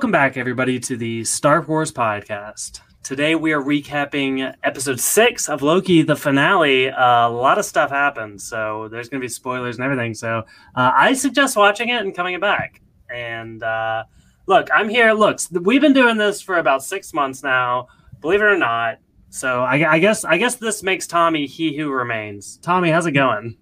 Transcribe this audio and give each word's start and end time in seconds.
Welcome 0.00 0.12
back, 0.12 0.38
everybody, 0.38 0.80
to 0.80 0.96
the 0.96 1.24
Stark 1.24 1.68
Wars 1.68 1.92
podcast. 1.92 2.80
Today 3.02 3.34
we 3.34 3.52
are 3.52 3.60
recapping 3.60 4.54
episode 4.64 4.98
six 4.98 5.46
of 5.46 5.60
Loki, 5.60 6.00
the 6.00 6.16
finale. 6.16 6.88
Uh, 6.88 7.28
a 7.28 7.30
lot 7.30 7.58
of 7.58 7.66
stuff 7.66 7.90
happened, 7.90 8.40
so 8.40 8.88
there's 8.90 9.10
going 9.10 9.20
to 9.20 9.24
be 9.26 9.28
spoilers 9.28 9.76
and 9.76 9.84
everything. 9.84 10.14
So 10.14 10.38
uh, 10.74 10.92
I 10.96 11.12
suggest 11.12 11.54
watching 11.54 11.90
it 11.90 12.00
and 12.00 12.16
coming 12.16 12.40
back. 12.40 12.80
And 13.14 13.62
uh, 13.62 14.04
look, 14.46 14.70
I'm 14.72 14.88
here. 14.88 15.12
Look, 15.12 15.38
we've 15.50 15.82
been 15.82 15.92
doing 15.92 16.16
this 16.16 16.40
for 16.40 16.56
about 16.56 16.82
six 16.82 17.12
months 17.12 17.42
now, 17.42 17.88
believe 18.22 18.40
it 18.40 18.44
or 18.44 18.56
not. 18.56 19.00
So 19.28 19.60
I, 19.60 19.96
I 19.96 19.98
guess 19.98 20.24
I 20.24 20.38
guess 20.38 20.54
this 20.54 20.82
makes 20.82 21.06
Tommy 21.06 21.44
he 21.44 21.76
who 21.76 21.90
remains. 21.90 22.56
Tommy, 22.62 22.90
how's 22.90 23.04
it 23.04 23.12
going? 23.12 23.58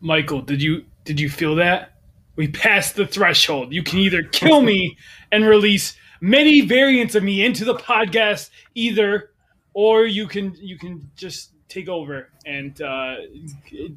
Michael, 0.00 0.42
did 0.42 0.60
you 0.60 0.86
did 1.04 1.20
you 1.20 1.30
feel 1.30 1.54
that? 1.54 1.92
We 2.36 2.48
passed 2.48 2.96
the 2.96 3.06
threshold. 3.06 3.72
You 3.72 3.82
can 3.82 3.98
either 3.98 4.22
kill 4.22 4.62
me 4.62 4.96
and 5.32 5.44
release 5.44 5.96
many 6.20 6.60
variants 6.60 7.14
of 7.14 7.22
me 7.22 7.44
into 7.44 7.64
the 7.64 7.74
podcast, 7.74 8.50
either, 8.74 9.30
or 9.74 10.06
you 10.06 10.26
can 10.26 10.54
you 10.58 10.78
can 10.78 11.10
just 11.16 11.52
take 11.68 11.88
over 11.88 12.30
and 12.44 12.80
uh, 12.80 13.16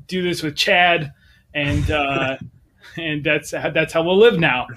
do 0.08 0.24
this 0.24 0.42
with 0.42 0.56
Chad, 0.56 1.14
and 1.54 1.92
uh, 1.92 2.38
and 2.98 3.24
that's 3.24 3.52
that's 3.52 3.94
how 3.94 4.04
we'll 4.04 4.18
live 4.18 4.40
now. 4.40 4.68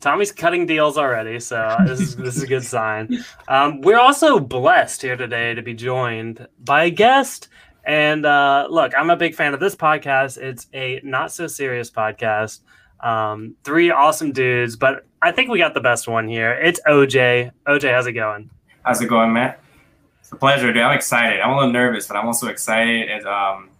Tommy's 0.00 0.30
cutting 0.30 0.66
deals 0.66 0.98
already, 0.98 1.40
so 1.40 1.76
this 1.86 2.00
is 2.00 2.16
this 2.16 2.36
is 2.36 2.42
a 2.42 2.46
good 2.46 2.64
sign. 2.64 3.24
Um, 3.48 3.80
we're 3.80 3.98
also 3.98 4.38
blessed 4.38 5.02
here 5.02 5.16
today 5.16 5.54
to 5.54 5.62
be 5.62 5.74
joined 5.74 6.46
by 6.62 6.84
a 6.84 6.90
guest. 6.90 7.48
And 7.84 8.26
uh, 8.26 8.66
look, 8.68 8.92
I'm 8.98 9.10
a 9.10 9.16
big 9.16 9.34
fan 9.34 9.54
of 9.54 9.60
this 9.60 9.76
podcast. 9.76 10.38
It's 10.38 10.66
a 10.74 11.00
not 11.02 11.32
so 11.32 11.46
serious 11.46 11.90
podcast. 11.90 12.60
Um, 13.00 13.54
three 13.64 13.90
awesome 13.90 14.32
dudes, 14.32 14.76
but 14.76 15.04
I 15.22 15.32
think 15.32 15.50
we 15.50 15.58
got 15.58 15.74
the 15.74 15.80
best 15.80 16.08
one 16.08 16.28
here. 16.28 16.52
It's 16.52 16.80
OJ. 16.86 17.50
OJ, 17.66 17.92
how's 17.92 18.06
it 18.06 18.12
going? 18.12 18.50
How's 18.84 19.00
it 19.00 19.06
going, 19.06 19.32
Matt? 19.32 19.60
It's 20.20 20.32
a 20.32 20.36
pleasure, 20.36 20.72
dude. 20.72 20.82
I'm 20.82 20.96
excited. 20.96 21.40
I'm 21.40 21.52
a 21.52 21.56
little 21.56 21.72
nervous, 21.72 22.06
but 22.06 22.16
I'm 22.16 22.26
also 22.26 22.48
excited. 22.48 23.08
And, 23.10 23.26
um, 23.26 23.70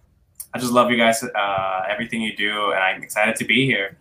I 0.53 0.59
just 0.59 0.71
love 0.71 0.89
you 0.89 0.97
guys, 0.97 1.23
uh, 1.23 1.83
everything 1.89 2.21
you 2.21 2.35
do, 2.35 2.71
and 2.71 2.79
I'm 2.79 3.03
excited 3.03 3.35
to 3.35 3.45
be 3.45 3.65
here. 3.65 3.97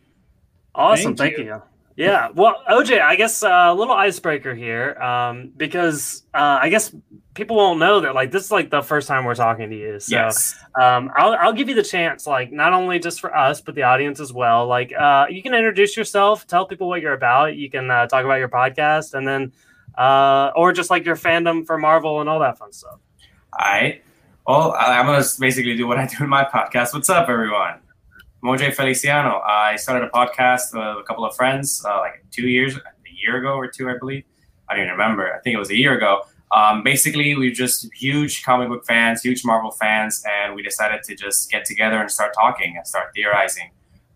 Awesome. 0.75 1.17
Thank, 1.17 1.37
Thank 1.37 1.39
you. 1.39 1.55
you. 1.55 1.63
Yeah. 1.97 2.29
Well, 2.35 2.63
OJ, 2.71 3.01
I 3.01 3.17
guess 3.17 3.43
uh, 3.43 3.49
a 3.49 3.75
little 3.75 3.95
icebreaker 3.95 4.55
here, 4.55 5.01
um, 5.01 5.51
because 5.57 6.25
uh, 6.35 6.59
I 6.61 6.69
guess 6.69 6.95
people 7.33 7.57
won't 7.57 7.79
know 7.79 8.01
that 8.01 8.15
like 8.15 8.31
this 8.31 8.45
is 8.45 8.51
like 8.51 8.71
the 8.71 8.83
first 8.83 9.09
time 9.09 9.25
we're 9.25 9.35
talking 9.35 9.71
to 9.71 9.77
you. 9.77 9.99
So 9.99 10.15
yes. 10.15 10.55
um, 10.79 11.11
I'll 11.17 11.35
I'll 11.35 11.53
give 11.55 11.71
you 11.71 11.75
the 11.75 11.83
chance, 11.83 12.27
like 12.27 12.53
not 12.53 12.75
only 12.75 12.99
just 12.99 13.21
for 13.21 13.35
us 13.35 13.63
but 13.63 13.75
the 13.75 13.85
audience 13.85 14.21
as 14.21 14.31
well. 14.31 14.67
Like 14.67 14.93
uh, 14.93 15.27
you 15.31 15.43
can 15.43 15.55
introduce 15.55 15.97
yourself, 15.97 16.47
tell 16.47 16.67
people 16.67 16.87
what 16.87 17.01
you're 17.01 17.15
about. 17.15 17.57
You 17.57 17.71
can 17.71 17.91
uh, 17.91 18.07
talk 18.07 18.27
about 18.27 18.41
your 18.41 18.51
podcast, 18.51 19.15
and 19.15 19.27
then 19.27 19.53
uh, 19.97 20.51
or 20.55 20.73
just 20.73 20.91
like 20.91 21.07
your 21.07 21.17
fandom 21.17 21.67
for 21.67 21.79
Marvel 21.79 22.21
and 22.21 22.29
all 22.29 22.41
that 22.41 22.59
fun 22.59 22.73
stuff. 22.73 22.99
All 23.59 23.67
right. 23.67 24.03
Well, 24.47 24.77
I'm 24.79 25.07
gonna 25.07 25.25
basically 25.41 25.77
do 25.77 25.87
what 25.87 25.97
I 25.97 26.07
do 26.07 26.25
in 26.25 26.29
my 26.29 26.45
podcast. 26.45 26.93
What's 26.93 27.09
up, 27.09 27.31
everyone? 27.31 27.81
Moj 28.47 28.73
Feliciano. 28.73 29.41
I 29.45 29.75
started 29.75 30.07
a 30.07 30.11
podcast 30.11 30.73
with 30.73 31.03
a 31.03 31.03
couple 31.05 31.25
of 31.25 31.35
friends 31.35 31.85
uh, 31.85 31.99
like 31.99 32.25
two 32.31 32.47
years, 32.47 32.77
a 32.77 32.81
year 33.21 33.39
ago 33.39 33.57
or 33.57 33.67
two, 33.67 33.91
I 33.91 33.99
believe. 33.99 34.23
I 34.69 34.75
don't 34.75 34.85
even 34.85 34.93
remember. 34.93 35.35
I 35.35 35.41
think 35.41 35.57
it 35.57 35.59
was 35.59 35.71
a 35.71 35.77
year 35.77 35.97
ago. 35.97 36.23
Um, 36.53 36.85
basically, 36.85 37.35
we're 37.35 37.51
just 37.51 37.93
huge 37.93 38.45
comic 38.45 38.69
book 38.69 38.87
fans, 38.87 39.23
huge 39.23 39.45
Marvel 39.45 39.73
fans, 39.73 40.23
and 40.33 40.55
we 40.55 40.63
decided 40.63 41.03
to 41.09 41.17
just 41.17 41.51
get 41.51 41.65
together 41.65 42.01
and 42.01 42.09
start 42.09 42.35
talking 42.35 42.75
and 42.77 42.87
start 42.87 43.09
theorizing. 43.17 43.73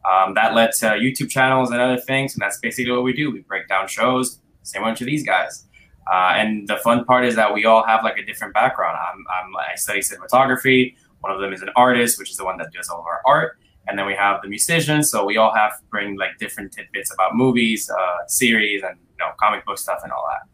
Um, 0.09 0.35
that 0.35 0.55
led 0.55 0.71
to 0.75 0.87
YouTube 0.91 1.29
channels 1.29 1.73
and 1.73 1.81
other 1.81 1.99
things, 1.99 2.35
and 2.35 2.41
that's 2.41 2.61
basically 2.61 2.93
what 2.93 3.03
we 3.03 3.13
do. 3.13 3.33
We 3.33 3.41
break 3.41 3.67
down 3.67 3.89
shows, 3.89 4.39
same 4.63 4.95
to 4.95 5.05
these 5.05 5.27
guys. 5.27 5.67
Uh, 6.09 6.35
and 6.37 6.69
the 6.69 6.77
fun 6.77 7.05
part 7.05 7.25
is 7.25 7.35
that 7.35 7.53
we 7.53 7.65
all 7.65 7.85
have 7.85 8.05
like 8.05 8.17
a 8.17 8.25
different 8.25 8.55
background. 8.55 8.97
I'm, 8.97 9.25
I'm, 9.29 9.57
I 9.57 9.75
study 9.75 9.99
cinematography. 9.99 10.95
One 11.19 11.33
of 11.33 11.41
them 11.41 11.53
is 11.53 11.63
an 11.63 11.71
artist, 11.75 12.17
which 12.17 12.31
is 12.31 12.37
the 12.37 12.45
one 12.45 12.59
that 12.59 12.73
does 12.73 12.89
all 12.89 13.01
of 13.01 13.07
our 13.07 13.23
art 13.27 13.57
and 13.91 13.99
then 13.99 14.07
we 14.07 14.15
have 14.15 14.41
the 14.43 14.49
musicians. 14.49 15.11
So 15.11 15.25
we 15.25 15.37
all 15.37 15.53
have 15.53 15.79
to 15.79 15.85
bring 15.91 16.17
like 16.17 16.39
different 16.39 16.73
tidbits 16.73 17.13
about 17.13 17.37
movies, 17.37 17.91
uh, 17.91 18.27
series, 18.29 18.83
and 18.83 18.97
you 18.97 19.19
know 19.19 19.33
comic 19.39 19.67
book 19.67 19.79
stuff 19.79 20.01
and 20.03 20.13
all 20.13 20.25
that. 20.31 20.49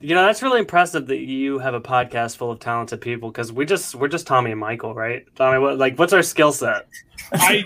You 0.00 0.14
know, 0.14 0.26
that's 0.26 0.42
really 0.42 0.60
impressive 0.60 1.06
that 1.06 1.20
you 1.20 1.58
have 1.58 1.72
a 1.72 1.80
podcast 1.80 2.36
full 2.36 2.50
of 2.50 2.60
talented 2.60 3.00
people 3.00 3.30
because 3.30 3.52
we 3.52 3.64
just 3.64 3.94
we're 3.94 4.08
just 4.08 4.26
Tommy 4.26 4.50
and 4.50 4.60
Michael, 4.60 4.94
right? 4.94 5.24
Tommy, 5.34 5.58
what 5.58 5.78
like 5.78 5.98
what's 5.98 6.12
our 6.12 6.22
skill 6.22 6.52
set? 6.52 6.86
I 7.32 7.64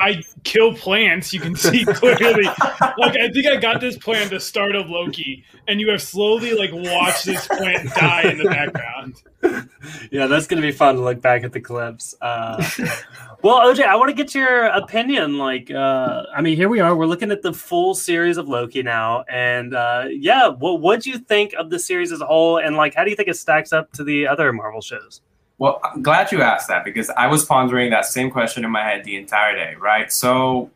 I 0.00 0.22
kill 0.42 0.74
plants. 0.74 1.32
You 1.32 1.40
can 1.40 1.54
see 1.54 1.84
clearly. 1.86 2.42
like 2.42 3.16
I 3.16 3.30
think 3.32 3.46
I 3.46 3.56
got 3.56 3.80
this 3.80 3.96
plant 3.96 4.30
the 4.30 4.40
start 4.40 4.74
of 4.74 4.88
Loki, 4.88 5.44
and 5.68 5.80
you 5.80 5.88
have 5.90 6.02
slowly 6.02 6.54
like 6.54 6.70
watched 6.72 7.24
this 7.24 7.46
plant 7.46 7.94
die 7.94 8.22
in 8.22 8.38
the 8.38 8.44
background. 8.44 9.22
Yeah, 10.10 10.26
that's 10.26 10.48
gonna 10.48 10.62
be 10.62 10.72
fun 10.72 10.96
to 10.96 11.02
look 11.02 11.20
back 11.20 11.44
at 11.44 11.52
the 11.52 11.60
clips. 11.60 12.16
Uh, 12.20 12.56
well, 13.46 13.72
OJ, 13.72 13.84
I 13.84 13.94
want 13.94 14.08
to 14.08 14.12
get 14.12 14.34
your 14.34 14.64
opinion. 14.64 15.38
Like, 15.38 15.70
uh, 15.70 16.24
I 16.34 16.42
mean, 16.42 16.56
here 16.56 16.68
we 16.68 16.80
are. 16.80 16.96
We're 16.96 17.06
looking 17.06 17.30
at 17.30 17.42
the 17.42 17.52
full 17.52 17.94
series 17.94 18.38
of 18.38 18.48
Loki 18.48 18.82
now, 18.82 19.22
and 19.30 19.72
uh, 19.72 20.06
yeah, 20.10 20.48
what 20.48 20.80
what 20.80 21.02
do 21.02 21.10
you 21.10 21.18
think 21.18 21.54
of 21.54 21.70
the 21.70 21.78
series 21.78 22.10
as 22.10 22.20
a 22.20 22.26
whole? 22.26 22.58
And 22.58 22.74
like, 22.74 22.96
how 22.96 23.04
do 23.04 23.10
you 23.10 23.14
think 23.14 23.28
it 23.28 23.36
stacks 23.36 23.72
up 23.72 23.92
to 23.92 24.02
the 24.02 24.26
other 24.26 24.52
Marvel 24.52 24.80
shows? 24.80 25.20
Well, 25.58 25.80
I'm 25.84 26.02
glad 26.02 26.32
you 26.32 26.42
asked 26.42 26.66
that 26.66 26.84
because 26.84 27.08
I 27.10 27.28
was 27.28 27.44
pondering 27.44 27.90
that 27.90 28.04
same 28.04 28.32
question 28.32 28.64
in 28.64 28.70
my 28.72 28.82
head 28.82 29.04
the 29.04 29.14
entire 29.14 29.54
day, 29.54 29.76
right? 29.78 30.12
So 30.12 30.72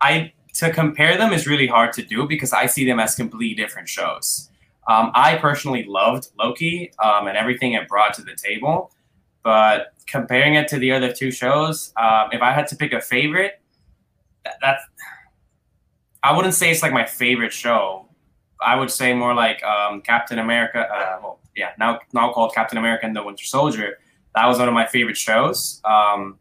I 0.00 0.32
to 0.54 0.72
compare 0.72 1.18
them 1.18 1.30
is 1.34 1.46
really 1.46 1.66
hard 1.66 1.92
to 1.92 2.02
do 2.02 2.26
because 2.26 2.54
I 2.54 2.64
see 2.64 2.86
them 2.86 2.98
as 2.98 3.14
completely 3.14 3.62
different 3.62 3.86
shows. 3.86 4.48
Um, 4.88 5.12
I 5.14 5.36
personally 5.36 5.84
loved 5.84 6.28
Loki 6.38 6.90
um, 7.04 7.26
and 7.26 7.36
everything 7.36 7.74
it 7.74 7.86
brought 7.86 8.14
to 8.14 8.22
the 8.22 8.34
table, 8.34 8.92
but 9.42 9.94
comparing 10.06 10.54
it 10.54 10.68
to 10.68 10.78
the 10.78 10.92
other 10.92 11.12
two 11.12 11.30
shows, 11.30 11.92
um, 11.96 12.28
if 12.32 12.42
I 12.42 12.52
had 12.52 12.66
to 12.68 12.76
pick 12.76 12.92
a 12.92 13.00
favorite, 13.00 13.60
that, 14.44 14.54
that's 14.60 14.82
I 16.22 16.36
wouldn't 16.36 16.54
say 16.54 16.70
it's 16.70 16.82
like 16.82 16.92
my 16.92 17.06
favorite 17.06 17.52
show. 17.52 18.08
I 18.60 18.76
would 18.76 18.90
say 18.90 19.14
more 19.14 19.34
like 19.34 19.62
um, 19.64 20.02
Captain 20.02 20.38
America. 20.38 20.80
Uh, 20.80 21.18
well, 21.22 21.40
yeah, 21.56 21.70
now 21.78 22.00
now 22.12 22.32
called 22.32 22.54
Captain 22.54 22.78
America 22.78 23.06
and 23.06 23.16
the 23.16 23.22
Winter 23.22 23.44
Soldier. 23.44 23.98
That 24.34 24.46
was 24.46 24.58
one 24.58 24.68
of 24.68 24.74
my 24.74 24.86
favorite 24.86 25.16
shows. 25.16 25.80
Um, 25.84 26.38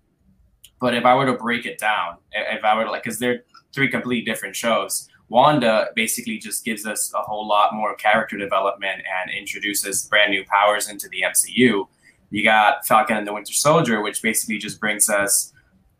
but 0.81 0.93
if 0.93 1.05
I 1.05 1.15
were 1.15 1.25
to 1.25 1.33
break 1.33 1.65
it 1.65 1.79
down, 1.79 2.17
if 2.31 2.63
I 2.63 2.75
were 2.75 2.85
to 2.85 2.91
like, 2.91 3.03
because 3.03 3.19
they're 3.19 3.43
three 3.73 3.89
completely 3.89 4.25
different 4.25 4.55
shows. 4.55 5.07
Wanda 5.29 5.89
basically 5.95 6.39
just 6.39 6.65
gives 6.65 6.87
us 6.87 7.13
a 7.13 7.21
whole 7.21 7.47
lot 7.47 7.73
more 7.73 7.95
character 7.95 8.35
development 8.35 9.03
and 9.21 9.31
introduces 9.31 10.07
brand 10.07 10.31
new 10.31 10.43
powers 10.45 10.89
into 10.89 11.07
the 11.09 11.21
MCU. 11.21 11.87
You 12.29 12.43
got 12.43 12.85
Falcon 12.85 13.17
and 13.17 13.27
the 13.27 13.33
Winter 13.33 13.53
Soldier, 13.53 14.01
which 14.01 14.21
basically 14.21 14.57
just 14.57 14.79
brings 14.79 15.09
us 15.09 15.53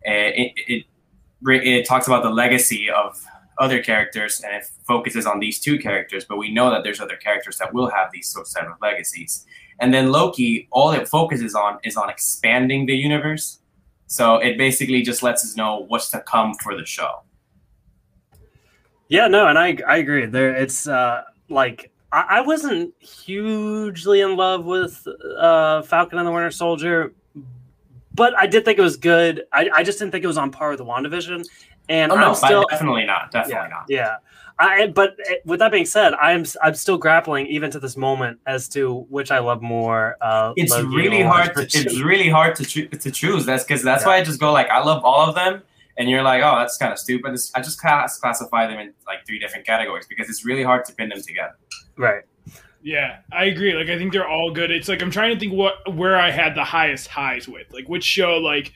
eh, 0.06 0.32
it, 0.36 0.54
it, 0.68 0.86
it, 1.42 1.68
it 1.68 1.88
talks 1.88 2.08
about 2.08 2.24
the 2.24 2.30
legacy 2.30 2.90
of 2.90 3.20
other 3.60 3.84
characters 3.84 4.42
and 4.42 4.56
it 4.56 4.66
focuses 4.88 5.26
on 5.26 5.40
these 5.40 5.60
two 5.60 5.78
characters, 5.78 6.26
but 6.26 6.38
we 6.38 6.52
know 6.52 6.72
that 6.72 6.84
there's 6.84 7.02
other 7.02 7.18
characters 7.18 7.58
that 7.58 7.74
will 7.74 7.90
have 7.90 8.10
these 8.12 8.30
sorts 8.30 8.56
of 8.56 8.64
legacies. 8.82 9.46
And 9.80 9.94
then 9.94 10.12
Loki, 10.12 10.68
all 10.72 10.92
it 10.92 11.08
focuses 11.08 11.56
on 11.56 11.80
is 11.84 11.98
on 11.98 12.10
expanding 12.10 12.86
the 12.86 12.96
universe. 12.96 13.60
So 14.08 14.38
it 14.38 14.58
basically 14.58 15.02
just 15.02 15.22
lets 15.24 15.44
us 15.44 15.56
know 15.56 15.86
what's 15.88 16.10
to 16.12 16.22
come 16.22 16.54
for 16.56 16.76
the 16.76 16.86
show. 16.86 17.22
Yeah, 19.08 19.28
no, 19.28 19.48
and 19.48 19.58
I 19.58 19.78
I 19.88 19.98
agree. 19.98 20.26
There, 20.26 20.56
it's 20.56 20.88
uh, 20.88 21.24
like 21.50 21.89
I, 22.12 22.26
I 22.30 22.42
wasn't 22.42 22.94
hugely 23.00 24.22
in 24.22 24.36
love 24.36 24.66
with 24.66 25.08
uh, 25.38 25.82
Falcon 25.84 26.18
and 26.18 26.28
the 26.28 26.32
Winter 26.32 26.52
Soldier, 26.52 27.14
but 28.14 28.36
I 28.38 28.48
did 28.48 28.66
think 28.66 28.80
it 28.80 28.84
was 28.84 28.98
good. 28.98 29.44
I, 29.54 29.70
I 29.74 29.84
just 29.84 30.00
didn't 30.00 30.12
think 30.12 30.24
it 30.24 30.28
was 30.28 30.38
on 30.38 30.52
par 30.52 30.70
with 30.70 30.80
the 30.80 30.86
WandaVision. 30.86 31.48
And 31.88 32.12
oh, 32.12 32.16
I'm 32.16 32.22
no, 32.22 32.34
still 32.34 32.66
definitely 32.70 33.06
not. 33.06 33.32
Definitely 33.32 33.64
yeah, 33.64 33.68
not. 33.70 33.86
Yeah. 33.90 34.16
I, 34.60 34.88
but 34.88 35.16
eh, 35.28 35.36
with 35.46 35.60
that 35.60 35.72
being 35.72 35.86
said, 35.86 36.14
I'm 36.16 36.46
I'm 36.62 36.76
still 36.76 36.98
grappling 36.98 37.48
even 37.48 37.72
to 37.72 37.80
this 37.80 37.96
moment 37.96 38.40
as 38.46 38.68
to 38.70 39.06
which 39.10 39.32
I 39.32 39.40
love 39.40 39.62
more. 39.62 40.18
Uh, 40.20 40.54
it's 40.58 40.78
really 40.82 41.22
hard. 41.22 41.56
To, 41.56 41.62
it's 41.62 42.00
really 42.02 42.30
hard 42.30 42.56
to 42.58 42.66
cho- 42.66 42.88
to 42.88 43.12
choose. 43.12 43.46
That's 43.46 43.64
because 43.64 43.82
that's 43.82 44.04
yeah. 44.04 44.10
why 44.10 44.18
I 44.18 44.24
just 44.24 44.40
go 44.40 44.52
like 44.52 44.70
I 44.70 44.84
love 44.84 45.04
all 45.06 45.28
of 45.28 45.34
them, 45.34 45.64
and 45.98 46.10
you're 46.10 46.24
like, 46.24 46.44
oh, 46.44 46.60
that's 46.60 46.78
kind 46.78 46.92
of 46.92 47.00
stupid. 47.00 47.34
It's, 47.34 47.54
I 47.56 47.62
just 47.62 47.80
class- 47.80 48.20
classify 48.20 48.68
them 48.68 48.80
in 48.80 48.94
like 49.08 49.26
three 49.26 49.40
different 49.40 49.66
categories 49.66 50.06
because 50.10 50.30
it's 50.30 50.44
really 50.44 50.64
hard 50.64 50.84
to 50.86 50.94
pin 50.94 51.08
them 51.08 51.22
together. 51.22 51.56
Right. 52.00 52.24
Yeah, 52.82 53.20
I 53.32 53.46
agree. 53.46 53.74
Like 53.74 53.90
I 53.90 53.98
think 53.98 54.14
they're 54.14 54.28
all 54.28 54.54
good. 54.54 54.72
It's 54.72 54.88
like 54.88 55.02
I'm 55.02 55.12
trying 55.12 55.34
to 55.34 55.40
think 55.40 55.54
what 55.54 55.94
where 55.94 56.16
I 56.16 56.32
had 56.32 56.56
the 56.56 56.64
highest 56.64 57.08
highs 57.08 57.48
with. 57.48 57.68
Like 57.74 57.90
which 57.90 58.06
show 58.06 58.38
like 58.38 58.72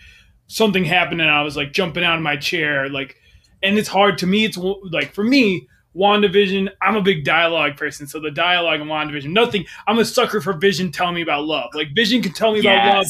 something 0.47 0.83
happened 0.83 1.21
and 1.21 1.31
I 1.31 1.41
was 1.41 1.55
like 1.55 1.71
jumping 1.71 2.03
out 2.03 2.17
of 2.17 2.21
my 2.21 2.35
chair 2.35 2.89
like 2.89 3.15
and 3.63 3.77
it's 3.77 3.87
hard 3.87 4.17
to 4.19 4.27
me 4.27 4.43
it's 4.43 4.57
like 4.57 5.13
for 5.13 5.23
me 5.23 5.67
WandaVision, 5.95 6.69
I'm 6.81 6.95
a 6.95 7.01
big 7.01 7.23
dialogue 7.23 7.77
person, 7.77 8.07
so 8.07 8.19
the 8.19 8.31
dialogue 8.31 8.81
in 8.81 8.87
WandaVision, 8.87 9.31
nothing. 9.31 9.65
I'm 9.85 9.99
a 9.99 10.05
sucker 10.05 10.41
for 10.41 10.53
Vision 10.53 10.91
telling 10.91 11.13
me 11.15 11.21
about 11.21 11.45
love. 11.45 11.69
Like 11.75 11.93
Vision 11.93 12.21
can 12.21 12.33
tell 12.33 12.51
me 12.51 12.61
yes. 12.61 12.73
about 12.73 12.97
love 12.97 13.07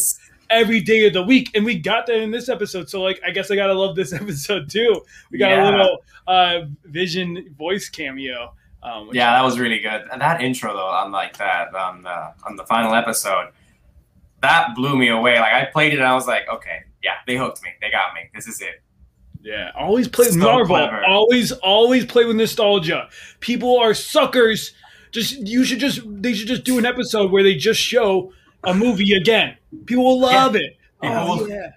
every 0.49 0.81
day 0.81 1.07
of 1.07 1.13
the 1.13 1.23
week, 1.23 1.49
and 1.55 1.63
we 1.63 1.79
got 1.79 2.07
that 2.07 2.17
in 2.17 2.31
this 2.31 2.49
episode. 2.49 2.89
So 2.89 3.01
like, 3.01 3.21
I 3.25 3.31
guess 3.31 3.49
I 3.49 3.55
gotta 3.55 3.73
love 3.73 3.95
this 3.95 4.11
episode 4.21 4.69
too. 4.69 5.01
We 5.31 5.37
got 5.37 5.51
Yeah. 5.51 5.63
a 5.63 5.71
little 5.71 5.97
uh, 6.27 6.59
Vision 6.83 7.55
voice 7.57 7.87
cameo. 7.89 8.53
Um, 8.83 9.09
Yeah, 9.13 9.31
that 9.33 9.43
was 9.43 9.59
really 9.59 9.79
good. 9.79 10.03
That 10.17 10.41
intro 10.41 10.73
though, 10.73 10.87
on 10.87 11.11
like 11.11 11.37
that 11.37 11.73
on 11.73 12.03
the 12.03 12.33
on 12.45 12.55
the 12.57 12.65
final 12.65 12.93
episode, 12.95 13.49
that 14.41 14.75
blew 14.75 14.97
me 14.97 15.07
away. 15.09 15.39
Like 15.39 15.53
I 15.53 15.65
played 15.71 15.93
it 15.93 15.97
and 15.99 16.05
I 16.07 16.13
was 16.13 16.27
like, 16.27 16.43
okay, 16.53 16.79
yeah, 17.03 17.15
they 17.27 17.37
hooked 17.37 17.63
me. 17.63 17.69
They 17.81 17.89
got 17.89 18.13
me. 18.13 18.21
This 18.35 18.47
is 18.47 18.61
it. 18.61 18.81
Yeah, 19.41 19.71
always 19.75 20.07
play 20.07 20.25
So 20.29 20.37
Marvel. 20.39 20.67
clever. 20.67 21.03
Always, 21.05 21.51
always 21.51 22.05
play 22.05 22.23
with 22.25 22.35
nostalgia. 22.37 23.09
People 23.41 23.77
are 23.79 23.93
suckers. 23.93 24.73
Just 25.11 25.37
you 25.47 25.63
should 25.63 25.79
just 25.79 26.01
they 26.05 26.33
should 26.33 26.47
just 26.47 26.63
do 26.63 26.77
an 26.79 26.85
episode 26.85 27.31
where 27.31 27.43
they 27.43 27.55
just 27.55 27.79
show 27.79 28.31
a 28.63 28.73
movie 28.73 29.13
again. 29.13 29.57
People 29.85 30.05
will 30.05 30.19
love 30.21 30.55
it. 30.55 30.77
People 31.01 31.17
Oh 31.17 31.37
will- 31.37 31.49
yeah. 31.49 31.71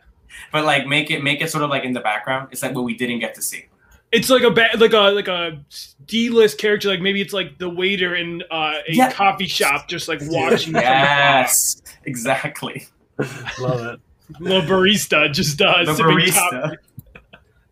But 0.52 0.64
like 0.64 0.86
make 0.86 1.10
it 1.10 1.22
make 1.22 1.40
it 1.42 1.50
sort 1.50 1.64
of 1.64 1.70
like 1.70 1.84
in 1.84 1.92
the 1.92 2.00
background. 2.00 2.48
It's 2.52 2.62
like 2.62 2.74
what 2.74 2.84
we 2.84 2.94
didn't 2.96 3.18
get 3.18 3.34
to 3.34 3.42
see. 3.42 3.66
It's 4.12 4.30
like 4.30 4.42
a 4.42 4.50
bad 4.50 4.80
like 4.80 4.92
a 4.92 5.10
like 5.10 5.28
a 5.28 5.60
D 6.06 6.30
list 6.30 6.58
character. 6.58 6.88
Like 6.88 7.00
maybe 7.00 7.20
it's 7.20 7.32
like 7.32 7.58
the 7.58 7.68
waiter 7.68 8.14
in 8.14 8.42
uh, 8.50 8.74
a 8.88 8.92
Yeah. 8.94 9.12
coffee 9.12 9.46
shop, 9.48 9.88
just 9.88 10.08
like 10.08 10.20
watching. 10.24 10.74
Yes, 10.74 11.82
exactly. 12.04 12.86
Love 13.18 13.28
it. 13.58 14.00
afar. 14.30 14.40
the 14.40 14.60
barista 14.66 15.32
just 15.32 15.60
uh, 15.60 15.84
The 15.84 15.94
sipping 15.94 16.16
barista. 16.18 16.50
coffee. 16.62 16.76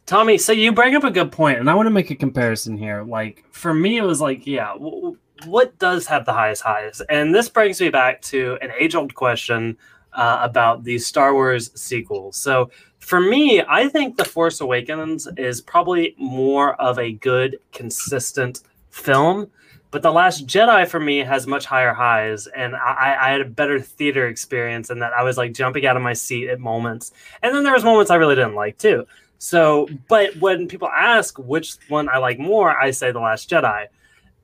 Tommy, 0.07 0.37
so 0.37 0.53
you 0.53 0.71
bring 0.73 0.95
up 0.95 1.05
a 1.05 1.11
good 1.11 1.33
point, 1.33 1.59
and 1.59 1.71
I 1.71 1.75
want 1.75 1.87
to 1.87 1.91
make 1.91 2.11
a 2.11 2.15
comparison 2.15 2.77
here. 2.77 3.03
Like 3.05 3.45
for 3.53 3.73
me, 3.73 3.97
it 3.97 4.03
was 4.03 4.21
like, 4.21 4.47
yeah, 4.47 4.73
w- 4.75 4.91
w- 4.97 5.17
what 5.47 5.79
does 5.79 6.07
have 6.09 6.27
the 6.27 6.33
highest 6.35 6.63
highs? 6.63 7.01
And 7.09 7.35
this 7.35 7.49
brings 7.49 7.81
me 7.81 7.89
back 7.89 8.21
to 8.23 8.59
an 8.61 8.71
age-old 8.79 9.15
question 9.15 9.79
uh, 10.13 10.41
about 10.43 10.85
the 10.85 10.99
Star 10.99 11.33
Wars 11.33 11.71
sequels. 11.81 12.37
So 12.37 12.71
for 13.05 13.21
me, 13.21 13.63
I 13.69 13.87
think 13.89 14.17
The 14.17 14.25
Force 14.25 14.63
Awakens 14.63 15.29
is 15.37 15.61
probably 15.61 16.15
more 16.17 16.75
of 16.81 16.99
a 16.99 17.13
good, 17.13 17.59
consistent 17.71 18.63
film. 18.89 19.51
But 19.91 20.01
The 20.01 20.11
Last 20.11 20.47
Jedi 20.47 20.89
for 20.89 20.99
me 20.99 21.19
has 21.19 21.47
much 21.47 21.67
higher 21.67 21.93
highs, 21.93 22.47
and 22.47 22.75
I, 22.75 23.17
I 23.21 23.31
had 23.31 23.43
a 23.43 23.45
better 23.45 23.79
theater 23.79 24.27
experience 24.27 24.89
in 24.89 25.01
that 25.01 25.13
I 25.13 25.23
was 25.23 25.37
like 25.37 25.53
jumping 25.53 25.85
out 25.85 25.99
of 25.99 26.03
my 26.03 26.15
seat 26.15 26.49
at 26.49 26.61
moments. 26.61 27.13
And 27.43 27.55
then 27.55 27.63
there 27.63 27.75
was 27.75 27.85
moments 27.85 28.11
I 28.11 28.17
really 28.17 28.37
didn't 28.37 28.55
like 28.55 28.79
too. 28.79 29.07
So, 29.37 29.87
but 30.09 30.35
when 30.39 30.67
people 30.67 30.89
ask 30.89 31.39
which 31.39 31.77
one 31.89 32.09
I 32.09 32.17
like 32.17 32.39
more, 32.39 32.75
I 32.75 32.91
say 32.91 33.13
The 33.13 33.21
Last 33.21 33.51
Jedi. 33.51 33.87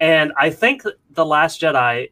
And 0.01 0.33
I 0.37 0.51
think 0.51 0.83
The 1.13 1.25
Last 1.25 1.63
Jedi 1.63 2.11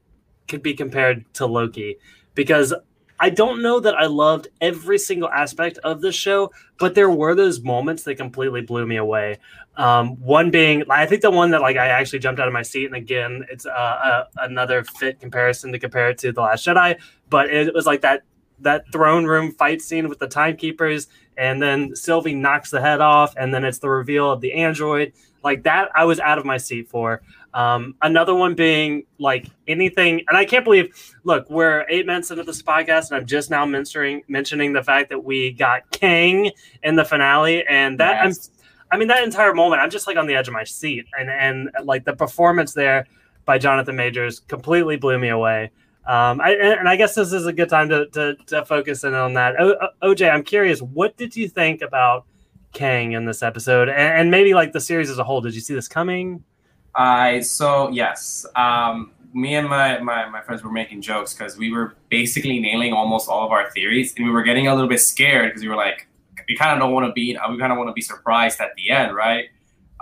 could 0.48 0.62
be 0.62 0.72
compared 0.72 1.26
to 1.34 1.44
Loki 1.44 1.98
because 2.34 2.72
I 3.20 3.30
don't 3.30 3.62
know 3.62 3.80
that 3.80 3.94
I 3.94 4.06
loved 4.06 4.48
every 4.60 4.98
single 4.98 5.28
aspect 5.28 5.78
of 5.78 6.00
the 6.00 6.12
show, 6.12 6.52
but 6.78 6.94
there 6.94 7.10
were 7.10 7.34
those 7.34 7.60
moments 7.60 8.04
that 8.04 8.16
completely 8.16 8.60
blew 8.62 8.86
me 8.86 8.96
away. 8.96 9.38
Um, 9.76 10.16
one 10.20 10.50
being, 10.50 10.84
I 10.90 11.06
think 11.06 11.22
the 11.22 11.30
one 11.30 11.50
that 11.50 11.60
like 11.60 11.76
I 11.76 11.88
actually 11.88 12.20
jumped 12.20 12.40
out 12.40 12.48
of 12.48 12.54
my 12.54 12.62
seat, 12.62 12.86
and 12.86 12.94
again, 12.94 13.44
it's 13.50 13.66
uh, 13.66 13.70
uh, 13.70 14.24
another 14.38 14.84
fit 14.84 15.20
comparison 15.20 15.72
to 15.72 15.78
compare 15.78 16.10
it 16.10 16.18
to 16.18 16.32
The 16.32 16.40
Last 16.40 16.66
Jedi, 16.66 16.98
but 17.28 17.50
it 17.50 17.74
was 17.74 17.86
like 17.86 18.02
that 18.02 18.22
that 18.60 18.84
throne 18.92 19.24
room 19.24 19.52
fight 19.52 19.80
scene 19.80 20.08
with 20.08 20.18
the 20.18 20.26
timekeepers 20.26 21.06
and 21.38 21.62
then 21.62 21.94
Sylvie 21.94 22.34
knocks 22.34 22.70
the 22.70 22.80
head 22.80 23.00
off, 23.00 23.32
and 23.36 23.54
then 23.54 23.64
it's 23.64 23.78
the 23.78 23.88
reveal 23.88 24.30
of 24.30 24.40
the 24.40 24.52
android. 24.54 25.12
Like 25.44 25.62
that, 25.62 25.88
I 25.94 26.04
was 26.04 26.18
out 26.18 26.36
of 26.36 26.44
my 26.44 26.56
seat 26.58 26.90
for. 26.90 27.22
Um, 27.54 27.94
another 28.02 28.34
one 28.34 28.54
being 28.54 29.04
like 29.18 29.46
anything, 29.66 30.22
and 30.28 30.36
I 30.36 30.44
can't 30.44 30.64
believe. 30.64 30.92
Look, 31.24 31.48
we're 31.50 31.86
eight 31.88 32.06
minutes 32.06 32.30
into 32.30 32.44
this 32.44 32.62
podcast, 32.62 33.10
and 33.10 33.16
I'm 33.16 33.26
just 33.26 33.50
now 33.50 33.64
mentioning 33.64 34.22
mentioning 34.28 34.72
the 34.72 34.82
fact 34.82 35.08
that 35.08 35.24
we 35.24 35.52
got 35.52 35.90
Kang 35.90 36.50
in 36.82 36.96
the 36.96 37.04
finale, 37.04 37.64
and 37.66 37.98
that 38.00 38.24
Yes. 38.24 38.50
I'm, 38.50 38.54
I 38.92 38.98
mean, 38.98 39.08
that 39.08 39.24
entire 39.24 39.54
moment, 39.54 39.82
I'm 39.82 39.90
just 39.90 40.06
like 40.06 40.16
on 40.16 40.26
the 40.26 40.34
edge 40.34 40.48
of 40.48 40.54
my 40.54 40.64
seat, 40.64 41.06
and 41.18 41.30
and 41.30 41.70
like 41.84 42.04
the 42.04 42.14
performance 42.14 42.74
there 42.74 43.06
by 43.44 43.58
Jonathan 43.58 43.96
Majors 43.96 44.40
completely 44.40 44.96
blew 44.96 45.18
me 45.18 45.28
away. 45.30 45.70
Um, 46.06 46.40
I, 46.40 46.52
and 46.52 46.88
I 46.88 46.96
guess 46.96 47.14
this 47.14 47.34
is 47.34 47.44
a 47.44 47.52
good 47.52 47.68
time 47.68 47.90
to, 47.90 48.06
to, 48.08 48.34
to 48.46 48.64
focus 48.64 49.04
in 49.04 49.12
on 49.12 49.34
that. 49.34 49.60
O- 49.60 49.88
OJ, 50.02 50.30
I'm 50.30 50.42
curious, 50.42 50.80
what 50.80 51.18
did 51.18 51.36
you 51.36 51.50
think 51.50 51.82
about 51.82 52.24
Kang 52.72 53.12
in 53.12 53.26
this 53.26 53.42
episode, 53.42 53.90
and, 53.90 54.20
and 54.20 54.30
maybe 54.30 54.54
like 54.54 54.72
the 54.72 54.80
series 54.80 55.10
as 55.10 55.18
a 55.18 55.24
whole? 55.24 55.42
Did 55.42 55.54
you 55.54 55.60
see 55.60 55.74
this 55.74 55.86
coming? 55.88 56.44
I 56.94 57.40
so 57.40 57.90
yes. 57.90 58.46
Um, 58.56 59.12
me 59.34 59.54
and 59.54 59.68
my, 59.68 59.98
my, 59.98 60.28
my 60.28 60.40
friends 60.40 60.62
were 60.62 60.72
making 60.72 61.02
jokes 61.02 61.34
because 61.34 61.56
we 61.56 61.70
were 61.70 61.94
basically 62.08 62.58
nailing 62.58 62.92
almost 62.92 63.28
all 63.28 63.44
of 63.44 63.52
our 63.52 63.70
theories, 63.70 64.14
and 64.16 64.24
we 64.24 64.32
were 64.32 64.42
getting 64.42 64.66
a 64.66 64.74
little 64.74 64.88
bit 64.88 65.00
scared 65.00 65.50
because 65.50 65.62
we 65.62 65.68
were 65.68 65.76
like, 65.76 66.08
we 66.48 66.56
kind 66.56 66.72
of 66.72 66.78
don't 66.78 66.92
want 66.92 67.06
to 67.06 67.12
be, 67.12 67.38
we 67.50 67.58
kind 67.58 67.72
of 67.72 67.78
want 67.78 67.88
to 67.88 67.92
be 67.92 68.00
surprised 68.00 68.58
at 68.60 68.70
the 68.76 68.90
end, 68.90 69.14
right? 69.14 69.46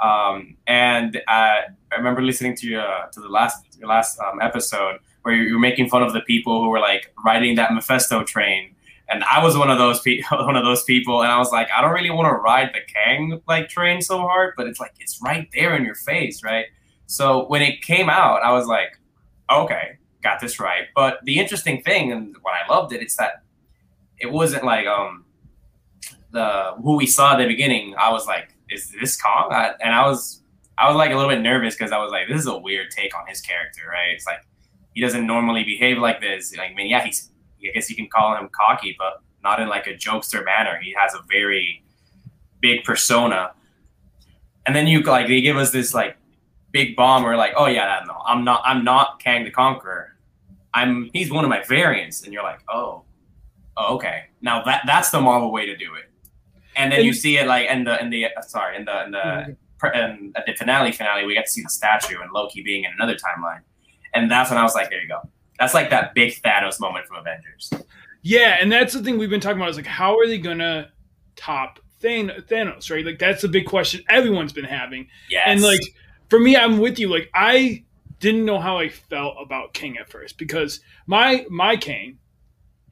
Um, 0.03 0.57
and 0.67 1.17
uh, 1.17 1.61
I 1.93 1.97
remember 1.97 2.23
listening 2.23 2.55
to 2.57 2.77
uh, 2.77 3.07
to 3.07 3.21
the 3.21 3.29
last 3.29 3.79
your 3.79 3.89
last 3.89 4.19
um, 4.21 4.41
episode 4.41 5.01
where 5.23 5.35
you 5.35 5.55
were 5.55 5.61
making 5.61 5.89
fun 5.89 6.03
of 6.03 6.13
the 6.13 6.21
people 6.21 6.63
who 6.63 6.69
were 6.69 6.79
like 6.79 7.13
riding 7.25 7.57
that 7.57 7.73
Mephisto 7.73 8.23
train, 8.23 8.75
and 9.09 9.23
I 9.25 9.43
was 9.43 9.57
one 9.57 9.71
of 9.71 9.79
those 9.79 10.01
people, 10.01 10.39
one 10.47 10.57
of 10.57 10.65
those 10.65 10.83
people, 10.85 11.23
and 11.23 11.31
I 11.31 11.39
was 11.39 11.53
like, 11.53 11.69
I 11.77 11.81
don't 11.81 11.93
really 11.93 12.11
want 12.11 12.27
to 12.27 12.35
ride 12.35 12.71
the 12.75 12.81
Kang 12.93 13.41
like 13.47 13.69
train 13.69 14.03
so 14.03 14.19
hard, 14.19 14.55
but 14.57 14.67
it's 14.67 14.81
like 14.81 14.95
it's 14.99 15.21
right 15.23 15.49
there 15.53 15.77
in 15.77 15.85
your 15.85 15.95
face, 15.95 16.43
right? 16.43 16.67
So 17.07 17.47
when 17.47 17.63
it 17.63 17.83
came 17.83 18.11
out, 18.11 18.43
I 18.43 18.53
was 18.53 18.67
like, 18.67 18.99
okay, 19.51 19.99
got 20.23 20.41
this 20.41 20.59
right. 20.59 20.87
But 20.95 21.19
the 21.25 21.39
interesting 21.39 21.83
thing, 21.83 22.11
and 22.11 22.37
what 22.43 22.55
I 22.55 22.69
loved 22.73 22.93
it, 22.93 23.01
it's 23.01 23.17
that 23.17 23.43
it 24.19 24.33
wasn't 24.33 24.65
like 24.65 24.87
um 24.87 25.25
the 26.33 26.73
who 26.83 26.97
we 26.97 27.07
saw 27.07 27.35
at 27.35 27.39
the 27.39 27.47
beginning. 27.47 27.95
I 27.97 28.11
was 28.11 28.27
like, 28.27 28.55
is 28.71 28.93
this 29.01 29.21
Kang? 29.21 29.49
I, 29.51 29.75
and 29.81 29.95
I 29.95 30.07
was 30.07 30.43
I 30.79 30.89
was 30.89 30.97
like 30.97 31.13
a 31.13 31.15
little 31.15 31.31
bit 31.31 31.41
nervous 31.41 31.75
because 31.75 31.93
I 31.93 31.99
was 31.99 32.11
like, 32.11 32.29
this 32.29 32.41
is 32.41 32.47
a 32.47 32.59
weird 32.59 32.91
take 32.91 33.17
on 33.17 33.27
his 33.29 33.41
character, 33.41 33.83
right? 33.89 34.11
It's 34.11 34.27
like 34.27 34.45
he 34.95 35.01
doesn't 35.01 35.27
normally 35.27 35.63
behave 35.63 35.99
like 35.99 36.21
this. 36.21 36.57
Like, 36.57 36.73
I 36.73 36.75
mean, 36.75 36.89
yeah, 36.89 37.05
he's 37.05 37.31
I 37.69 37.73
guess 37.73 37.91
you 37.91 37.97
can 37.97 38.09
call 38.09 38.37
him 38.37 38.49
cocky, 38.53 38.95
but 38.99 39.23
not 39.43 39.61
in 39.61 39.69
like 39.69 39.87
a 39.87 39.95
jokester 39.95 40.45
manner. 40.45 40.79
He 40.83 40.95
has 40.99 41.15
a 41.15 41.21
very 41.31 41.83
big 42.61 42.85
persona. 42.85 43.53
And 44.67 44.75
then 44.75 44.87
you 44.87 45.03
like 45.03 45.29
they 45.29 45.41
give 45.41 45.57
us 45.57 45.71
this 45.71 45.95
like 45.95 46.17
big 46.73 46.97
bomb 46.97 47.23
where 47.23 47.37
like, 47.37 47.55
oh 47.57 47.67
yeah, 47.67 48.03
no, 48.07 48.17
I'm 48.27 48.45
not 48.45 48.63
I'm 48.65 48.85
not 48.85 49.21
Kang 49.21 49.45
the 49.45 49.51
Conqueror. 49.51 50.17
I'm 50.75 51.11
he's 51.13 51.31
one 51.31 51.45
of 51.45 51.51
my 51.51 51.63
variants, 51.63 52.23
and 52.23 52.33
you're 52.33 52.43
like, 52.43 52.61
oh, 52.69 53.05
oh 53.77 53.95
okay. 53.95 54.25
Now 54.43 54.63
that 54.65 54.83
that's 54.87 55.11
the 55.11 55.21
Marvel 55.21 55.53
way 55.53 55.65
to 55.67 55.77
do 55.77 55.95
it. 55.95 56.11
And 56.75 56.93
then 56.93 57.05
you 57.05 57.15
see 57.15 57.39
it 57.39 57.47
like 57.47 57.69
in 57.71 57.85
the 57.85 58.01
in 58.01 58.11
the 58.11 58.27
uh, 58.27 58.43
sorry 58.43 58.77
in 58.77 58.85
the 58.85 59.05
in 59.05 59.11
the 59.13 59.57
in, 59.95 60.33
at 60.37 60.45
the 60.47 60.55
finale 60.55 60.93
finale 60.93 61.25
we 61.25 61.35
get 61.35 61.47
to 61.47 61.53
see 61.53 61.63
the 61.63 61.71
statue 61.71 62.21
and 62.21 62.31
Loki 62.33 62.63
being 62.63 62.85
in 62.85 62.91
another 62.99 63.15
timeline, 63.15 63.61
and 64.15 64.31
that's 64.31 64.51
when 64.51 64.59
I 64.59 64.63
was 64.63 64.75
like, 64.75 64.91
there 64.91 65.01
you 65.01 65.09
go. 65.09 65.21
That's 65.59 65.75
like 65.75 65.91
that 65.91 66.15
big 66.15 66.35
Thanos 66.43 66.81
moment 66.81 67.07
from 67.07 67.19
Avengers. 67.19 67.73
Yeah, 68.23 68.57
and 68.61 68.71
that's 68.71 68.93
the 68.93 69.03
thing 69.03 69.19
we've 69.19 69.31
been 69.31 69.41
talking 69.41 69.59
about 69.59 69.71
is 69.71 69.77
like 69.77 69.87
how 69.87 70.19
are 70.19 70.27
they 70.27 70.39
gonna 70.39 70.91
top 71.37 71.79
Than- 72.01 72.33
Thanos, 72.49 72.91
right? 72.91 73.05
Like 73.05 73.19
that's 73.19 73.43
the 73.43 73.49
big 73.49 73.67
question 73.67 74.03
everyone's 74.09 74.53
been 74.53 74.65
having. 74.65 75.09
Yes. 75.31 75.45
And 75.47 75.63
like 75.63 75.81
for 76.29 76.39
me, 76.39 76.57
I'm 76.57 76.79
with 76.79 76.99
you. 76.99 77.09
Like 77.09 77.31
I 77.35 77.85
didn't 78.21 78.45
know 78.45 78.59
how 78.59 78.79
I 78.79 78.89
felt 78.89 79.37
about 79.41 79.75
Kang 79.75 79.97
at 79.99 80.11
first 80.11 80.39
because 80.39 80.81
my 81.07 81.47
my 81.51 81.77
Kang 81.77 82.19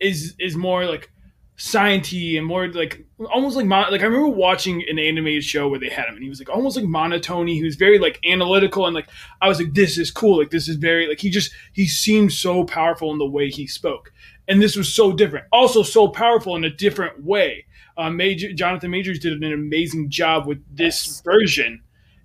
is 0.01 0.35
is 0.39 0.57
more 0.57 0.87
like 0.87 1.11
sciency 1.57 2.37
and 2.37 2.45
more 2.47 2.67
like 2.69 3.05
almost 3.33 3.57
like 3.57 3.67
mon- 3.67 3.91
like 3.93 4.01
I 4.01 4.05
remember 4.07 4.29
watching 4.29 4.83
an 4.89 4.99
animated 4.99 5.45
show 5.45 5.69
where 5.69 5.79
they 5.79 5.89
had 5.89 6.07
him 6.09 6.15
and 6.15 6.23
he 6.23 6.29
was 6.29 6.41
like 6.41 6.49
almost 6.51 6.77
like 6.77 6.87
monotony. 6.87 7.55
He 7.55 7.63
was 7.63 7.77
very 7.77 7.99
like 7.99 8.19
analytical 8.25 8.87
and 8.87 8.95
like 8.95 9.09
I 9.41 9.49
was 9.49 9.59
like 9.61 9.73
this 9.75 9.97
is 9.97 10.11
cool. 10.11 10.39
Like 10.39 10.51
this 10.51 10.69
is 10.69 10.77
very 10.77 11.07
like 11.09 11.21
he 11.21 11.31
just 11.31 11.53
he 11.73 11.87
seemed 11.87 12.33
so 12.33 12.65
powerful 12.65 13.13
in 13.13 13.19
the 13.19 13.27
way 13.27 13.51
he 13.51 13.67
spoke. 13.67 14.13
And 14.49 14.61
this 14.61 14.77
was 14.77 14.93
so 14.93 15.13
different. 15.13 15.47
Also 15.53 15.83
so 15.83 16.09
powerful 16.09 16.57
in 16.57 16.65
a 16.65 16.71
different 16.71 17.23
way. 17.25 17.67
Uh, 17.97 18.11
Major 18.11 18.53
Jonathan 18.53 18.91
Majors 18.91 19.21
did 19.21 19.41
an 19.41 19.53
amazing 19.53 20.11
job 20.11 20.47
with 20.47 20.59
this 20.75 21.07
Yes. 21.07 21.23
version. 21.25 21.81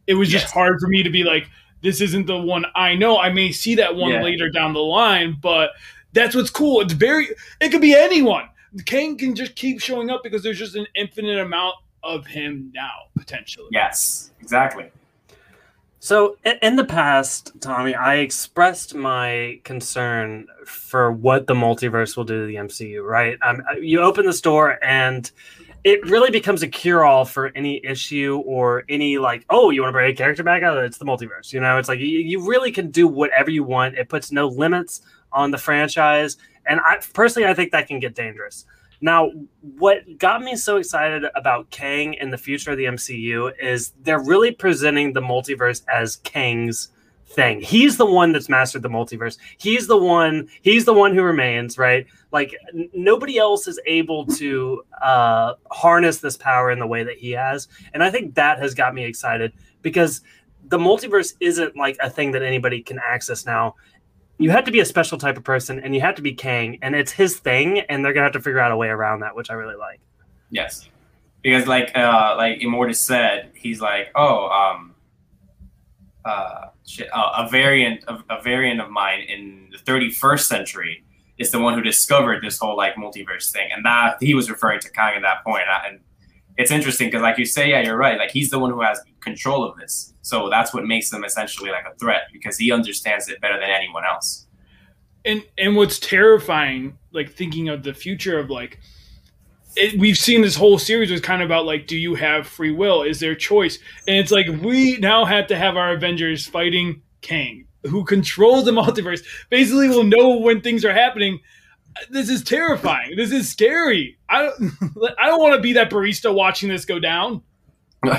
It 0.07 0.15
was 0.15 0.29
just 0.29 0.51
hard 0.51 0.79
for 0.79 0.87
me 0.87 1.03
to 1.03 1.11
be 1.11 1.23
like, 1.23 1.47
this 1.83 2.01
isn't 2.01 2.25
the 2.25 2.37
one 2.37 2.65
I 2.75 2.95
know. 2.95 3.19
I 3.19 3.31
may 3.31 3.51
see 3.51 3.75
that 3.75 3.95
one 3.95 4.11
Yeah. 4.11 4.23
later 4.23 4.49
down 4.49 4.73
the 4.73 4.79
line, 4.79 5.37
but 5.39 5.69
that's 6.13 6.35
what's 6.35 6.49
cool. 6.49 6.81
It's 6.81 6.93
very 6.93 7.27
it 7.61 7.69
could 7.69 7.81
be 7.81 7.93
anyone. 7.93 8.45
Kang 8.85 9.17
can 9.17 9.35
just 9.35 9.55
keep 9.55 9.81
showing 9.81 10.09
up 10.09 10.23
because 10.23 10.43
there's 10.43 10.59
just 10.59 10.75
an 10.75 10.87
infinite 10.95 11.39
amount 11.39 11.75
of 12.03 12.25
him 12.27 12.71
now, 12.73 13.07
potentially. 13.17 13.67
yes, 13.71 14.31
exactly. 14.41 14.91
So 16.01 16.37
in 16.61 16.77
the 16.77 16.85
past, 16.85 17.51
Tommy, 17.59 17.93
I 17.93 18.15
expressed 18.17 18.95
my 18.95 19.59
concern 19.65 20.47
for 20.65 21.11
what 21.11 21.47
the 21.47 21.55
multiverse 21.55 22.15
will 22.15 22.23
do 22.23 22.41
to 22.41 22.47
the 22.47 22.55
MCU. 22.55 23.03
Right? 23.03 23.37
Um, 23.41 23.61
you 23.81 23.99
open 23.99 24.25
the 24.25 24.33
store 24.33 24.81
and 24.83 25.29
it 25.83 26.03
really 26.09 26.31
becomes 26.31 26.63
a 26.63 26.67
cure-all 26.67 27.25
for 27.25 27.51
any 27.55 27.83
issue 27.85 28.41
or 28.45 28.83
any 28.89 29.17
like, 29.17 29.45
oh, 29.49 29.69
you 29.69 29.81
want 29.81 29.89
to 29.89 29.93
bring 29.93 30.11
a 30.11 30.15
character 30.15 30.43
back 30.43 30.63
out? 30.63 30.77
It's 30.77 30.97
the 30.97 31.05
multiverse. 31.05 31.51
You 31.51 31.59
know, 31.59 31.77
it's 31.77 31.89
like 31.89 31.99
you, 31.99 32.07
you 32.07 32.47
really 32.47 32.71
can 32.71 32.91
do 32.91 33.07
whatever 33.07 33.49
you 33.49 33.63
want. 33.63 33.95
It 33.95 34.09
puts 34.09 34.31
no 34.31 34.47
limits 34.47 35.01
on 35.31 35.51
the 35.51 35.57
franchise, 35.57 36.37
and 36.69 36.79
I 36.79 36.99
personally, 37.13 37.47
I 37.47 37.53
think 37.53 37.71
that 37.71 37.87
can 37.87 37.99
get 37.99 38.15
dangerous. 38.15 38.65
Now, 39.01 39.31
what 39.61 40.17
got 40.17 40.41
me 40.41 40.55
so 40.55 40.77
excited 40.77 41.23
about 41.35 41.69
Kang 41.69 42.17
and 42.19 42.33
the 42.33 42.37
future 42.37 42.71
of 42.71 42.77
the 42.77 42.85
MCU 42.85 43.51
is 43.61 43.93
they're 44.01 44.23
really 44.23 44.51
presenting 44.51 45.13
the 45.13 45.21
multiverse 45.21 45.83
as 45.87 46.17
Kang's 46.17 46.89
thing. 47.29 47.61
He's 47.61 47.97
the 47.97 48.05
one 48.05 48.31
that's 48.31 48.49
mastered 48.49 48.81
the 48.81 48.89
multiverse. 48.89 49.37
He's 49.57 49.87
the 49.87 49.97
one. 49.97 50.49
He's 50.61 50.85
the 50.85 50.93
one 50.93 51.13
who 51.13 51.23
remains. 51.23 51.77
Right. 51.77 52.07
Like 52.31 52.55
n- 52.73 52.89
nobody 52.93 53.37
else 53.37 53.67
is 53.67 53.79
able 53.85 54.25
to 54.25 54.83
uh, 55.01 55.53
harness 55.71 56.19
this 56.19 56.35
power 56.35 56.71
in 56.71 56.79
the 56.79 56.87
way 56.87 57.03
that 57.03 57.17
he 57.17 57.31
has, 57.31 57.67
and 57.93 58.03
I 58.03 58.09
think 58.09 58.35
that 58.35 58.59
has 58.59 58.73
got 58.73 58.93
me 58.93 59.05
excited 59.05 59.53
because 59.81 60.21
the 60.65 60.77
multiverse 60.77 61.33
isn't 61.39 61.75
like 61.75 61.97
a 62.01 62.09
thing 62.09 62.31
that 62.31 62.43
anybody 62.43 62.81
can 62.81 62.99
access 62.99 63.45
now. 63.45 63.75
You 64.39 64.51
have 64.51 64.63
to 64.63 64.71
be 64.71 64.79
a 64.79 64.85
special 64.85 65.17
type 65.17 65.35
of 65.35 65.43
person, 65.43 65.79
and 65.79 65.93
you 65.93 65.99
have 65.99 66.15
to 66.15 66.21
be 66.21 66.33
Kang, 66.33 66.79
and 66.81 66.95
it's 66.95 67.11
his 67.11 67.37
thing, 67.37 67.81
and 67.81 68.03
they're 68.03 68.13
gonna 68.13 68.23
have 68.23 68.33
to 68.33 68.39
figure 68.39 68.59
out 68.59 68.71
a 68.71 68.77
way 68.77 68.87
around 68.87 69.19
that, 69.19 69.35
which 69.35 69.51
I 69.51 69.53
really 69.53 69.75
like. 69.75 69.99
Yes, 70.49 70.87
because 71.43 71.67
like 71.67 71.91
uh, 71.95 72.35
like 72.37 72.59
Immortus 72.59 72.95
said, 72.95 73.51
he's 73.53 73.81
like, 73.81 74.11
oh, 74.15 74.47
um, 74.47 74.95
uh, 76.23 76.69
shit, 76.87 77.09
uh, 77.13 77.45
a 77.45 77.49
variant 77.49 78.05
of 78.05 78.23
a 78.29 78.41
variant 78.41 78.79
of 78.79 78.89
mine 78.89 79.21
in 79.27 79.69
the 79.71 79.77
31st 79.77 80.41
century 80.41 81.03
is 81.37 81.51
the 81.51 81.59
one 81.59 81.73
who 81.73 81.81
discovered 81.81 82.41
this 82.41 82.59
whole 82.59 82.77
like 82.77 82.95
multiverse 82.95 83.51
thing, 83.51 83.69
and 83.73 83.83
that 83.85 84.17
he 84.21 84.33
was 84.33 84.49
referring 84.49 84.79
to 84.79 84.89
Kang 84.89 85.15
at 85.17 85.21
that 85.21 85.43
point. 85.43 85.63
And 85.85 85.99
it's 86.59 86.71
interesting 86.71 87.07
because, 87.07 87.21
like 87.21 87.37
you 87.37 87.45
say, 87.45 87.69
yeah, 87.69 87.79
you're 87.79 87.97
right. 87.97 88.19
Like 88.19 88.31
he's 88.31 88.49
the 88.49 88.59
one 88.59 88.69
who 88.71 88.81
has 88.81 88.99
control 89.21 89.63
of 89.63 89.77
this, 89.77 90.13
so 90.21 90.49
that's 90.49 90.73
what 90.73 90.85
makes 90.85 91.11
him 91.11 91.23
essentially 91.23 91.71
like 91.71 91.85
a 91.89 91.97
threat 91.97 92.23
because 92.33 92.57
he 92.57 92.69
understands 92.69 93.29
it 93.29 93.39
better 93.39 93.57
than 93.57 93.69
anyone 93.69 94.03
else. 94.03 94.45
And 95.23 95.41
and 95.57 95.77
what's 95.77 95.99
terrifying, 95.99 96.97
like 97.11 97.31
thinking 97.31 97.69
of 97.69 97.83
the 97.83 97.93
future 97.93 98.37
of 98.37 98.49
like. 98.49 98.77
It, 99.75 99.99
we've 99.99 100.17
seen 100.17 100.41
this 100.41 100.55
whole 100.55 100.79
series 100.79 101.11
was 101.11 101.21
kind 101.21 101.41
of 101.41 101.45
about 101.45 101.65
like, 101.65 101.85
do 101.85 101.95
you 101.95 102.15
have 102.15 102.47
free 102.47 102.71
will? 102.71 103.03
Is 103.03 103.19
there 103.19 103.35
choice? 103.35 103.77
And 104.07 104.17
it's 104.17 104.31
like 104.31 104.47
we 104.61 104.97
now 104.97 105.23
have 105.25 105.47
to 105.47 105.55
have 105.55 105.77
our 105.77 105.93
Avengers 105.93 106.45
fighting 106.45 107.03
Kang, 107.21 107.65
who 107.83 108.03
controls 108.03 108.65
the 108.65 108.71
multiverse. 108.81 109.23
Basically, 109.49 109.87
will 109.87 110.03
know 110.03 110.39
when 110.39 110.59
things 110.59 110.83
are 110.83 110.93
happening. 110.93 111.39
This 112.09 112.29
is 112.29 112.43
terrifying. 112.43 113.15
This 113.15 113.31
is 113.31 113.49
scary. 113.49 114.17
I 114.29 114.43
don't. 114.43 114.71
I 115.19 115.27
don't 115.27 115.39
want 115.41 115.55
to 115.55 115.61
be 115.61 115.73
that 115.73 115.89
barista 115.89 116.33
watching 116.33 116.69
this 116.69 116.85
go 116.85 116.99
down. 116.99 117.41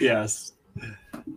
Yes. 0.00 0.52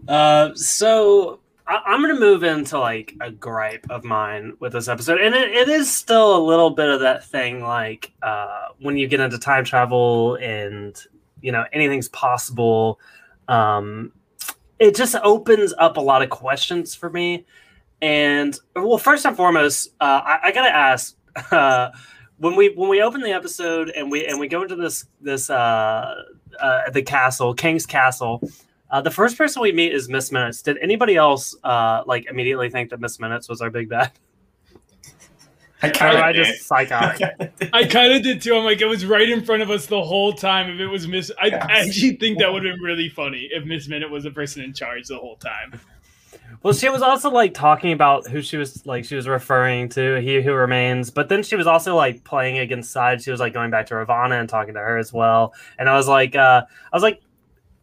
Uh, 0.07 0.53
so 0.55 1.39
I- 1.67 1.81
I'm 1.85 2.01
going 2.01 2.13
to 2.15 2.19
move 2.19 2.43
into 2.43 2.79
like 2.79 3.13
a 3.21 3.29
gripe 3.31 3.85
of 3.89 4.03
mine 4.03 4.53
with 4.59 4.73
this 4.73 4.87
episode, 4.87 5.21
and 5.21 5.35
it, 5.35 5.51
it 5.51 5.69
is 5.69 5.93
still 5.93 6.35
a 6.35 6.41
little 6.43 6.71
bit 6.71 6.89
of 6.89 7.01
that 7.01 7.23
thing, 7.25 7.61
like 7.61 8.11
uh, 8.23 8.69
when 8.79 8.97
you 8.97 9.07
get 9.07 9.19
into 9.19 9.37
time 9.37 9.63
travel 9.65 10.35
and 10.35 10.99
you 11.41 11.51
know 11.51 11.65
anything's 11.73 12.09
possible. 12.09 12.99
Um, 13.47 14.11
it 14.79 14.95
just 14.95 15.15
opens 15.23 15.73
up 15.77 15.97
a 15.97 16.01
lot 16.01 16.21
of 16.23 16.29
questions 16.29 16.95
for 16.95 17.09
me. 17.09 17.45
And 18.05 18.59
well, 18.75 18.99
first 18.99 19.25
and 19.25 19.35
foremost, 19.35 19.89
uh, 19.99 20.21
I, 20.23 20.39
I 20.43 20.51
gotta 20.51 20.73
ask. 20.73 21.15
Uh, 21.51 21.89
when 22.37 22.55
we 22.55 22.69
when 22.75 22.89
we 22.89 23.01
open 23.01 23.21
the 23.21 23.31
episode 23.31 23.89
and 23.89 24.11
we 24.11 24.25
and 24.25 24.39
we 24.39 24.47
go 24.47 24.61
into 24.61 24.75
this 24.75 25.05
this 25.21 25.49
uh, 25.49 26.23
uh 26.59 26.89
the 26.91 27.01
castle 27.01 27.53
Kang's 27.53 27.85
castle 27.85 28.41
uh, 28.91 29.01
the 29.01 29.11
first 29.11 29.37
person 29.37 29.61
we 29.61 29.71
meet 29.71 29.93
is 29.93 30.07
miss 30.09 30.31
minutes 30.31 30.61
did 30.61 30.77
anybody 30.79 31.15
else 31.15 31.55
uh 31.63 32.03
like 32.05 32.25
immediately 32.29 32.69
think 32.69 32.89
that 32.89 32.99
miss 32.99 33.19
minutes 33.19 33.49
was 33.49 33.61
our 33.61 33.69
big 33.69 33.89
bad 33.89 34.11
I 35.81 35.89
kind 35.89 36.17
am 36.17 36.23
i 36.23 36.29
of 36.29 36.35
just 36.35 36.65
psychotic 36.65 37.21
I 37.73 37.85
kind 37.85 38.13
of 38.13 38.23
did 38.23 38.41
too. 38.41 38.55
I'm 38.55 38.63
like, 38.63 38.81
it 38.81 38.85
was 38.85 39.05
right 39.05 39.29
in 39.29 39.43
front 39.43 39.61
of 39.61 39.69
us 39.69 39.85
the 39.87 40.01
whole 40.01 40.33
time. 40.33 40.69
If 40.69 40.79
it 40.79 40.87
was 40.87 41.07
Miss, 41.07 41.31
I, 41.39 41.47
Yes. 41.47 41.65
I 41.69 41.79
actually 41.79 42.15
think 42.15 42.39
that 42.39 42.51
would 42.51 42.63
have 42.63 42.75
been 42.75 42.83
really 42.83 43.09
funny 43.09 43.49
if 43.51 43.65
Miss 43.65 43.87
Minute 43.87 44.09
was 44.09 44.23
the 44.23 44.31
person 44.31 44.63
in 44.63 44.73
charge 44.73 45.07
the 45.07 45.17
whole 45.17 45.35
time. 45.35 45.79
Well 46.63 46.73
she 46.73 46.89
was 46.89 47.01
also 47.01 47.29
like 47.29 47.53
talking 47.53 47.91
about 47.91 48.27
who 48.27 48.41
she 48.41 48.57
was 48.57 48.85
like 48.85 49.05
she 49.05 49.15
was 49.15 49.27
referring 49.27 49.89
to 49.89 50.19
he 50.21 50.41
who 50.41 50.53
remains 50.53 51.11
but 51.11 51.29
then 51.29 51.43
she 51.43 51.55
was 51.55 51.67
also 51.67 51.95
like 51.95 52.23
playing 52.23 52.57
against 52.57 52.91
side 52.91 53.21
she 53.21 53.31
was 53.31 53.39
like 53.39 53.53
going 53.53 53.69
back 53.69 53.85
to 53.87 53.93
Ravonna 53.93 54.39
and 54.39 54.49
talking 54.49 54.73
to 54.73 54.79
her 54.79 54.97
as 54.97 55.13
well 55.13 55.53
and 55.77 55.87
i 55.87 55.95
was 55.95 56.07
like 56.07 56.35
uh 56.35 56.63
i 56.91 56.95
was 56.95 57.03
like 57.03 57.21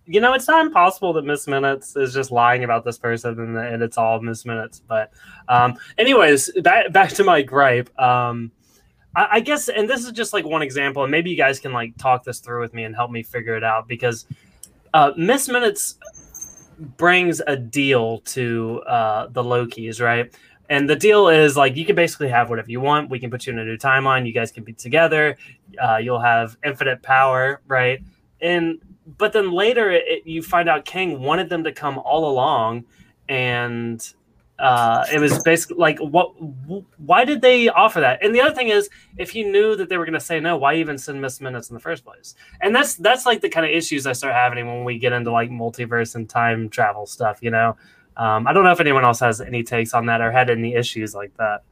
you 0.07 0.21
know, 0.21 0.35
it's 0.35 0.49
not 0.49 0.67
impossible 0.67 1.13
that 1.13 1.25
Miss 1.25 1.47
Minutes 1.47 1.97
is 1.97 2.13
just 2.13 2.31
lying 2.31 2.65
about 2.65 2.85
this 2.85 2.99
person 2.99 3.39
and, 3.39 3.57
and 3.57 3.83
it's 3.83 3.97
all 3.97 4.21
Miss 4.21 4.45
Minutes. 4.45 4.83
But, 4.87 5.13
um, 5.49 5.79
anyways, 5.97 6.51
back 6.63 6.93
back 6.93 7.11
to 7.11 7.25
my 7.25 7.43
gripe. 7.43 7.89
Um, 8.01 8.51
I, 9.15 9.29
I 9.33 9.41
guess, 9.41 9.69
and 9.69 9.89
this 9.89 10.05
is 10.05 10.13
just 10.13 10.33
like 10.33 10.45
one 10.45 10.63
example, 10.63 11.03
and 11.03 11.11
maybe 11.11 11.31
you 11.31 11.37
guys 11.37 11.61
can 11.61 11.73
like 11.73 11.97
talk 11.99 12.25
this 12.25 12.41
through 12.41 12.61
with 12.61 12.75
me 12.75 12.85
and 12.85 12.95
help 12.95 13.11
me 13.11 13.23
figure 13.23 13.57
it 13.57 13.65
out 13.65 13.87
because 13.87 14.27
uh, 14.93 15.13
Miss 15.17 15.49
Minutes 15.49 15.99
brings 16.83 17.41
a 17.47 17.57
deal 17.57 18.19
to 18.21 18.83
uh, 18.87 19.29
the 19.29 19.43
Lokis, 19.43 20.01
right? 20.01 20.35
And 20.69 20.89
the 20.89 20.97
deal 20.97 21.29
is 21.29 21.57
like 21.57 21.77
you 21.77 21.85
can 21.85 21.97
basically 21.97 22.29
have 22.29 22.49
whatever 22.49 22.71
you 22.71 22.81
want. 22.81 23.11
We 23.11 23.19
can 23.19 23.31
put 23.31 23.47
you 23.47 23.53
in 23.53 23.59
a 23.59 23.65
new 23.65 23.77
timeline. 23.77 24.27
You 24.27 24.33
guys 24.33 24.51
can 24.51 24.65
be 24.65 24.73
together. 24.73 25.37
Uh, 25.83 25.99
you'll 25.99 26.21
have 26.21 26.57
infinite 26.65 27.03
power, 27.03 27.61
right? 27.67 28.01
And 28.41 28.81
but 29.19 29.33
then 29.33 29.51
later 29.51 29.91
it, 29.91 30.27
you 30.27 30.43
find 30.43 30.69
out 30.69 30.85
Kang 30.85 31.21
wanted 31.21 31.49
them 31.49 31.65
to 31.65 31.73
come 31.73 31.99
all 31.99 32.31
along, 32.31 32.85
and 33.29 34.15
uh, 34.63 35.05
it 35.13 35.19
was 35.19 35.43
basically 35.43 35.77
like 35.77 35.99
what? 35.99 36.35
Why 36.99 37.25
did 37.25 37.43
they 37.43 37.69
offer 37.69 37.99
that? 37.99 38.25
And 38.25 38.33
the 38.33 38.41
other 38.41 38.55
thing 38.55 38.69
is, 38.69 38.89
if 39.19 39.35
you 39.35 39.51
knew 39.51 39.75
that 39.75 39.89
they 39.89 39.97
were 39.97 40.05
going 40.05 40.15
to 40.15 40.21
say 40.21 40.39
no, 40.39 40.57
why 40.57 40.77
even 40.77 40.97
send 40.99 41.21
Miss 41.21 41.41
Minutes 41.41 41.69
in 41.69 41.75
the 41.75 41.81
first 41.81 42.05
place? 42.05 42.37
And 42.61 42.73
that's 42.73 42.95
that's 42.95 43.27
like 43.27 43.41
the 43.41 43.49
kind 43.49 43.67
of 43.67 43.73
issues 43.73 44.07
I 44.07 44.13
start 44.13 44.35
having 44.35 44.65
when 44.69 44.85
we 44.85 44.99
get 44.99 45.13
into 45.13 45.33
like 45.33 45.51
multiverse 45.51 46.15
and 46.15 46.31
time 46.31 46.69
travel 46.69 47.07
stuff. 47.07 47.41
You 47.43 47.51
know, 47.51 47.77
um, 48.17 48.47
I 48.47 48.53
don't 48.53 48.63
know 48.63 48.71
if 48.71 48.79
anyone 48.79 49.05
else 49.05 49.19
has 49.19 49.41
any 49.41 49.65
takes 49.65 49.95
on 49.95 50.07
that 50.07 50.21
or 50.21 50.31
had 50.31 50.49
any 50.49 50.77
issues 50.77 51.13
like 51.13 51.37
that. 51.39 51.65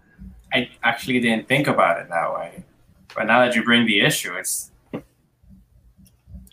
I 0.52 0.68
actually 0.82 1.20
didn't 1.20 1.46
think 1.46 1.68
about 1.68 2.00
it 2.00 2.08
that 2.08 2.34
way, 2.34 2.64
but 3.14 3.24
now 3.28 3.38
that 3.44 3.54
you 3.54 3.62
bring 3.62 3.86
the 3.86 4.00
issue, 4.00 4.34
it's 4.34 4.72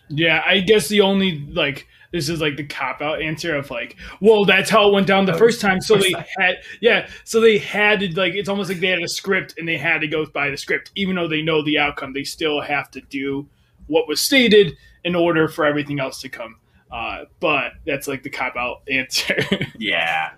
Yeah, 0.08 0.44
I 0.46 0.60
guess 0.60 0.88
the 0.88 1.02
only 1.02 1.40
like 1.48 1.88
this 2.18 2.30
is 2.30 2.42
like 2.42 2.58
the 2.58 2.64
cop 2.66 3.02
out 3.02 3.22
answer 3.22 3.56
of 3.56 3.70
like, 3.70 3.96
well, 4.20 4.44
that's 4.44 4.70
how 4.70 4.90
it 4.90 4.94
went 4.94 5.06
down 5.08 5.26
the 5.26 5.34
Oh, 5.36 5.38
first 5.38 5.62
time. 5.62 5.80
So 5.80 5.96
first 5.96 6.08
they 6.08 6.14
time. 6.14 6.26
had, 6.38 6.56
yeah, 6.82 7.08
so 7.24 7.40
they 7.40 7.58
had 7.60 8.00
to 8.02 8.14
like, 8.20 8.34
it's 8.34 8.50
almost 8.50 8.70
like 8.70 8.80
they 8.80 8.88
had 8.88 9.02
a 9.04 9.08
script 9.08 9.54
and 9.58 9.68
they 9.68 9.78
had 9.78 10.02
to 10.02 10.08
go 10.08 10.26
by 10.26 10.50
the 10.50 10.58
script, 10.58 10.92
even 10.96 11.16
though 11.16 11.28
they 11.28 11.42
know 11.42 11.64
the 11.64 11.78
outcome. 11.78 12.14
They 12.14 12.24
still 12.24 12.60
have 12.62 12.90
to 12.92 13.02
do 13.02 13.48
what 13.88 14.08
was 14.08 14.20
stated 14.20 14.76
in 15.04 15.16
order 15.16 15.48
for 15.48 15.66
everything 15.66 16.00
else 16.00 16.20
to 16.22 16.30
come. 16.30 16.58
Uh, 16.92 17.26
but 17.40 17.74
that's 17.86 18.08
like 18.08 18.24
the 18.24 18.30
cop 18.30 18.56
out 18.56 18.82
answer. 18.92 19.38
yeah. 19.78 20.32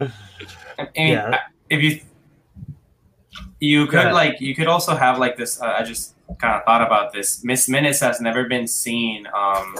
I 0.00 0.04
mean, 0.78 0.90
Yeah. 0.96 1.38
If 1.70 1.82
you 1.82 2.00
you 3.60 3.86
could 3.86 4.12
like 4.12 4.40
you 4.40 4.54
could 4.54 4.68
also 4.68 4.94
have 4.94 5.18
like 5.18 5.36
this. 5.36 5.60
Uh, 5.60 5.66
I 5.66 5.82
just 5.82 6.14
kind 6.38 6.54
of 6.54 6.64
thought 6.64 6.80
about 6.82 7.12
this. 7.12 7.42
Miss 7.44 7.68
Minutes 7.68 8.00
has 8.00 8.20
never 8.20 8.44
been 8.48 8.66
seen. 8.66 9.26
Um, 9.36 9.76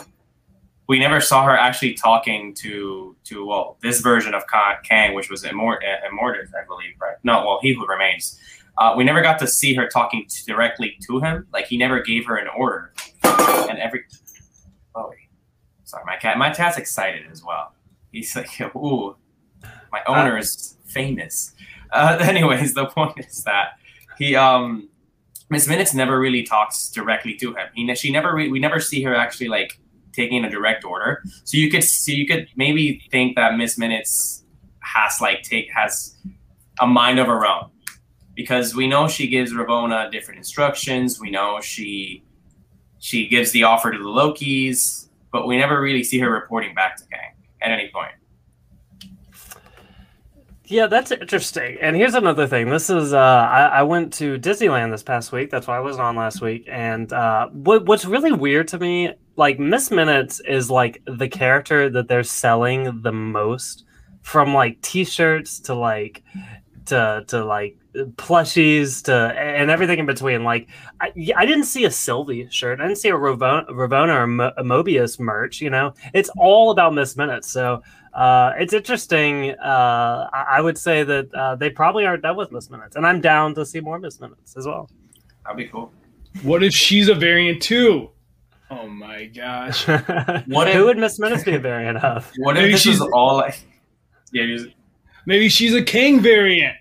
we 0.89 0.99
never 0.99 1.21
saw 1.21 1.45
her 1.45 1.57
actually 1.57 1.93
talking 1.95 2.55
to 2.55 3.15
to 3.25 3.47
well 3.47 3.77
this 3.83 4.01
version 4.01 4.35
of 4.35 4.43
Kang, 4.83 5.15
which 5.15 5.31
was 5.31 5.45
Immort- 5.45 5.85
uh, 5.85 6.09
Immortus, 6.09 6.49
I 6.55 6.65
believe, 6.67 6.95
right? 7.01 7.17
No, 7.23 7.45
well, 7.47 7.59
he 7.63 7.75
who 7.75 7.87
remains. 7.87 8.41
Uh, 8.79 8.95
we 8.97 9.05
never 9.05 9.21
got 9.21 9.39
to 9.41 9.47
see 9.47 9.75
her 9.75 9.87
talking 9.89 10.25
t- 10.29 10.43
directly 10.47 10.97
to 11.07 11.21
him. 11.21 11.47
Like 11.53 11.67
he 11.67 11.77
never 11.77 12.01
gave 12.01 12.27
her 12.27 12.37
an 12.37 12.49
order, 12.57 12.93
and 13.23 13.79
every. 13.79 14.05
Oh, 14.95 15.13
sorry, 15.85 16.05
my 16.07 16.17
cat. 16.17 16.39
My 16.39 16.51
cat's 16.51 16.79
excited 16.79 17.27
as 17.31 17.45
well. 17.45 17.75
He's 18.11 18.35
like, 18.35 18.49
ooh, 18.77 19.17
my 19.93 20.01
owner 20.07 20.39
is 20.39 20.77
famous. 20.87 21.55
Uh, 21.93 22.19
anyways, 22.23 22.75
the 22.75 22.87
point 22.87 23.19
is 23.19 23.45
that 23.45 23.73
he 24.17 24.35
um 24.35 24.89
Miss 25.51 25.69
Minutes 25.69 25.93
never 25.93 26.19
really 26.19 26.45
talks 26.45 26.91
directly 26.91 27.35
to 27.37 27.55
him. 27.55 27.69
He 27.75 27.85
ne- 27.85 27.95
she 27.95 28.11
never 28.11 28.35
re- 28.35 28.51
we 28.51 28.59
never 28.59 28.81
see 28.81 29.03
her 29.03 29.15
actually 29.15 29.49
like 29.49 29.79
taking 30.19 30.45
a 30.45 30.51
direct 30.51 30.85
order. 30.85 31.23
So 31.45 31.57
you 31.57 31.71
could 31.71 31.85
see 31.85 32.15
you 32.15 32.27
could 32.27 32.49
maybe 32.57 33.03
think 33.11 33.37
that 33.37 33.57
Miss 33.57 33.79
Minutes 33.79 34.45
has 34.81 35.21
like 35.21 35.43
take 35.43 35.69
has 35.73 36.17
a 36.81 36.87
mind 36.87 37.19
of 37.19 37.27
her 37.27 37.47
own 37.47 37.71
because 38.35 38.75
we 38.75 38.87
know 38.87 39.09
she 39.09 39.27
gives 39.27 39.53
Ravonna 39.53 40.11
different 40.11 40.39
instructions. 40.39 41.21
We 41.21 41.31
know 41.31 41.61
she 41.61 42.25
she 42.99 43.29
gives 43.29 43.53
the 43.53 43.63
offer 43.65 43.93
to 43.93 43.99
the 43.99 44.13
Lokis, 44.21 45.09
but 45.33 45.47
we 45.47 45.57
never 45.57 45.81
really 45.81 46.03
see 46.03 46.19
her 46.19 46.31
reporting 46.31 46.75
back 46.75 46.97
to 46.97 47.05
Kang 47.05 47.33
at 47.63 47.71
any 47.71 47.89
point. 47.89 48.15
Yeah, 50.71 50.87
that's 50.87 51.11
interesting. 51.11 51.79
And 51.81 51.97
here's 51.97 52.15
another 52.15 52.47
thing. 52.47 52.69
This 52.69 52.91
is 52.91 53.15
uh, 53.15 53.19
I, 53.19 53.63
I 53.81 53.83
went 53.83 54.13
to 54.15 54.39
Disneyland 54.39 54.91
this 54.91 55.03
past 55.03 55.33
week. 55.33 55.51
That's 55.51 55.67
why 55.67 55.79
I 55.79 55.81
wasn't 55.81 56.05
on 56.05 56.17
last 56.17 56.43
week. 56.43 56.67
And 56.71 57.11
uh, 57.11 57.49
what 57.49 57.87
what's 57.87 58.05
really 58.05 58.33
weird 58.33 58.69
to 58.69 58.79
me, 58.79 59.15
like 59.39 59.59
Miss 59.59 59.91
Minutes 59.91 60.41
is 60.41 60.71
like 60.71 61.01
the 61.07 61.29
character 61.29 61.89
that 61.89 62.09
they're 62.09 62.25
selling 62.25 63.03
the 63.03 63.13
most, 63.13 63.85
from 64.23 64.53
like 64.53 64.83
T-shirts 64.83 65.61
to 65.61 65.75
like 65.75 66.23
to 66.87 67.25
to 67.29 67.45
like 67.45 67.79
plushies 68.17 69.03
to 69.05 69.15
and 69.15 69.71
everything 69.71 70.01
in 70.01 70.07
between. 70.07 70.43
Like 70.43 70.69
I, 71.01 71.13
I 71.37 71.47
didn't 71.47 71.65
see 71.65 71.85
a 71.85 71.91
Sylvie 71.91 72.49
shirt. 72.51 72.81
I 72.81 72.89
didn't 72.89 72.99
see 72.99 73.11
a 73.11 73.15
Ravona, 73.15 73.69
Ravonna 73.69 74.15
or 74.15 74.27
Mo- 74.27 74.53
a 74.57 74.65
Mobius 74.65 75.21
merch. 75.21 75.61
You 75.61 75.71
know, 75.71 75.95
it's 76.13 76.31
all 76.37 76.73
about 76.73 76.93
Miss 76.93 77.17
Minutes. 77.17 77.51
So 77.51 77.83
uh, 78.15 78.53
it's 78.59 78.73
interesting. 78.73 79.53
Uh, 79.53 80.29
I, 80.33 80.47
I 80.57 80.61
would 80.61 80.77
say 80.77 81.05
that 81.05 81.33
uh, 81.33 81.55
they 81.55 81.71
probably 81.71 82.05
aren't 82.05 82.23
done 82.23 82.37
with 82.37 82.51
Miss 82.51 82.71
Minutes, 82.71 82.97
and 82.97 83.07
I'm 83.07 83.21
down 83.21 83.55
to 83.55 83.65
see 83.65 83.81
more 83.81 84.01
Miss 84.01 84.21
Minutes 84.21 84.57
as 84.57 84.67
well. 84.67 84.91
That'd 85.45 85.57
be 85.57 85.69
cool. 85.69 85.93
What 86.43 86.63
if 86.63 86.75
she's 86.75 87.09
a 87.09 87.15
variant 87.15 87.63
too? 87.63 88.11
Oh 88.71 88.87
my 88.87 89.25
gosh. 89.35 89.87
What 90.47 90.69
Who 90.73 90.85
would 90.87 90.99
Miss 90.99 91.19
Minutes 91.19 91.45
be 91.45 91.55
a 91.55 91.59
variant 91.59 91.99
of? 92.05 92.31
What 92.39 92.57
if 92.57 92.63
Maybe 92.63 92.73
this 92.73 92.83
she's- 92.83 93.01
was 93.01 93.11
all 93.13 93.37
like? 93.37 93.59
Yeah, 94.33 94.45
you- 94.45 94.73
Maybe 95.27 95.49
she's 95.49 95.75
a 95.75 95.83
Kang 95.83 96.21
variant. 96.21 96.77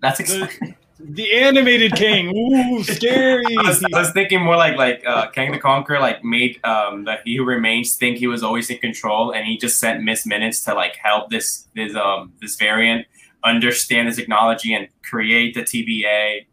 that's 0.00 0.18
The, 0.18 0.24
exciting. 0.44 0.76
the 1.00 1.32
animated 1.32 1.94
Kang. 1.96 2.28
Ooh, 2.36 2.82
scary. 2.84 3.44
I 3.58 3.62
was, 3.62 3.82
I 3.92 3.98
was 3.98 4.10
thinking 4.12 4.40
more 4.42 4.56
like 4.56 4.76
like 4.76 5.04
uh, 5.06 5.28
Kang 5.30 5.50
the 5.52 5.58
Conqueror 5.58 5.98
like 6.00 6.22
made 6.24 6.60
um, 6.64 7.04
the 7.04 7.16
He 7.24 7.36
Who 7.36 7.44
Remains 7.44 7.96
think 7.96 8.18
he 8.18 8.26
was 8.28 8.42
always 8.44 8.70
in 8.70 8.78
control, 8.78 9.32
and 9.32 9.46
he 9.46 9.56
just 9.58 9.78
sent 9.80 10.02
Miss 10.04 10.26
Minutes 10.26 10.62
to 10.64 10.74
like 10.74 10.94
help 10.96 11.30
this 11.30 11.66
this 11.74 11.94
um 11.96 12.32
this 12.40 12.54
variant 12.56 13.06
understand 13.44 14.08
the 14.08 14.12
technology 14.12 14.74
and 14.74 14.88
create 15.08 15.54
the 15.54 15.62
TVA. 15.62 16.46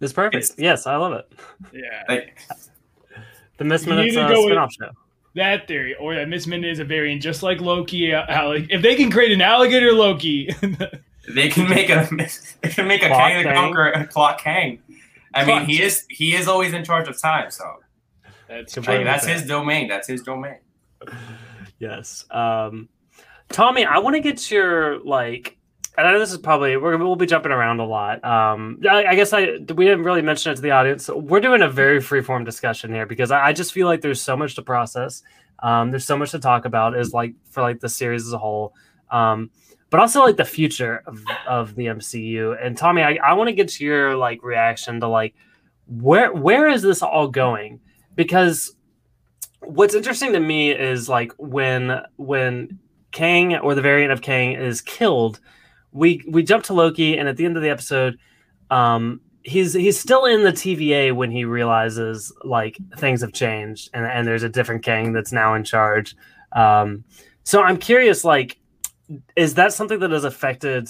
It's 0.00 0.12
perfect. 0.12 0.34
It's- 0.34 0.54
yes, 0.58 0.86
I 0.86 0.96
love 0.96 1.12
it. 1.14 1.32
Yeah. 1.72 2.02
Like 2.08 2.38
the 3.58 3.64
Miss 3.64 3.86
You 3.86 3.94
Minutes 3.94 4.14
need 4.14 4.20
to 4.20 4.26
uh, 4.26 4.28
go 4.28 4.46
spinoff 4.46 4.70
show. 4.72 4.90
That 5.34 5.66
theory, 5.66 5.94
or 5.94 6.14
that 6.14 6.28
Miss 6.28 6.46
Minute 6.46 6.70
is 6.70 6.78
a 6.78 6.84
variant, 6.84 7.22
just 7.22 7.42
like 7.42 7.60
Loki. 7.60 8.12
uh, 8.12 8.26
allig- 8.26 8.68
If 8.70 8.82
they 8.82 8.94
can 8.96 9.10
create 9.10 9.32
an 9.32 9.40
alligator 9.40 9.92
Loki, 9.92 10.50
They 11.28 11.48
can 11.48 11.68
make 11.68 11.88
a 11.88 12.08
they 12.62 12.68
can 12.68 12.88
make 12.88 13.02
a 13.02 13.06
Clock 13.08 13.30
Kang 13.30 13.42
the 13.44 13.52
Conqueror 13.52 13.88
a 13.92 14.06
clock 14.06 14.40
Kang. 14.40 14.82
I 15.34 15.44
mean, 15.44 15.64
he 15.66 15.80
is 15.80 16.04
he 16.10 16.34
is 16.34 16.48
always 16.48 16.74
in 16.74 16.84
charge 16.84 17.08
of 17.08 17.18
time, 17.20 17.50
so 17.50 17.64
that's 18.48 18.76
I 18.76 18.80
mean, 18.98 19.04
that's 19.04 19.24
his 19.26 19.46
domain. 19.46 19.88
That's 19.88 20.08
his 20.08 20.22
domain. 20.22 20.58
Yes. 21.78 22.24
Um, 22.30 22.88
Tommy, 23.48 23.84
I 23.84 23.98
want 23.98 24.16
to 24.16 24.20
get 24.20 24.50
your 24.50 24.98
like. 25.04 25.56
And 25.96 26.06
I 26.06 26.12
know 26.12 26.18
this 26.18 26.32
is 26.32 26.38
probably 26.38 26.76
we're, 26.76 26.96
we'll 26.96 27.16
be 27.16 27.26
jumping 27.26 27.52
around 27.52 27.80
a 27.80 27.84
lot. 27.84 28.24
Um, 28.24 28.80
I, 28.88 29.04
I 29.04 29.14
guess 29.14 29.32
I 29.32 29.58
we 29.74 29.84
didn't 29.84 30.04
really 30.04 30.22
mention 30.22 30.52
it 30.52 30.56
to 30.56 30.62
the 30.62 30.70
audience. 30.70 31.08
We're 31.08 31.40
doing 31.40 31.60
a 31.62 31.68
very 31.68 31.98
freeform 31.98 32.44
discussion 32.44 32.92
here 32.92 33.04
because 33.04 33.30
I, 33.30 33.48
I 33.48 33.52
just 33.52 33.72
feel 33.72 33.86
like 33.86 34.00
there's 34.00 34.20
so 34.20 34.36
much 34.36 34.54
to 34.54 34.62
process. 34.62 35.22
Um, 35.62 35.90
there's 35.90 36.06
so 36.06 36.16
much 36.16 36.30
to 36.30 36.38
talk 36.38 36.64
about. 36.64 36.96
Is 36.96 37.12
like 37.12 37.34
for 37.50 37.62
like 37.62 37.80
the 37.80 37.90
series 37.90 38.26
as 38.26 38.32
a 38.32 38.38
whole, 38.38 38.74
um, 39.10 39.50
but 39.90 40.00
also 40.00 40.22
like 40.22 40.38
the 40.38 40.46
future 40.46 41.02
of, 41.06 41.22
of 41.46 41.74
the 41.74 41.86
MCU. 41.86 42.56
And 42.64 42.76
Tommy, 42.76 43.02
I, 43.02 43.18
I 43.22 43.34
want 43.34 43.48
to 43.48 43.54
get 43.54 43.78
your 43.78 44.16
like 44.16 44.42
reaction 44.42 44.98
to 45.00 45.08
like 45.08 45.34
where 45.86 46.32
where 46.32 46.68
is 46.68 46.80
this 46.80 47.02
all 47.02 47.28
going? 47.28 47.80
Because 48.14 48.74
what's 49.60 49.94
interesting 49.94 50.32
to 50.32 50.40
me 50.40 50.70
is 50.70 51.08
like 51.08 51.32
when 51.36 52.00
when 52.16 52.78
Kang 53.10 53.56
or 53.56 53.74
the 53.74 53.82
variant 53.82 54.10
of 54.10 54.22
Kang 54.22 54.52
is 54.52 54.80
killed, 54.80 55.38
we 55.92 56.24
we 56.28 56.42
jump 56.42 56.64
to 56.64 56.74
Loki, 56.74 57.16
and 57.16 57.28
at 57.28 57.36
the 57.36 57.44
end 57.44 57.56
of 57.56 57.62
the 57.62 57.68
episode, 57.68 58.18
um, 58.70 59.20
he's 59.42 59.74
he's 59.74 59.98
still 59.98 60.24
in 60.24 60.42
the 60.42 60.52
TVA 60.52 61.14
when 61.14 61.30
he 61.30 61.44
realizes 61.44 62.32
like 62.44 62.78
things 62.96 63.20
have 63.20 63.32
changed, 63.32 63.90
and 63.94 64.06
and 64.06 64.26
there's 64.26 64.42
a 64.42 64.48
different 64.48 64.82
Kang 64.82 65.12
that's 65.12 65.32
now 65.32 65.54
in 65.54 65.64
charge. 65.64 66.16
Um, 66.52 67.04
so 67.44 67.62
I'm 67.62 67.76
curious, 67.76 68.24
like, 68.24 68.58
is 69.36 69.54
that 69.54 69.72
something 69.72 70.00
that 70.00 70.10
has 70.10 70.24
affected? 70.24 70.88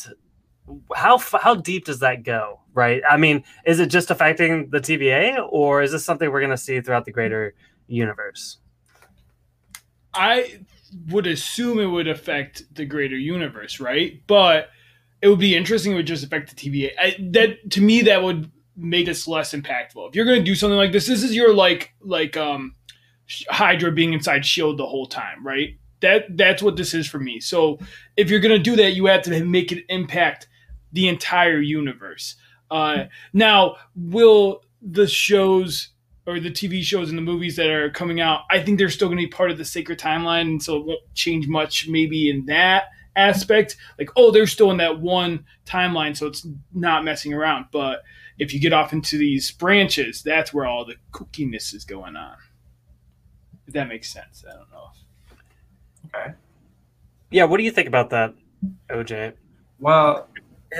How 0.95 1.19
how 1.19 1.57
deep 1.57 1.85
does 1.85 2.01
that 2.01 2.23
go? 2.23 2.61
Right? 2.75 3.03
I 3.09 3.17
mean, 3.17 3.45
is 3.67 3.81
it 3.81 3.87
just 3.87 4.11
affecting 4.11 4.71
the 4.71 4.81
TVA, 4.81 5.47
or 5.51 5.83
is 5.83 5.93
this 5.93 6.05
something 6.05 6.31
we're 6.31 6.41
going 6.41 6.51
to 6.51 6.57
see 6.57 6.81
throughout 6.81 7.05
the 7.05 7.13
greater 7.13 7.55
universe? 7.87 8.59
I 10.15 10.61
would 11.09 11.27
assume 11.27 11.81
it 11.81 11.87
would 11.87 12.09
affect 12.09 12.75
the 12.75 12.85
greater 12.85 13.17
universe, 13.17 13.81
right? 13.81 14.21
But 14.27 14.69
it 15.23 15.29
would 15.29 15.39
be 15.39 15.57
interesting. 15.57 15.93
It 15.93 15.95
would 15.95 16.07
just 16.07 16.25
affect 16.25 16.55
the 16.55 16.71
TVA. 16.71 16.91
I, 16.99 17.17
that 17.31 17.71
to 17.71 17.81
me, 17.81 18.03
that 18.03 18.23
would 18.23 18.51
make 18.77 19.07
this 19.07 19.29
less 19.29 19.55
impactful. 19.55 20.09
If 20.09 20.17
you're 20.17 20.25
going 20.25 20.41
to 20.41 20.45
do 20.45 20.57
something 20.57 20.77
like 20.77 20.93
this, 20.93 21.07
this 21.07 21.23
is 21.23 21.35
your 21.35 21.55
like 21.55 21.95
like 22.01 22.37
um 22.37 22.75
Hydra 23.49 23.93
being 23.93 24.13
inside 24.13 24.45
Shield 24.45 24.79
the 24.79 24.87
whole 24.87 25.07
time, 25.07 25.47
right? 25.47 25.79
That 26.01 26.37
that's 26.37 26.63
what 26.63 26.77
this 26.77 26.93
is 26.93 27.07
for 27.07 27.21
me. 27.21 27.39
So 27.39 27.79
if 28.17 28.29
you're 28.29 28.41
going 28.41 28.57
to 28.57 28.63
do 28.63 28.77
that, 28.77 28.93
you 28.93 29.07
have 29.07 29.23
to 29.23 29.45
make 29.45 29.71
it 29.71 29.85
impact 29.89 30.49
the 30.93 31.09
entire 31.09 31.61
universe. 31.61 32.35
Uh, 32.71 33.05
now, 33.33 33.77
will 33.95 34.63
the 34.83 35.07
shows 35.07 35.91
or 36.27 36.41
the 36.41 36.51
TV 36.51 36.83
shows 36.83 37.11
and 37.11 37.19
the 37.19 37.23
movies 37.23 37.57
that 37.57 37.69
are 37.69 37.91
coming 37.91 38.21
out, 38.21 38.41
I 38.51 38.63
think 38.63 38.79
they're 38.79 38.91
still 38.91 39.09
going 39.09 39.19
to 39.19 39.27
be 39.27 39.31
part 39.31 39.51
of 39.51 39.59
the 39.59 39.65
sacred 39.65 39.99
timeline, 39.99 40.43
and 40.43 40.63
so 40.63 40.77
it 40.77 40.87
won't 40.87 41.15
change 41.15 41.47
much 41.47 41.89
maybe 41.89 42.29
in 42.29 42.47
that 42.47 42.85
aspect. 43.17 43.77
Like, 43.99 44.11
oh, 44.17 44.31
they're 44.31 44.47
still 44.47 44.71
in 44.71 44.77
that 44.79 45.01
one 45.01 45.45
timeline, 45.67 46.17
so 46.17 46.27
it's 46.27 46.47
not 46.73 47.05
messing 47.05 47.33
around. 47.33 47.67
But 47.73 48.03
if 48.39 48.53
you 48.53 48.61
get 48.61 48.73
off 48.73 48.93
into 48.93 49.19
these 49.19 49.51
branches, 49.51 50.23
that's 50.23 50.53
where 50.53 50.67
all 50.67 50.85
the 50.85 50.97
kookiness 51.13 51.75
is 51.75 51.85
going 51.85 52.17
on. 52.17 52.37
If 53.67 53.75
that 53.75 53.89
makes 53.89 54.13
sense, 54.13 54.45
I 54.49 54.53
don't 54.53 54.71
know. 54.71 54.91
Okay. 56.15 56.35
Yeah, 57.31 57.45
what 57.45 57.57
do 57.57 57.63
you 57.63 57.71
think 57.71 57.89
about 57.89 58.11
that, 58.11 58.35
OJ? 58.91 59.33
Well, 59.81 60.29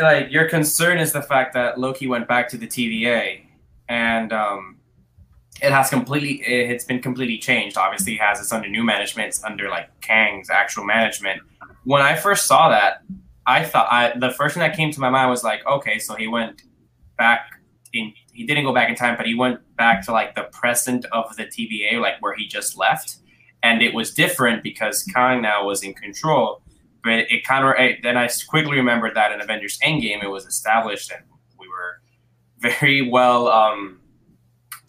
like 0.01 0.31
your 0.31 0.49
concern 0.49 0.99
is 0.99 1.13
the 1.13 1.23
fact 1.23 1.55
that 1.55 1.79
Loki 1.79 2.07
went 2.07 2.29
back 2.29 2.49
to 2.51 2.57
the 2.57 2.67
TVA, 2.67 3.47
and 3.89 4.33
um, 4.33 4.77
it 5.63 5.71
has 5.71 5.89
completely 5.89 6.43
it's 6.45 6.85
been 6.85 7.01
completely 7.01 7.39
changed. 7.39 7.77
Obviously, 7.77 8.15
it 8.15 8.21
has 8.21 8.41
it's 8.41 8.53
under 8.53 8.69
new 8.69 8.83
management. 8.83 9.29
It's 9.29 9.45
under 9.45 9.69
like 9.69 9.89
Kang's 10.01 10.51
actual 10.51 10.85
management. 10.85 11.41
When 11.85 12.03
I 12.03 12.17
first 12.17 12.47
saw 12.47 12.69
that, 12.69 13.03
I 13.47 13.65
thought 13.65 13.89
I 13.91 14.19
the 14.19 14.31
first 14.31 14.55
thing 14.55 14.61
that 14.61 14.77
came 14.77 14.91
to 14.91 15.01
my 15.01 15.11
mind 15.11 15.31
was 15.31 15.45
like, 15.45 15.65
okay, 15.67 15.99
so 15.99 16.15
he 16.15 16.27
went 16.27 16.63
back 17.17 17.47
in. 17.93 18.13
He 18.33 18.47
didn't 18.47 18.65
go 18.65 18.73
back 18.73 18.89
in 18.89 18.97
time, 18.97 19.17
but 19.17 19.27
he 19.27 19.35
went 19.35 19.61
back 19.77 20.05
to 20.07 20.13
like 20.13 20.35
the 20.35 20.45
present 20.45 21.05
of 21.13 21.37
the 21.37 21.45
TVA, 21.45 22.01
like 22.01 22.15
where 22.21 22.35
he 22.35 22.47
just 22.47 22.79
left, 22.79 23.17
and 23.63 23.83
it 23.83 23.95
was 23.95 24.13
different 24.13 24.63
because 24.63 25.03
Kang 25.05 25.43
now 25.43 25.65
was 25.65 25.83
in 25.83 25.95
control 25.95 26.63
but 27.05 27.15
it 27.31 27.45
kind 27.45 27.65
of 27.65 28.03
then 28.03 28.17
I 28.17 28.29
quickly 28.49 28.77
remembered 28.77 29.17
that 29.17 29.33
in 29.33 29.41
Avengers 29.41 29.79
Endgame 29.85 30.23
it 30.23 30.29
was 30.29 30.47
established 30.47 31.11
and 31.11 31.25
we 31.59 31.67
were 31.69 32.01
very 32.61 33.03
well 33.03 33.49
um, 33.49 33.99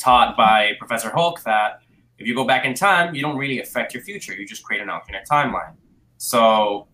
taught 0.04 0.36
by 0.36 0.74
Professor 0.80 1.10
Hulk 1.10 1.42
that 1.44 1.82
if 2.18 2.28
you 2.28 2.36
go 2.36 2.46
back 2.46 2.66
in 2.66 2.74
time, 2.74 3.16
you 3.16 3.22
don't 3.22 3.38
really 3.38 3.60
affect 3.60 3.94
your 3.94 4.04
future. 4.04 4.34
You 4.34 4.46
just 4.46 4.64
create 4.64 4.82
an 4.82 4.90
alternate 4.90 5.28
timeline. 5.30 5.76
So 6.18 6.88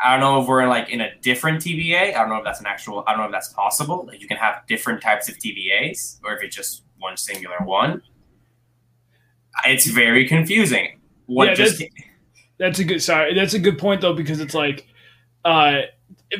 I 0.00 0.12
don't 0.12 0.20
know 0.20 0.40
if 0.40 0.48
we're 0.48 0.66
like 0.68 0.90
in 0.90 1.00
a 1.00 1.14
different 1.20 1.62
TVA. 1.62 2.14
I 2.14 2.20
don't 2.20 2.28
know 2.28 2.36
if 2.36 2.44
that's 2.44 2.60
an 2.60 2.66
actual. 2.66 3.04
I 3.06 3.12
don't 3.12 3.20
know 3.20 3.26
if 3.26 3.32
that's 3.32 3.52
possible. 3.52 4.04
Like 4.06 4.20
you 4.20 4.28
can 4.28 4.36
have 4.36 4.66
different 4.66 5.02
types 5.02 5.28
of 5.28 5.36
TVAs, 5.36 6.20
or 6.24 6.36
if 6.36 6.42
it's 6.42 6.56
just 6.56 6.84
one 6.98 7.16
singular 7.16 7.56
one. 7.64 8.02
It's 9.66 9.86
very 9.86 10.26
confusing. 10.26 11.00
What 11.26 11.48
Yeah, 11.48 11.54
just 11.54 11.82
That's 12.58 12.78
a 12.78 12.84
good 12.84 13.02
sorry. 13.02 13.34
That's 13.34 13.54
a 13.54 13.58
good 13.58 13.78
point 13.78 14.00
though 14.00 14.14
because 14.14 14.40
it's 14.40 14.54
like, 14.54 14.86
uh, 15.44 15.82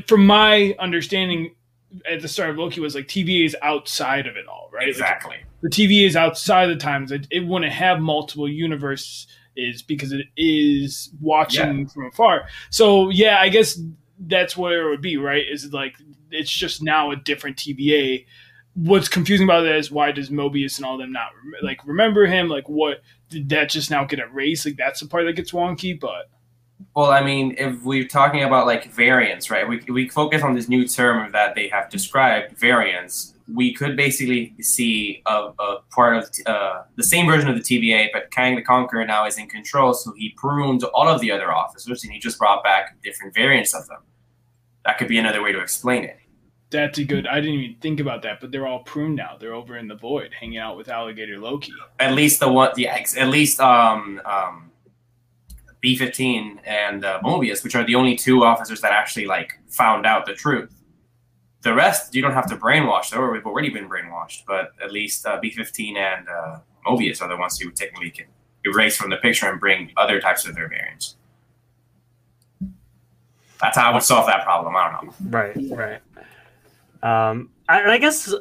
from 0.07 0.27
my 0.27 0.75
understanding, 0.79 1.55
at 2.11 2.23
the 2.23 2.29
start 2.29 2.51
of 2.51 2.59
Loki 2.59 2.81
was 2.81 2.95
like 2.95 3.07
TVA 3.07 3.45
is 3.45 3.57
outside 3.63 4.27
of 4.27 4.37
it 4.37 4.47
all, 4.47 4.71
right? 4.73 4.83
Like, 4.83 4.91
exactly. 4.91 5.37
the 5.63 5.69
TVA 5.69 6.07
is 6.07 6.17
outside 6.17 6.71
of 6.71 6.79
the 6.79 6.83
times. 6.83 7.13
It, 7.13 7.27
it 7.31 7.47
wouldn't 7.47 7.73
have 7.73 8.01
multiple 8.01 8.49
universes 8.49 9.27
because 9.87 10.13
it 10.13 10.27
is 10.37 11.11
watching 11.21 11.87
from 11.87 12.07
afar. 12.07 12.49
So 12.71 13.11
yeah, 13.11 13.39
I 13.41 13.49
guess 13.49 13.79
that's 14.19 14.57
where 14.57 14.87
it 14.87 14.91
would 14.91 15.03
be, 15.03 15.17
right? 15.17 15.45
Is 15.49 15.65
it 15.65 15.73
like 15.73 15.95
it's 16.31 16.51
just 16.51 16.83
now 16.83 17.11
a 17.11 17.17
different 17.17 17.57
TVA. 17.57 18.27
What's 18.75 19.09
confusing 19.09 19.47
about 19.47 19.63
that 19.63 19.77
is 19.77 19.91
why 19.91 20.11
does 20.11 20.31
Mobius 20.31 20.79
and 20.79 20.85
all 20.85 20.99
them 20.99 21.13
not 21.13 21.31
like 21.63 21.87
remember 21.87 22.27
him? 22.27 22.49
Like 22.49 22.69
what 22.69 23.03
did 23.29 23.49
that 23.51 23.71
just 23.71 23.91
now 23.91 24.05
get 24.05 24.19
erased? 24.19 24.67
Like 24.67 24.77
that's 24.77 25.01
the 25.01 25.07
part 25.07 25.25
that 25.27 25.35
gets 25.35 25.53
wonky. 25.53 25.99
But 25.99 26.29
Well, 26.95 27.11
I 27.11 27.23
mean, 27.23 27.57
if 27.59 27.83
we're 27.83 28.07
talking 28.07 28.45
about 28.45 28.67
like 28.67 28.93
variants, 28.93 29.51
right? 29.51 29.69
We, 29.69 29.81
we 29.89 30.09
focus 30.09 30.43
on 30.43 30.55
this 30.55 30.69
new 30.69 30.87
term 30.87 31.33
that 31.33 31.55
they 31.55 31.69
have 31.69 31.91
described, 31.91 32.57
variants. 32.59 33.35
We 33.53 33.75
could 33.75 33.97
basically 33.97 34.55
see 34.61 35.23
a, 35.27 35.51
a 35.59 35.79
part 35.91 36.17
of 36.17 36.31
uh, 36.47 36.83
the 36.97 37.03
same 37.03 37.27
version 37.27 37.49
of 37.49 37.57
the 37.57 37.63
TVA, 37.63 38.09
but 38.13 38.31
Kang 38.31 38.55
the 38.55 38.63
Conqueror 38.63 39.05
now 39.05 39.27
is 39.27 39.39
in 39.39 39.49
control, 39.49 39.93
so 39.93 40.13
he 40.17 40.31
pruned 40.37 40.83
all 40.85 41.09
of 41.09 41.21
the 41.21 41.31
other 41.31 41.53
officers 41.53 42.05
and 42.05 42.13
he 42.13 42.19
just 42.19 42.39
brought 42.39 42.65
back 42.65 42.97
different 43.03 43.35
variants 43.35 43.75
of 43.75 43.87
them. 43.89 44.01
That 44.85 44.99
could 44.99 45.09
be 45.09 45.19
another 45.19 45.43
way 45.43 45.53
to 45.53 45.61
explain 45.61 46.05
it. 46.05 46.19
that's 46.71 46.99
a 46.99 47.05
good. 47.05 47.27
I 47.27 47.41
didn't 47.41 47.61
even 47.61 47.77
think 47.81 48.01
about 48.01 48.23
that. 48.23 48.41
But 48.41 48.51
they're 48.51 48.67
all 48.67 48.81
pruned 48.81 49.17
now. 49.17 49.37
They're 49.39 49.55
over 49.55 49.77
in 49.77 49.89
the 49.89 49.95
void, 49.95 50.33
hanging 50.39 50.59
out 50.59 50.77
with 50.77 50.89
Alligator 50.89 51.39
Loki. 51.39 51.73
At 51.99 52.15
least 52.15 52.41
the 52.41 52.51
one, 52.51 52.71
yeah, 52.77 52.97
at 53.17 53.29
least 53.29 53.61
um, 53.61 54.21
um, 54.25 54.71
B 55.85 55.97
fifteen 56.05 56.61
and 56.65 57.05
uh, 57.05 57.21
Mobius, 57.23 57.63
which 57.65 57.75
are 57.77 57.85
the 57.85 57.95
only 58.01 58.15
two 58.17 58.43
officers 58.53 58.81
that 58.81 58.93
actually 59.01 59.27
like 59.37 59.51
found 59.69 60.03
out 60.07 60.25
the 60.31 60.35
truth. 60.45 60.73
the 61.65 61.75
rest 61.75 62.15
you 62.15 62.23
don't 62.23 62.35
have 62.41 62.49
to 62.53 62.57
brainwash. 62.57 63.17
Or 63.17 63.33
we've 63.33 63.47
already 63.47 63.71
been 63.71 63.89
brainwashed, 63.89 64.41
but 64.47 64.73
at 64.85 64.91
least 64.93 65.27
uh, 65.27 65.41
B15 65.43 65.97
and 65.97 66.29
uh, 66.29 66.59
Mobius 66.87 67.21
are 67.23 67.29
the 67.29 67.37
ones 67.37 67.59
you 67.61 67.71
technically 67.71 68.11
can 68.11 68.27
erase 68.65 68.97
from 68.97 69.11
the 69.11 69.17
picture 69.17 69.47
and 69.51 69.59
bring 69.59 69.91
other 69.97 70.21
types 70.21 70.47
of 70.47 70.55
their 70.55 70.69
variants. 70.69 71.17
That's 73.61 73.77
how 73.79 73.91
I 73.91 73.95
would 73.95 74.03
solve 74.03 74.27
that 74.27 74.45
problem. 74.45 74.77
I 74.77 74.93
don't 74.93 75.07
know. 75.07 75.39
Right, 75.39 75.57
right. 75.71 76.01
Um, 77.03 77.51
I, 77.69 77.93
I 77.95 77.99
guess 77.99 78.33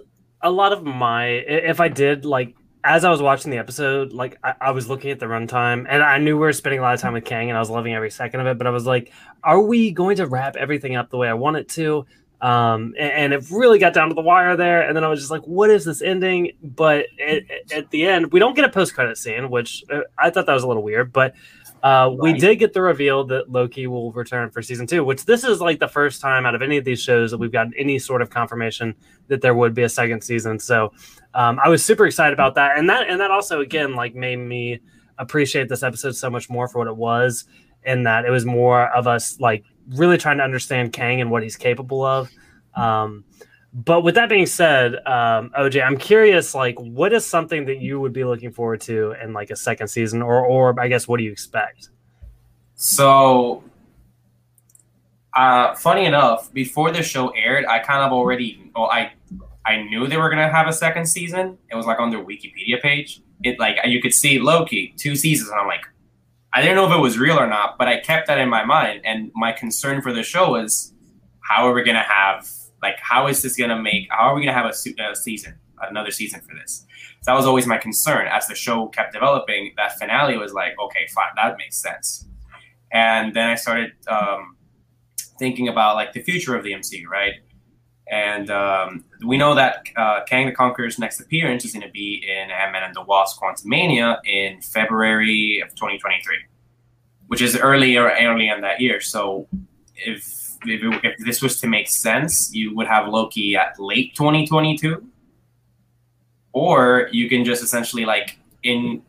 a 0.42 0.52
lot 0.52 0.72
of 0.74 0.84
my, 0.84 1.26
if 1.72 1.80
I 1.80 1.88
did 1.88 2.26
like, 2.26 2.56
as 2.84 3.06
I 3.06 3.10
was 3.10 3.22
watching 3.22 3.52
the 3.52 3.58
episode, 3.58 4.12
like 4.12 4.38
I, 4.44 4.54
I, 4.60 4.72
was 4.72 4.90
looking 4.90 5.12
at 5.12 5.20
the 5.20 5.26
runtime 5.26 5.86
and 5.88 6.04
I 6.04 6.18
knew 6.18 6.36
we 6.36 6.42
were 6.42 6.54
spending 6.54 6.80
a 6.80 6.82
lot 6.82 6.94
of 6.94 7.00
time 7.00 7.14
with 7.14 7.24
Kang 7.24 7.50
and 7.50 7.58
I 7.58 7.60
was 7.60 7.70
loving 7.70 7.94
every 7.94 8.12
second 8.12 8.42
of 8.42 8.48
it, 8.48 8.58
but 8.58 8.68
I 8.68 8.72
was 8.72 8.86
like, 8.86 9.12
are 9.44 9.62
we 9.62 9.92
going 9.92 10.18
to 10.18 10.28
wrap 10.28 10.56
everything 10.58 10.96
up 10.96 11.10
the 11.10 11.18
way 11.18 11.30
I 11.30 11.34
want 11.34 11.58
it 11.58 11.70
to? 11.70 12.06
Um, 12.42 12.94
and, 13.00 13.12
and, 13.12 13.34
it 13.34 13.50
really 13.52 13.80
got 13.80 13.94
down 13.94 14.10
to 14.10 14.16
the 14.16 14.22
wire 14.22 14.58
there. 14.58 14.86
And 14.86 14.98
then 14.98 15.06
I 15.06 15.08
was 15.08 15.22
just 15.22 15.32
like, 15.32 15.44
what 15.44 15.70
is 15.70 15.86
this 15.86 16.02
ending? 16.02 16.52
But 16.62 17.06
it, 17.18 17.72
at 17.74 17.90
the 17.90 18.06
end, 18.06 18.34
we 18.34 18.40
don't 18.42 18.54
get 18.54 18.66
a 18.66 18.70
post 18.70 18.94
credit 18.94 19.18
scene, 19.18 19.50
which 19.50 19.86
uh, 19.90 20.02
I 20.18 20.30
thought 20.30 20.48
that 20.48 20.54
was 20.54 20.64
a 20.64 20.68
little 20.68 20.84
weird. 20.84 21.14
But 21.14 21.36
uh, 21.84 22.10
right. 22.10 22.18
we 22.18 22.34
did 22.34 22.56
get 22.56 22.72
the 22.72 22.82
reveal 22.82 23.26
that 23.26 23.52
Loki 23.52 23.88
will 23.88 24.12
return 24.14 24.50
for 24.50 24.62
season 24.62 24.88
two, 24.88 25.04
which 25.04 25.26
this 25.26 25.44
is 25.44 25.60
like 25.60 25.80
the 25.80 25.88
first 25.88 26.22
time 26.22 26.46
out 26.46 26.56
of 26.56 26.62
any 26.62 26.78
of 26.78 26.86
these 26.86 27.02
shows 27.02 27.30
that 27.32 27.38
we've 27.38 27.52
gotten 27.52 27.74
any 27.78 28.00
sort 28.00 28.22
of 28.22 28.30
confirmation 28.30 28.96
that 29.28 29.42
there 29.42 29.54
would 29.54 29.74
be 29.74 29.84
a 29.84 29.90
second 29.90 30.24
season. 30.24 30.58
So 30.60 30.94
um, 31.34 31.60
I 31.62 31.68
was 31.68 31.84
super 31.84 32.06
excited 32.06 32.34
about 32.34 32.56
that, 32.56 32.78
and 32.78 32.90
that 32.90 33.10
and 33.10 33.20
that 33.20 33.32
also 33.32 33.60
again 33.60 33.96
like 33.96 34.16
made 34.16 34.38
me 34.38 34.80
appreciate 35.18 35.68
this 35.68 35.84
episode 35.84 36.16
so 36.16 36.30
much 36.30 36.50
more 36.50 36.70
for 36.70 36.80
what 36.80 36.88
it 36.88 36.96
was, 36.96 37.46
in 37.86 38.04
that 38.04 38.24
it 38.24 38.32
was 38.32 38.46
more 38.46 38.88
of 38.96 39.06
us 39.06 39.40
like 39.42 39.66
really 39.90 40.18
trying 40.18 40.38
to 40.38 40.44
understand 40.44 40.94
Kang 40.94 41.20
and 41.20 41.30
what 41.30 41.44
he's 41.44 41.58
capable 41.58 42.06
of. 42.06 42.30
Um, 42.76 43.26
but 43.74 44.02
with 44.02 44.16
that 44.16 44.30
being 44.30 44.46
said, 44.46 44.96
um, 45.08 45.52
OJ, 45.58 45.84
I'm 45.84 45.98
curious, 45.98 46.54
like, 46.54 46.80
what 46.80 47.12
is 47.12 47.26
something 47.26 47.66
that 47.66 47.80
you 47.80 48.00
would 48.00 48.14
be 48.14 48.24
looking 48.24 48.52
forward 48.52 48.82
to 48.82 49.16
in 49.22 49.34
like 49.34 49.50
a 49.50 49.56
second 49.56 49.88
season, 49.88 50.22
or, 50.22 50.46
or 50.46 50.80
I 50.80 50.88
guess, 50.88 51.08
what 51.08 51.18
do 51.18 51.24
you 51.24 51.32
expect? 51.32 51.90
So, 52.76 53.64
uh, 55.36 55.74
funny 55.76 56.06
enough, 56.06 56.54
before 56.54 56.92
the 56.92 57.02
show 57.02 57.30
aired, 57.30 57.66
I 57.66 57.80
kind 57.80 58.04
of 58.04 58.12
already, 58.12 58.72
well, 58.76 58.90
I, 58.92 59.14
I 59.66 59.84
knew 59.84 60.08
they 60.08 60.18
were 60.18 60.30
gonna 60.30 60.50
have 60.50 60.68
a 60.68 60.74
second 60.74 61.06
season. 61.06 61.58
It 61.72 61.76
was 61.76 61.86
like 61.86 62.00
on 62.00 62.10
their 62.10 62.24
Wikipedia 62.24 62.82
page. 62.82 63.22
It 63.44 63.60
like 63.60 63.78
you 63.86 64.02
could 64.02 64.14
see 64.14 64.40
Loki 64.40 64.94
two 64.98 65.16
seasons, 65.16 65.50
and 65.50 65.60
I'm 65.60 65.68
like, 65.68 65.86
I 66.54 66.62
didn't 66.62 66.76
know 66.76 66.86
if 66.86 66.92
it 66.92 67.00
was 67.00 67.18
real 67.18 67.40
or 67.40 67.48
not, 67.48 67.78
but 67.78 67.88
I 67.88 68.00
kept 68.00 68.28
that 68.28 68.38
in 68.38 68.50
my 68.50 68.64
mind. 68.64 69.02
And 69.04 69.32
my 69.34 69.52
concern 69.52 70.02
for 70.02 70.14
the 70.14 70.22
show 70.22 70.52
was 70.52 70.94
how 71.40 71.68
are 71.68 71.74
we 71.74 71.84
to 71.84 71.94
have, 71.94 72.48
like, 72.84 73.00
how 73.00 73.28
is 73.28 73.42
this 73.42 73.56
going 73.56 73.72
to 73.72 73.82
make, 73.82 74.08
how 74.12 74.28
are 74.28 74.36
we 74.36 74.42
going 74.42 74.54
to 74.54 74.62
have 74.62 74.66
a, 74.66 75.12
a, 75.12 75.16
season, 75.16 75.56
another 75.82 76.12
season 76.12 76.42
for 76.42 76.54
this? 76.54 76.86
So 77.22 77.32
that 77.32 77.34
was 77.34 77.46
always 77.46 77.66
my 77.66 77.78
concern. 77.78 78.28
As 78.28 78.48
the 78.48 78.56
show 78.56 78.88
kept 78.88 79.14
developing, 79.14 79.74
that 79.78 79.98
finale 79.98 80.38
was 80.38 80.54
like, 80.54 80.74
okay, 80.80 81.08
fine, 81.16 81.30
that 81.38 81.58
makes 81.58 81.78
sense. 81.78 82.28
And 82.92 83.34
then 83.34 83.50
I 83.50 83.56
started 83.56 83.94
um, 84.08 84.58
thinking 85.40 85.70
about, 85.70 85.96
like, 85.96 86.14
the 86.14 86.22
future 86.22 86.56
of 86.56 86.64
the 86.64 86.74
MCU, 86.74 87.08
right? 87.08 87.36
And 88.12 88.52
um, 88.52 89.06
we 89.26 89.38
know 89.38 89.56
that 89.56 89.84
uh, 89.96 90.22
Kang 90.28 90.46
the 90.46 90.52
Conqueror's 90.52 91.00
next 91.00 91.20
appearance 91.22 91.64
is 91.64 91.72
going 91.72 91.86
to 91.86 91.92
be 91.92 92.24
in 92.28 92.52
Ant-Man 92.52 92.84
and 92.84 92.94
the 92.94 93.02
Wasp: 93.02 93.42
Quantumania 93.42 94.20
in 94.26 94.62
February 94.62 95.62
of 95.62 95.70
2023, 95.70 96.36
which 97.28 97.42
is 97.42 97.56
earlier 97.56 98.12
early 98.20 98.50
in 98.50 98.62
that 98.62 98.82
year. 98.82 99.00
So 99.00 99.48
if, 99.96 100.43
if 100.66 101.04
if 101.04 101.18
this 101.20 101.42
was 101.42 101.60
to 101.62 101.68
make 101.68 101.88
sense, 101.88 102.54
you 102.54 102.76
would 102.76 102.88
have 102.88 103.08
Loki 103.08 103.56
at 103.56 103.80
late 103.80 104.16
2022, 104.16 105.06
or 106.52 107.10
you 107.12 107.30
can 107.30 107.44
just 107.44 107.64
essentially 107.64 108.06
like 108.06 108.38
in 108.64 109.04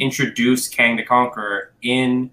introduce 0.00 0.68
Kang 0.68 0.96
the 0.96 1.04
Conqueror 1.04 1.72
in 1.82 2.30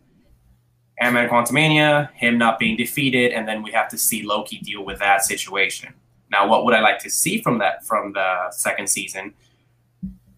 Ant-Man 0.99 1.29
Quantumania, 1.29 2.11
him 2.13 2.37
not 2.37 2.57
being 2.57 2.75
defeated, 2.75 3.31
and 3.31 3.47
then 3.47 3.61
we 3.61 3.71
have 3.71 3.87
to 3.89 3.97
see 3.97 4.23
Loki 4.23 4.59
deal 4.59 4.83
with 4.83 4.99
that 4.99 5.23
situation. 5.23 5.93
Now, 6.31 6.47
what 6.47 6.65
would 6.65 6.73
I 6.73 6.79
like 6.79 6.99
to 6.99 7.09
see 7.09 7.41
from 7.41 7.59
that 7.59 7.85
from 7.85 8.13
the 8.13 8.51
second 8.51 8.89
season? 8.89 9.33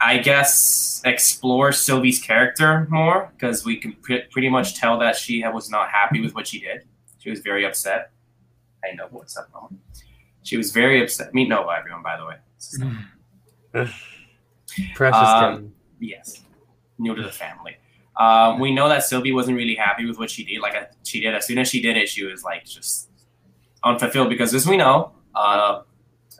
I 0.01 0.17
guess 0.17 1.01
explore 1.05 1.71
Sylvie's 1.71 2.21
character 2.21 2.87
more 2.89 3.31
because 3.33 3.65
we 3.65 3.77
can 3.77 3.93
pr- 3.93 4.27
pretty 4.31 4.49
much 4.49 4.75
tell 4.75 4.97
that 4.99 5.15
she 5.15 5.43
was 5.47 5.69
not 5.69 5.89
happy 5.89 6.21
with 6.21 6.35
what 6.35 6.47
she 6.47 6.59
did. 6.59 6.83
She 7.29 7.31
was 7.31 7.41
very 7.41 7.63
upset. 7.63 8.09
I 8.83 8.95
know 8.95 9.07
what's 9.11 9.37
up, 9.37 9.49
Mom. 9.53 9.79
She 10.41 10.57
was 10.57 10.71
very 10.71 11.03
upset. 11.03 11.31
Meet 11.31 11.49
Nova, 11.49 11.69
everyone, 11.77 12.01
by 12.01 12.17
the 12.17 12.25
way. 12.25 13.85
Precious 14.95 15.19
um, 15.19 15.71
Yes, 15.99 16.41
new 16.97 17.13
to 17.13 17.21
the 17.21 17.31
family. 17.31 17.77
Um, 18.17 18.59
we 18.59 18.73
know 18.73 18.89
that 18.89 19.03
Sylvie 19.03 19.31
wasn't 19.31 19.57
really 19.57 19.75
happy 19.75 20.07
with 20.07 20.17
what 20.17 20.31
she 20.31 20.43
did. 20.43 20.59
Like 20.59 20.91
she 21.03 21.19
did, 21.19 21.35
as 21.35 21.45
soon 21.45 21.59
as 21.59 21.67
she 21.67 21.81
did 21.81 21.97
it, 21.97 22.09
she 22.09 22.25
was 22.25 22.43
like 22.43 22.65
just 22.65 23.09
unfulfilled 23.83 24.29
because, 24.29 24.53
as 24.55 24.65
we 24.65 24.75
know, 24.75 25.11
uh, 25.35 25.83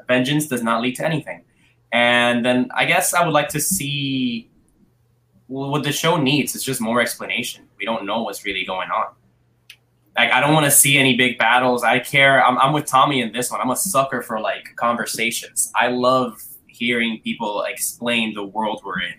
vengeance 0.08 0.48
does 0.48 0.64
not 0.64 0.82
lead 0.82 0.96
to 0.96 1.06
anything. 1.06 1.44
And 1.92 2.44
then 2.44 2.70
I 2.74 2.86
guess 2.86 3.14
I 3.14 3.24
would 3.24 3.34
like 3.34 3.50
to 3.50 3.60
see 3.60 4.50
what 5.46 5.84
the 5.84 5.92
show 5.92 6.18
needs. 6.18 6.56
It's 6.56 6.64
just 6.64 6.82
more 6.82 7.00
explanation. 7.00 7.68
We 7.78 7.86
don't 7.86 8.06
know 8.06 8.24
what's 8.24 8.44
really 8.44 8.66
going 8.66 8.90
on. 8.90 9.14
Like 10.20 10.32
I 10.32 10.40
don't 10.42 10.54
want 10.54 10.66
to 10.66 10.72
see 10.72 10.98
any 10.98 11.16
big 11.16 11.38
battles. 11.38 11.84
I 11.84 12.00
care. 12.00 12.44
I'm, 12.46 12.58
I'm 12.58 12.74
with 12.74 12.86
Tommy 12.86 13.22
in 13.22 13.32
this 13.32 13.52
one. 13.52 13.62
I'm 13.62 13.72
a 13.72 13.76
sucker 13.76 14.22
for 14.22 14.40
like 14.40 14.76
conversations. 14.76 15.72
I 15.76 15.88
love 15.88 16.42
hearing 16.68 17.22
people 17.24 17.64
explain 17.64 18.34
the 18.34 18.44
world 18.44 18.82
we're 18.86 19.02
in 19.02 19.14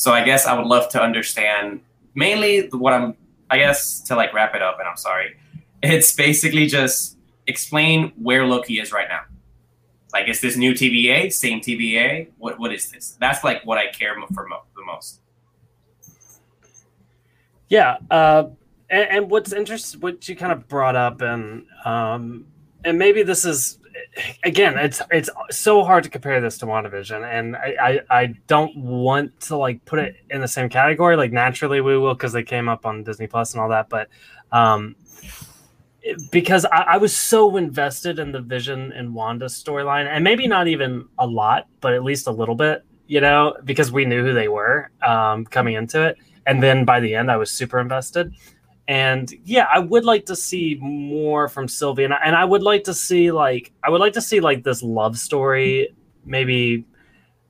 so 0.00 0.12
I 0.12 0.24
guess 0.24 0.46
I 0.46 0.56
would 0.56 0.66
love 0.66 0.88
to 0.92 1.02
understand 1.02 1.82
mainly 2.14 2.70
what 2.70 2.94
I'm. 2.94 3.18
I 3.50 3.58
guess 3.58 4.00
to 4.04 4.16
like 4.16 4.32
wrap 4.32 4.54
it 4.54 4.62
up, 4.62 4.78
and 4.78 4.88
I'm 4.88 4.96
sorry. 4.96 5.36
It's 5.82 6.16
basically 6.16 6.66
just 6.68 7.18
explain 7.46 8.10
where 8.16 8.46
Loki 8.46 8.80
is 8.80 8.92
right 8.92 9.08
now. 9.10 9.24
Like, 10.14 10.26
is 10.26 10.40
this 10.40 10.56
new 10.56 10.72
TVA? 10.72 11.30
Same 11.30 11.60
TVA? 11.60 12.28
What 12.38 12.58
What 12.58 12.72
is 12.72 12.90
this? 12.90 13.18
That's 13.20 13.44
like 13.44 13.66
what 13.66 13.76
I 13.76 13.88
care 13.88 14.14
for 14.32 14.46
mo- 14.48 14.62
the 14.74 14.84
most. 14.86 15.20
Yeah, 17.68 17.98
uh, 18.10 18.44
and, 18.90 19.08
and, 19.10 19.30
what's 19.30 19.52
interesting, 19.52 20.00
what 20.00 20.28
you 20.28 20.36
kind 20.36 20.52
of 20.52 20.68
brought 20.68 20.96
up, 20.96 21.20
and 21.20 21.64
um, 21.84 22.46
and 22.84 22.98
maybe 22.98 23.22
this 23.22 23.44
is 23.44 23.78
again, 24.44 24.78
it's 24.78 25.00
it's 25.10 25.30
so 25.50 25.84
hard 25.84 26.04
to 26.04 26.10
compare 26.10 26.40
this 26.40 26.58
to 26.58 26.66
WandaVision, 26.66 27.24
and 27.30 27.56
I, 27.56 27.76
I, 27.80 28.00
I 28.10 28.26
don't 28.46 28.76
want 28.76 29.38
to 29.42 29.56
like 29.56 29.84
put 29.84 29.98
it 29.98 30.16
in 30.30 30.40
the 30.40 30.48
same 30.48 30.68
category. 30.68 31.16
Like 31.16 31.32
naturally 31.32 31.80
we 31.80 31.96
will 31.96 32.14
because 32.14 32.32
they 32.32 32.42
came 32.42 32.68
up 32.68 32.86
on 32.86 33.02
Disney 33.02 33.26
Plus 33.26 33.52
and 33.52 33.62
all 33.62 33.68
that, 33.70 33.88
but 33.88 34.08
um, 34.52 34.96
because 36.30 36.64
I, 36.66 36.82
I, 36.82 36.96
was 36.96 37.14
so 37.14 37.56
invested 37.56 38.18
in 38.18 38.32
the 38.32 38.40
Vision 38.40 38.92
and 38.92 39.14
Wanda 39.14 39.46
storyline, 39.46 40.06
and 40.06 40.24
maybe 40.24 40.46
not 40.48 40.66
even 40.66 41.06
a 41.18 41.26
lot, 41.26 41.68
but 41.80 41.92
at 41.92 42.02
least 42.02 42.26
a 42.26 42.32
little 42.32 42.54
bit, 42.56 42.84
you 43.06 43.20
know, 43.20 43.56
because 43.64 43.92
we 43.92 44.04
knew 44.04 44.24
who 44.24 44.34
they 44.34 44.48
were 44.48 44.90
um, 45.02 45.44
coming 45.44 45.74
into 45.74 46.02
it, 46.02 46.16
and 46.46 46.62
then 46.62 46.84
by 46.84 47.00
the 47.00 47.14
end 47.14 47.30
I 47.30 47.36
was 47.36 47.50
super 47.50 47.78
invested. 47.78 48.34
And 48.90 49.32
yeah, 49.44 49.68
I 49.72 49.78
would 49.78 50.04
like 50.04 50.26
to 50.26 50.34
see 50.34 50.76
more 50.80 51.48
from 51.48 51.68
Sylvie, 51.68 52.02
and 52.02 52.12
I, 52.12 52.18
and 52.24 52.34
I 52.34 52.44
would 52.44 52.64
like 52.64 52.82
to 52.84 52.92
see 52.92 53.30
like 53.30 53.70
I 53.84 53.88
would 53.88 54.00
like 54.00 54.14
to 54.14 54.20
see 54.20 54.40
like 54.40 54.64
this 54.64 54.82
love 54.82 55.16
story, 55.16 55.94
maybe 56.24 56.84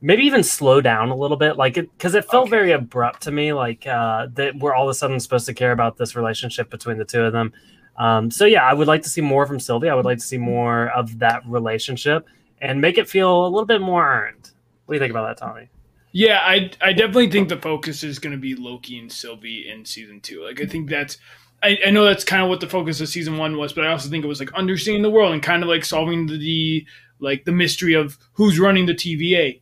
maybe 0.02 0.22
even 0.24 0.42
slow 0.42 0.82
down 0.82 1.08
a 1.08 1.16
little 1.16 1.38
bit, 1.38 1.56
like 1.56 1.78
it 1.78 1.90
because 1.96 2.14
it 2.14 2.26
felt 2.26 2.42
okay. 2.42 2.50
very 2.50 2.72
abrupt 2.72 3.22
to 3.22 3.30
me, 3.30 3.54
like 3.54 3.86
uh, 3.86 4.26
that 4.34 4.54
we're 4.58 4.74
all 4.74 4.84
of 4.86 4.90
a 4.90 4.94
sudden 4.94 5.18
supposed 5.18 5.46
to 5.46 5.54
care 5.54 5.72
about 5.72 5.96
this 5.96 6.14
relationship 6.14 6.68
between 6.68 6.98
the 6.98 7.06
two 7.06 7.22
of 7.22 7.32
them. 7.32 7.54
Um, 7.96 8.30
so 8.30 8.44
yeah, 8.44 8.66
I 8.66 8.74
would 8.74 8.86
like 8.86 9.00
to 9.04 9.08
see 9.08 9.22
more 9.22 9.46
from 9.46 9.58
Sylvie. 9.58 9.88
I 9.88 9.94
would 9.94 10.04
like 10.04 10.18
to 10.18 10.24
see 10.24 10.36
more 10.36 10.88
of 10.88 11.20
that 11.20 11.42
relationship 11.46 12.26
and 12.60 12.82
make 12.82 12.98
it 12.98 13.08
feel 13.08 13.46
a 13.46 13.48
little 13.48 13.64
bit 13.64 13.80
more 13.80 14.06
earned. 14.06 14.50
What 14.84 14.92
do 14.92 14.96
you 14.96 15.00
think 15.00 15.10
about 15.10 15.26
that, 15.28 15.42
Tommy? 15.42 15.70
Yeah, 16.12 16.40
I 16.42 16.70
I 16.80 16.92
definitely 16.92 17.30
think 17.30 17.48
the 17.48 17.56
focus 17.56 18.02
is 18.02 18.18
going 18.18 18.32
to 18.32 18.40
be 18.40 18.54
Loki 18.54 18.98
and 18.98 19.10
Sylvie 19.10 19.68
in 19.68 19.84
season 19.84 20.20
two. 20.20 20.44
Like 20.44 20.60
I 20.60 20.66
think 20.66 20.90
that's 20.90 21.18
I, 21.62 21.78
I, 21.86 21.90
know 21.90 22.04
that's 22.04 22.24
kind 22.24 22.42
of 22.42 22.48
what 22.48 22.60
the 22.60 22.68
focus 22.68 23.00
of 23.00 23.08
season 23.08 23.36
one 23.36 23.58
was, 23.58 23.72
but 23.74 23.84
I 23.84 23.90
also 23.90 24.08
think 24.08 24.24
it 24.24 24.28
was 24.28 24.40
like 24.40 24.52
understanding 24.54 25.02
the 25.02 25.10
world 25.10 25.32
and 25.32 25.42
kind 25.42 25.62
of 25.62 25.68
like 25.68 25.84
solving 25.84 26.26
the, 26.26 26.38
the 26.38 26.86
like 27.18 27.44
the 27.44 27.52
mystery 27.52 27.94
of 27.94 28.18
who's 28.32 28.58
running 28.58 28.86
the 28.86 28.94
TVA. 28.94 29.60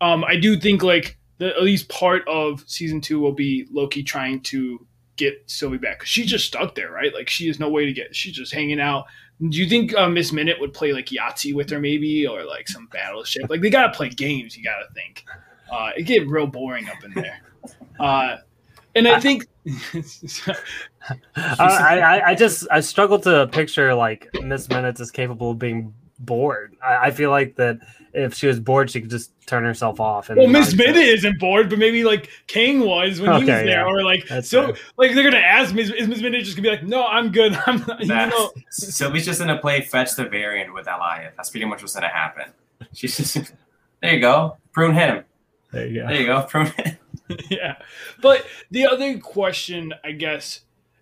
Um, 0.00 0.24
I 0.24 0.36
do 0.36 0.58
think 0.58 0.82
like 0.82 1.18
the, 1.38 1.48
at 1.48 1.62
least 1.62 1.88
part 1.88 2.26
of 2.28 2.64
season 2.66 3.00
two 3.00 3.20
will 3.20 3.32
be 3.32 3.66
Loki 3.70 4.02
trying 4.02 4.40
to 4.42 4.84
get 5.16 5.42
Sylvie 5.46 5.78
back 5.78 6.04
she's 6.04 6.26
just 6.26 6.46
stuck 6.46 6.74
there, 6.74 6.90
right? 6.90 7.14
Like 7.14 7.28
she 7.28 7.46
has 7.46 7.58
no 7.58 7.70
way 7.70 7.86
to 7.86 7.92
get. 7.92 8.14
She's 8.14 8.34
just 8.34 8.52
hanging 8.52 8.80
out. 8.80 9.06
Do 9.40 9.56
you 9.58 9.68
think 9.68 9.94
uh, 9.94 10.08
Miss 10.08 10.32
Minute 10.32 10.60
would 10.60 10.72
play 10.72 10.92
like 10.92 11.06
Yahtzee 11.06 11.54
with 11.54 11.70
her, 11.70 11.78
maybe, 11.78 12.26
or 12.26 12.44
like 12.44 12.68
some 12.68 12.88
battleship? 12.92 13.48
Like 13.48 13.60
they 13.60 13.70
gotta 13.70 13.92
play 13.96 14.08
games. 14.08 14.56
You 14.56 14.64
gotta 14.64 14.86
think. 14.94 15.24
Uh, 15.70 15.90
it 15.96 16.02
get 16.02 16.28
real 16.28 16.46
boring 16.46 16.88
up 16.88 17.02
in 17.04 17.12
there. 17.14 17.40
Uh, 17.98 18.36
and 18.94 19.06
I 19.08 19.20
think 19.20 19.46
I, 21.36 21.98
I, 22.00 22.28
I 22.30 22.34
just 22.34 22.66
I 22.70 22.80
struggle 22.80 23.18
to 23.20 23.46
picture 23.48 23.94
like 23.94 24.28
Miss 24.42 24.68
Minutes 24.68 25.00
is 25.00 25.10
capable 25.10 25.50
of 25.52 25.58
being 25.58 25.92
bored. 26.20 26.74
I, 26.84 27.06
I 27.06 27.10
feel 27.10 27.30
like 27.30 27.56
that 27.56 27.78
if 28.14 28.32
she 28.34 28.46
was 28.46 28.58
bored, 28.58 28.90
she 28.90 29.00
could 29.02 29.10
just 29.10 29.32
turn 29.46 29.64
herself 29.64 30.00
off. 30.00 30.30
And 30.30 30.38
Well, 30.38 30.46
Miss 30.48 30.72
exist. 30.72 30.78
Minute 30.78 31.02
isn't 31.08 31.38
bored, 31.38 31.68
but 31.68 31.78
maybe 31.78 32.02
like 32.04 32.30
Kang 32.46 32.80
was 32.80 33.20
when 33.20 33.30
he 33.32 33.38
was 33.40 33.46
there, 33.46 33.66
yeah. 33.66 33.84
or 33.84 34.02
like 34.02 34.26
That's 34.28 34.48
so. 34.48 34.68
fair. 34.68 34.76
Like 34.96 35.14
they're 35.14 35.24
gonna 35.24 35.36
ask 35.42 35.74
Miss 35.74 35.90
is 35.90 36.08
Miss 36.08 36.20
Minute 36.22 36.44
just 36.44 36.56
gonna 36.56 36.68
be 36.68 36.74
like, 36.76 36.84
"No, 36.84 37.06
I'm 37.06 37.30
good. 37.30 37.54
I'm 37.66 37.78
not." 37.86 38.02
Even 38.02 38.16
Nah. 38.16 38.30
though, 38.30 38.52
Sylvie's 38.70 39.26
just 39.26 39.40
gonna 39.40 39.58
play 39.58 39.82
fetch 39.82 40.14
the 40.16 40.24
variant 40.28 40.72
with 40.72 40.86
Alioth. 40.86 41.32
That's 41.36 41.50
pretty 41.50 41.66
much 41.66 41.82
what's 41.82 41.94
gonna 41.94 42.08
happen. 42.08 42.44
She's 42.94 43.16
just 43.16 43.34
there 44.00 44.14
you 44.14 44.20
go. 44.20 44.56
Prune 44.72 44.94
him. 44.94 45.24
There 45.76 45.86
you 45.86 46.00
go. 46.02 46.08
There 46.08 46.20
you 46.20 46.26
go. 46.26 46.46
Him. 46.46 46.96
yeah. 47.50 47.76
But 48.22 48.46
the 48.70 48.86
other 48.86 49.18
question, 49.18 49.92
I 50.04 50.12
guess, 50.12 50.60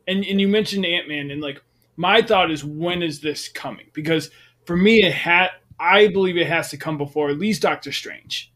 and 0.09 0.25
and 0.25 0.41
you 0.41 0.49
mentioned 0.49 0.85
Ant 0.85 1.09
Man, 1.09 1.31
and 1.31 1.41
like 1.41 1.63
my 1.97 2.23
thought 2.23 2.51
is, 2.51 2.65
when 2.65 3.03
is 3.03 3.21
this 3.21 3.49
coming? 3.49 3.87
Because 3.93 4.31
for 4.67 4.77
me, 4.77 5.03
it 5.05 5.13
had. 5.13 5.49
I 5.79 6.07
believe 6.09 6.37
it 6.37 6.47
has 6.47 6.71
to 6.71 6.77
come 6.77 6.99
before 6.99 7.31
at 7.31 7.39
least 7.39 7.63
Doctor 7.63 7.93
Strange. 7.93 8.53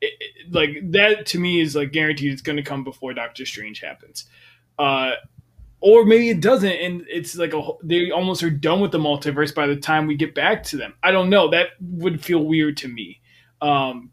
It- 0.00 0.14
it- 0.20 0.52
like 0.52 0.92
that 0.92 1.26
to 1.26 1.40
me 1.40 1.60
is 1.60 1.74
like 1.74 1.92
guaranteed. 1.92 2.32
It's 2.32 2.42
going 2.42 2.56
to 2.56 2.62
come 2.62 2.84
before 2.84 3.12
Doctor 3.14 3.44
Strange 3.44 3.80
happens. 3.80 4.26
Uh, 4.78 5.12
or 5.80 6.04
maybe 6.04 6.30
it 6.30 6.40
doesn't, 6.40 6.70
and 6.72 7.04
it's 7.08 7.36
like 7.36 7.52
a 7.52 7.62
they 7.82 8.10
almost 8.10 8.42
are 8.42 8.50
done 8.50 8.80
with 8.80 8.92
the 8.92 8.98
multiverse 8.98 9.54
by 9.54 9.66
the 9.66 9.76
time 9.76 10.06
we 10.06 10.16
get 10.16 10.34
back 10.34 10.62
to 10.64 10.76
them. 10.76 10.94
I 11.02 11.10
don't 11.10 11.30
know. 11.30 11.50
That 11.50 11.68
would 11.80 12.24
feel 12.24 12.44
weird 12.44 12.76
to 12.78 12.88
me 12.88 13.20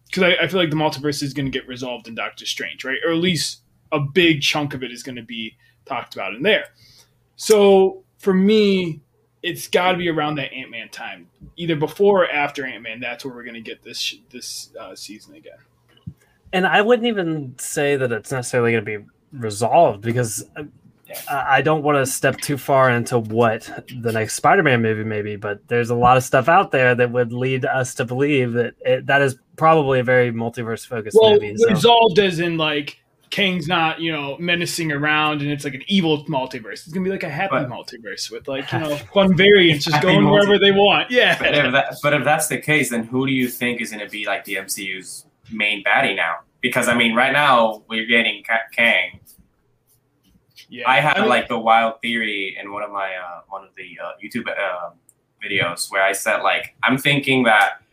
because 0.05 0.23
I, 0.23 0.35
I 0.43 0.47
feel 0.47 0.59
like 0.59 0.69
the 0.69 0.75
multiverse 0.75 1.21
is 1.21 1.33
going 1.33 1.45
to 1.45 1.51
get 1.51 1.67
resolved 1.67 2.07
in 2.07 2.15
Doctor 2.15 2.45
Strange, 2.45 2.83
right? 2.83 2.97
Or 3.05 3.11
at 3.11 3.17
least 3.17 3.61
a 3.91 3.99
big 3.99 4.41
chunk 4.41 4.73
of 4.73 4.83
it 4.83 4.91
is 4.91 5.03
going 5.03 5.15
to 5.15 5.23
be 5.23 5.55
talked 5.85 6.13
about 6.15 6.33
in 6.33 6.43
there. 6.43 6.65
So 7.35 8.03
for 8.17 8.33
me, 8.33 9.01
it's 9.41 9.67
got 9.67 9.91
to 9.91 9.97
be 9.97 10.09
around 10.09 10.35
that 10.35 10.53
Ant 10.53 10.71
Man 10.71 10.89
time, 10.89 11.27
either 11.57 11.75
before 11.75 12.23
or 12.23 12.29
after 12.29 12.65
Ant 12.65 12.81
Man. 12.81 12.99
That's 12.99 13.25
where 13.25 13.33
we're 13.33 13.43
going 13.43 13.55
to 13.55 13.61
get 13.61 13.83
this 13.83 14.15
this 14.31 14.71
uh, 14.79 14.95
season 14.95 15.35
again. 15.35 15.57
And 16.53 16.65
I 16.65 16.81
wouldn't 16.81 17.07
even 17.07 17.55
say 17.57 17.95
that 17.95 18.11
it's 18.11 18.31
necessarily 18.31 18.71
going 18.71 18.85
to 18.85 18.99
be 18.99 19.05
resolved 19.33 20.01
because 20.01 20.45
uh, 20.55 20.63
I 21.29 21.57
I 21.57 21.61
don't 21.61 21.83
want 21.83 21.97
to 21.97 22.05
step 22.05 22.37
too 22.41 22.57
far 22.57 22.89
into 22.89 23.19
what 23.19 23.69
the 24.01 24.11
next 24.11 24.35
Spider-Man 24.35 24.81
movie 24.81 25.03
may 25.03 25.21
be, 25.21 25.35
but 25.35 25.67
there's 25.67 25.89
a 25.89 25.95
lot 25.95 26.17
of 26.17 26.23
stuff 26.23 26.47
out 26.49 26.71
there 26.71 26.95
that 26.95 27.11
would 27.11 27.31
lead 27.31 27.65
us 27.65 27.93
to 27.95 28.05
believe 28.05 28.53
that 28.53 28.73
it, 28.81 29.05
that 29.05 29.21
is 29.21 29.37
probably 29.55 29.99
a 29.99 30.03
very 30.03 30.31
multiverse-focused 30.31 31.17
Well, 31.19 31.33
movie. 31.33 31.55
So. 31.57 31.69
resolved 31.69 32.19
as 32.19 32.39
in 32.39 32.57
like 32.57 32.97
Kang's 33.29 33.67
not 33.67 33.99
you 33.99 34.11
know 34.11 34.37
menacing 34.37 34.91
around, 34.91 35.41
and 35.41 35.49
it's 35.51 35.63
like 35.63 35.73
an 35.73 35.83
evil 35.87 36.23
multiverse. 36.25 36.73
It's 36.85 36.89
gonna 36.89 37.03
be 37.03 37.09
like 37.09 37.23
a 37.23 37.29
happy 37.29 37.49
But- 37.51 37.69
multiverse 37.69 38.29
with 38.29 38.47
like 38.47 38.71
you 38.71 38.79
know 38.79 38.95
fun 39.13 39.35
variants 39.35 39.85
just 39.85 39.95
Happy 39.95 40.07
going 40.07 40.29
wherever 40.29 40.59
they 40.59 40.71
want. 40.71 41.09
Yeah. 41.09 41.37
But 41.39 41.55
if, 41.55 41.71
that, 41.71 41.95
but 42.03 42.13
if 42.13 42.23
that's 42.23 42.47
the 42.47 42.59
case, 42.59 42.89
then 42.91 43.03
who 43.05 43.25
do 43.25 43.33
you 43.33 43.47
think 43.47 43.81
is 43.81 43.89
going 43.91 44.03
to 44.05 44.09
be 44.09 44.25
like 44.25 44.45
the 44.45 44.55
MCU's 44.55 45.25
main 45.51 45.83
baddie 45.83 46.15
now? 46.15 46.37
Because 46.61 46.87
I 46.87 46.95
mean, 46.95 47.15
right 47.15 47.33
now 47.33 47.83
we're 47.89 48.05
getting 48.05 48.43
Kang. 48.75 49.19
Yeah. 50.73 50.89
I 50.89 51.01
had 51.01 51.27
like 51.27 51.47
the 51.47 51.59
wild 51.59 52.01
theory 52.01 52.57
in 52.59 52.71
one 52.71 52.81
of 52.81 52.89
my 52.89 53.13
uh, 53.15 53.41
one 53.47 53.63
of 53.63 53.75
the 53.75 53.95
uh, 54.03 54.13
YouTube 54.21 54.49
uh, 54.49 54.89
videos 55.39 55.91
where 55.91 56.01
I 56.01 56.13
said 56.13 56.41
like 56.41 56.75
I'm 56.81 56.97
thinking 56.97 57.43
that 57.43 57.83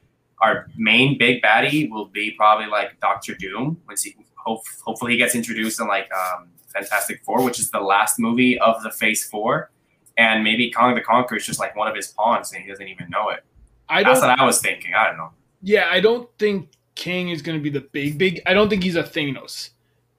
our 0.40 0.66
main 0.78 1.18
big 1.18 1.42
baddie 1.42 1.90
will 1.90 2.06
be 2.06 2.30
probably 2.30 2.68
like 2.68 2.98
Doctor 2.98 3.34
Doom, 3.34 3.78
which 3.84 4.04
he 4.04 4.16
hope, 4.34 4.62
hopefully 4.82 5.12
he 5.12 5.18
gets 5.18 5.34
introduced 5.34 5.78
in 5.78 5.88
like 5.88 6.08
um, 6.10 6.48
Fantastic 6.68 7.22
Four, 7.22 7.44
which 7.44 7.60
is 7.60 7.70
the 7.70 7.80
last 7.80 8.18
movie 8.18 8.58
of 8.58 8.82
the 8.82 8.90
Phase 8.90 9.24
Four, 9.24 9.70
and 10.16 10.42
maybe 10.42 10.70
Kang 10.70 10.94
the 10.94 11.02
Conqueror 11.02 11.36
is 11.36 11.44
just 11.44 11.60
like 11.60 11.76
one 11.76 11.86
of 11.86 11.94
his 11.94 12.08
pawns 12.08 12.50
and 12.54 12.62
he 12.62 12.70
doesn't 12.70 12.88
even 12.88 13.10
know 13.10 13.28
it. 13.28 13.44
I 13.90 14.02
That's 14.02 14.22
what 14.22 14.40
I 14.40 14.42
was 14.42 14.62
thinking. 14.62 14.94
I 14.94 15.06
don't 15.06 15.18
know. 15.18 15.32
Yeah, 15.60 15.88
I 15.90 16.00
don't 16.00 16.30
think 16.38 16.70
Kang 16.94 17.28
is 17.28 17.42
going 17.42 17.58
to 17.58 17.62
be 17.62 17.68
the 17.68 17.82
big 17.92 18.16
big. 18.16 18.40
I 18.46 18.54
don't 18.54 18.70
think 18.70 18.82
he's 18.82 18.96
a 18.96 19.02
Thanos. 19.02 19.68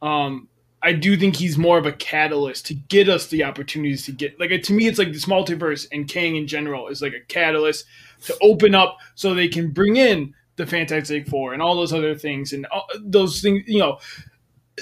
Um, 0.03 0.47
I 0.83 0.93
do 0.93 1.15
think 1.15 1.35
he's 1.35 1.57
more 1.57 1.77
of 1.77 1.85
a 1.85 1.91
catalyst 1.91 2.65
to 2.67 2.73
get 2.73 3.07
us 3.07 3.27
the 3.27 3.43
opportunities 3.43 4.05
to 4.05 4.11
get 4.11 4.39
like 4.39 4.63
to 4.63 4.73
me 4.73 4.87
it's 4.87 4.97
like 4.97 5.13
this 5.13 5.25
multiverse 5.25 5.87
and 5.91 6.07
Kang 6.07 6.35
in 6.35 6.47
general 6.47 6.87
is 6.87 7.01
like 7.01 7.13
a 7.13 7.25
catalyst 7.27 7.85
to 8.23 8.35
open 8.41 8.73
up 8.73 8.97
so 9.15 9.33
they 9.33 9.47
can 9.47 9.71
bring 9.71 9.97
in 9.97 10.33
the 10.55 10.65
Fantastic 10.65 11.27
Four 11.27 11.53
and 11.53 11.61
all 11.61 11.75
those 11.75 11.93
other 11.93 12.15
things 12.15 12.53
and 12.53 12.67
those 12.99 13.41
things 13.41 13.63
you 13.67 13.79
know. 13.79 13.99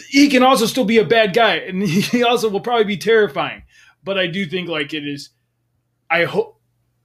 He 0.10 0.30
can 0.30 0.44
also 0.44 0.66
still 0.66 0.86
be 0.86 1.00
a 1.00 1.06
bad 1.06 1.34
guy 1.34 1.56
and 1.68 1.84
he 1.84 2.24
also 2.24 2.50
will 2.50 2.62
probably 2.62 2.86
be 2.86 2.98
terrifying 2.98 3.64
but 4.04 4.18
I 4.18 4.28
do 4.28 4.46
think 4.46 4.70
like 4.70 4.94
it 4.94 5.06
is 5.06 5.30
I 6.10 6.24
hope 6.24 6.60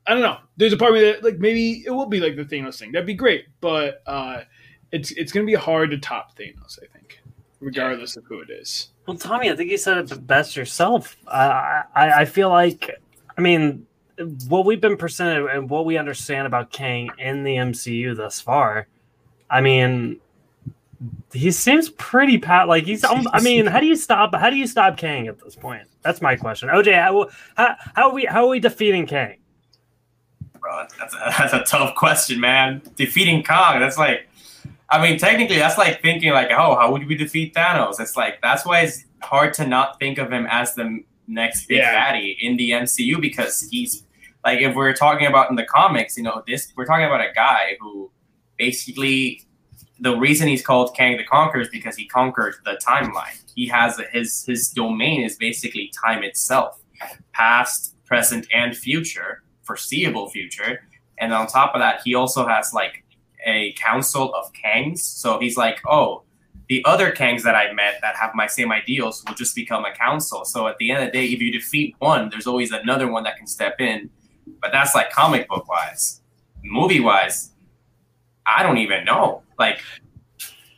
I 0.06 0.12
don't 0.12 0.22
know. 0.22 0.36
There's 0.56 0.72
a 0.72 0.76
part 0.76 0.90
of 0.90 0.96
me 0.96 1.04
that 1.10 1.24
like 1.24 1.38
maybe 1.38 1.82
it 1.84 1.90
will 1.90 2.06
be 2.06 2.20
like 2.20 2.36
the 2.36 2.44
Thanos 2.44 2.78
thing. 2.78 2.92
That'd 2.92 3.06
be 3.06 3.14
great 3.14 3.46
but 3.60 4.02
uh 4.06 4.42
it's 4.92 5.10
it's 5.12 5.32
gonna 5.32 5.46
be 5.46 5.54
hard 5.54 5.90
to 5.90 5.98
top 5.98 6.36
Thanos 6.38 6.78
I 6.80 6.86
think 6.96 7.23
regardless 7.60 8.16
of 8.16 8.24
who 8.24 8.40
it 8.40 8.50
is. 8.50 8.88
Well, 9.06 9.16
Tommy, 9.16 9.50
I 9.50 9.56
think 9.56 9.70
you 9.70 9.78
said 9.78 9.98
it 9.98 10.26
best 10.26 10.56
yourself. 10.56 11.16
I, 11.26 11.82
I, 11.94 12.10
I 12.20 12.24
feel 12.24 12.48
like, 12.48 12.90
I 13.36 13.40
mean, 13.40 13.86
what 14.48 14.64
we've 14.64 14.80
been 14.80 14.96
presented 14.96 15.46
and 15.46 15.68
what 15.68 15.84
we 15.84 15.98
understand 15.98 16.46
about 16.46 16.70
Kang 16.70 17.10
in 17.18 17.44
the 17.44 17.56
MCU 17.56 18.16
thus 18.16 18.40
far, 18.40 18.86
I 19.50 19.60
mean, 19.60 20.20
he 21.32 21.50
seems 21.50 21.90
pretty 21.90 22.38
pat. 22.38 22.68
Like 22.68 22.84
he's, 22.84 23.04
um, 23.04 23.26
I 23.32 23.40
mean, 23.40 23.66
how 23.66 23.80
do 23.80 23.86
you 23.86 23.96
stop? 23.96 24.34
How 24.34 24.50
do 24.50 24.56
you 24.56 24.66
stop 24.66 24.96
Kang 24.96 25.26
at 25.26 25.38
this 25.42 25.56
point? 25.56 25.86
That's 26.02 26.22
my 26.22 26.36
question. 26.36 26.68
OJ, 26.68 26.94
how 26.94 27.28
how, 27.56 27.76
how 27.94 28.08
are 28.08 28.14
we 28.14 28.24
how 28.24 28.44
are 28.44 28.48
we 28.48 28.60
defeating 28.60 29.06
Kang? 29.06 29.36
Bro, 30.60 30.86
that's 30.98 31.14
a, 31.14 31.18
that's 31.38 31.52
a 31.52 31.64
tough 31.64 31.94
question, 31.94 32.40
man. 32.40 32.80
Defeating 32.96 33.42
Kang, 33.42 33.80
that's 33.80 33.98
like, 33.98 34.28
I 34.90 35.00
mean, 35.02 35.18
technically, 35.18 35.56
that's 35.56 35.78
like 35.78 36.02
thinking 36.02 36.32
like, 36.32 36.50
oh, 36.50 36.76
how 36.76 36.92
would 36.92 37.06
we 37.06 37.14
defeat 37.16 37.54
Thanos? 37.54 38.00
It's 38.00 38.16
like 38.16 38.40
that's 38.42 38.64
why 38.66 38.80
it's 38.80 39.04
hard 39.22 39.54
to 39.54 39.66
not 39.66 39.98
think 39.98 40.18
of 40.18 40.32
him 40.32 40.46
as 40.50 40.74
the 40.74 41.02
next 41.26 41.66
big 41.66 41.78
Yeah. 41.78 42.12
baddie 42.12 42.36
in 42.40 42.56
the 42.56 42.70
MCU 42.72 43.20
because 43.20 43.66
he's 43.70 44.04
like, 44.44 44.60
if 44.60 44.74
we're 44.74 44.92
talking 44.92 45.26
about 45.26 45.48
in 45.50 45.56
the 45.56 45.64
comics, 45.64 46.16
you 46.16 46.22
know, 46.22 46.42
this 46.46 46.72
we're 46.76 46.84
talking 46.84 47.06
about 47.06 47.20
a 47.20 47.32
guy 47.34 47.76
who 47.80 48.10
basically 48.58 49.42
the 50.00 50.16
reason 50.16 50.48
he's 50.48 50.62
called 50.64 50.94
Kang 50.96 51.16
the 51.16 51.24
Conqueror 51.24 51.60
is 51.62 51.68
because 51.68 51.96
he 51.96 52.06
conquered 52.06 52.54
the 52.64 52.78
timeline. 52.86 53.40
He 53.54 53.66
has 53.68 54.00
his 54.12 54.44
his 54.46 54.68
domain 54.68 55.22
is 55.24 55.36
basically 55.36 55.90
time 56.04 56.22
itself, 56.22 56.80
past, 57.32 57.94
present, 58.04 58.46
and 58.52 58.76
future, 58.76 59.42
foreseeable 59.62 60.28
future. 60.30 60.82
And 61.18 61.32
on 61.32 61.46
top 61.46 61.74
of 61.74 61.80
that, 61.80 62.00
he 62.04 62.14
also 62.14 62.46
has 62.46 62.72
like 62.74 63.03
a 63.44 63.72
council 63.74 64.34
of 64.34 64.52
Kangs. 64.52 64.98
So 64.98 65.38
he's 65.38 65.56
like, 65.56 65.80
oh, 65.86 66.22
the 66.68 66.82
other 66.84 67.12
Kangs 67.12 67.42
that 67.42 67.54
I 67.54 67.72
met 67.72 67.96
that 68.00 68.16
have 68.16 68.34
my 68.34 68.46
same 68.46 68.72
ideals 68.72 69.22
will 69.26 69.34
just 69.34 69.54
become 69.54 69.84
a 69.84 69.92
council. 69.92 70.44
So 70.44 70.66
at 70.66 70.78
the 70.78 70.90
end 70.90 71.04
of 71.04 71.12
the 71.12 71.12
day, 71.12 71.26
if 71.26 71.40
you 71.40 71.52
defeat 71.52 71.94
one, 71.98 72.30
there's 72.30 72.46
always 72.46 72.72
another 72.72 73.10
one 73.10 73.24
that 73.24 73.36
can 73.36 73.46
step 73.46 73.80
in. 73.80 74.10
But 74.60 74.72
that's 74.72 74.94
like 74.94 75.10
comic 75.10 75.48
book 75.48 75.68
wise. 75.68 76.22
Movie 76.62 77.00
wise, 77.00 77.52
I 78.46 78.62
don't 78.62 78.78
even 78.78 79.04
know. 79.04 79.42
Like, 79.58 79.80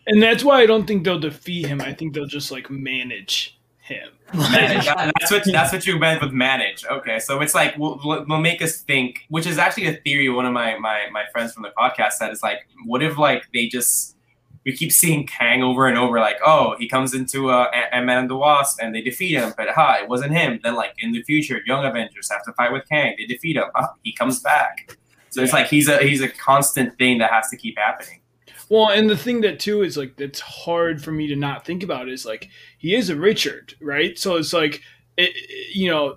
And 0.06 0.22
that's 0.22 0.44
why 0.44 0.60
I 0.60 0.66
don't 0.66 0.86
think 0.86 1.04
they'll 1.04 1.18
defeat 1.18 1.66
him. 1.66 1.80
I 1.80 1.92
think 1.92 2.14
they'll 2.14 2.26
just 2.26 2.50
like 2.50 2.70
manage 2.70 3.55
him. 3.86 4.08
manage. 4.34 4.84
That- 4.86 5.12
that's 5.18 5.30
what 5.30 5.44
that's 5.44 5.72
what 5.72 5.86
you 5.86 5.98
meant 5.98 6.20
with 6.20 6.32
manage. 6.32 6.84
Okay, 6.84 7.18
so 7.18 7.40
it's 7.40 7.54
like 7.54 7.76
will 7.78 8.00
will 8.04 8.40
make 8.40 8.60
us 8.60 8.80
think, 8.82 9.20
which 9.28 9.46
is 9.46 9.58
actually 9.58 9.86
a 9.86 9.94
theory. 9.94 10.28
One 10.28 10.46
of 10.46 10.52
my 10.52 10.76
my 10.78 11.06
my 11.12 11.24
friends 11.32 11.52
from 11.52 11.62
the 11.62 11.72
podcast 11.78 12.12
said 12.12 12.30
is 12.32 12.42
like, 12.42 12.66
what 12.84 13.02
if 13.02 13.16
like 13.18 13.44
they 13.54 13.68
just 13.68 14.16
we 14.64 14.76
keep 14.76 14.90
seeing 14.90 15.24
Kang 15.24 15.62
over 15.62 15.86
and 15.86 15.96
over, 15.96 16.18
like, 16.18 16.38
oh, 16.44 16.74
he 16.76 16.88
comes 16.88 17.14
into 17.14 17.50
uh, 17.50 17.70
Ant 17.92 18.04
Man 18.04 18.18
and 18.18 18.28
the 18.28 18.34
Wasp 18.36 18.82
and 18.82 18.92
they 18.92 19.00
defeat 19.00 19.34
him, 19.34 19.54
but 19.56 19.68
ha, 19.68 19.98
it 20.02 20.08
wasn't 20.08 20.32
him. 20.32 20.58
Then 20.64 20.74
like 20.74 20.92
in 20.98 21.12
the 21.12 21.22
future, 21.22 21.60
Young 21.66 21.84
Avengers 21.84 22.28
have 22.32 22.42
to 22.46 22.52
fight 22.54 22.72
with 22.72 22.82
Kang, 22.88 23.14
they 23.16 23.26
defeat 23.26 23.56
him, 23.56 23.66
ah, 23.76 23.94
he 24.02 24.12
comes 24.12 24.40
back. 24.40 24.96
So 25.30 25.42
it's 25.42 25.52
like 25.52 25.68
he's 25.68 25.88
a 25.88 25.98
he's 25.98 26.20
a 26.22 26.28
constant 26.28 26.98
thing 26.98 27.18
that 27.18 27.30
has 27.30 27.48
to 27.50 27.56
keep 27.56 27.78
happening. 27.78 28.20
Well, 28.68 28.88
and 28.90 29.08
the 29.08 29.16
thing 29.16 29.42
that 29.42 29.60
too 29.60 29.82
is 29.82 29.96
like 29.96 30.16
that's 30.16 30.40
hard 30.40 31.02
for 31.02 31.12
me 31.12 31.28
to 31.28 31.36
not 31.36 31.64
think 31.64 31.82
about 31.82 32.08
is 32.08 32.26
like 32.26 32.48
he 32.78 32.94
is 32.94 33.10
a 33.10 33.16
Richard, 33.16 33.74
right? 33.80 34.18
So 34.18 34.36
it's 34.36 34.52
like 34.52 34.82
it, 35.16 35.32
you 35.74 35.90
know, 35.90 36.16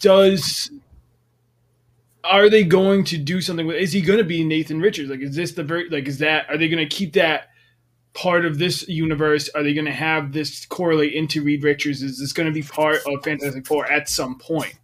does 0.00 0.70
are 2.24 2.50
they 2.50 2.64
going 2.64 3.04
to 3.04 3.18
do 3.18 3.40
something 3.40 3.66
with 3.66 3.76
is 3.76 3.92
he 3.92 4.00
going 4.00 4.18
to 4.18 4.24
be 4.24 4.42
Nathan 4.44 4.80
Richards? 4.80 5.10
Like 5.10 5.20
is 5.20 5.36
this 5.36 5.52
the 5.52 5.62
very 5.62 5.88
like 5.90 6.08
is 6.08 6.18
that 6.18 6.48
are 6.48 6.56
they 6.56 6.68
going 6.68 6.86
to 6.86 6.96
keep 6.96 7.12
that 7.14 7.48
part 8.14 8.46
of 8.46 8.58
this 8.58 8.88
universe? 8.88 9.50
Are 9.54 9.62
they 9.62 9.74
going 9.74 9.84
to 9.84 9.92
have 9.92 10.32
this 10.32 10.64
correlate 10.66 11.12
into 11.12 11.42
Reed 11.42 11.62
Richards? 11.62 12.02
Is 12.02 12.18
this 12.18 12.32
going 12.32 12.48
to 12.48 12.54
be 12.54 12.62
part 12.62 13.00
of 13.06 13.22
Fantastic 13.22 13.66
Four 13.66 13.90
at 13.90 14.08
some 14.08 14.38
point? 14.38 14.74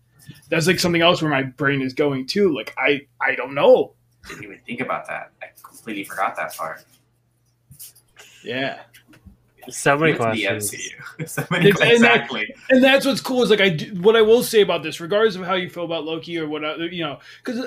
That's 0.48 0.66
like 0.66 0.78
something 0.78 1.02
else 1.02 1.22
where 1.22 1.30
my 1.30 1.42
brain 1.42 1.82
is 1.82 1.94
going 1.94 2.26
to. 2.28 2.54
Like 2.54 2.74
I 2.76 3.02
I 3.20 3.34
don't 3.34 3.54
know. 3.54 3.94
Didn't 4.28 4.44
even 4.44 4.58
think 4.66 4.80
about 4.80 5.06
that. 5.08 5.30
I 5.42 5.46
completely 5.62 6.04
forgot 6.04 6.36
that 6.36 6.54
part. 6.56 6.84
Yeah. 8.42 8.80
so 9.68 9.98
many 9.98 10.12
With 10.12 10.20
the 10.20 10.24
questions. 10.46 10.70
MCU. 10.72 11.28
so 11.28 11.44
many, 11.50 11.68
It's- 11.70 11.80
and 11.80 12.04
that- 12.04 12.16
exactly. 12.22 12.54
and 12.70 12.84
that's 12.84 13.04
what's 13.04 13.20
cool 13.20 13.42
is 13.42 13.50
like 13.50 13.60
I 13.60 13.70
do, 13.70 13.86
what 14.00 14.14
I 14.16 14.22
will 14.22 14.42
say 14.42 14.60
about 14.60 14.82
this, 14.84 15.00
regardless 15.00 15.34
of 15.36 15.42
how 15.44 15.54
you 15.54 15.68
feel 15.68 15.84
about 15.84 16.04
Loki 16.04 16.38
or 16.38 16.48
what 16.48 16.64
uh, 16.64 16.76
you 16.76 17.02
know, 17.02 17.18
because 17.44 17.58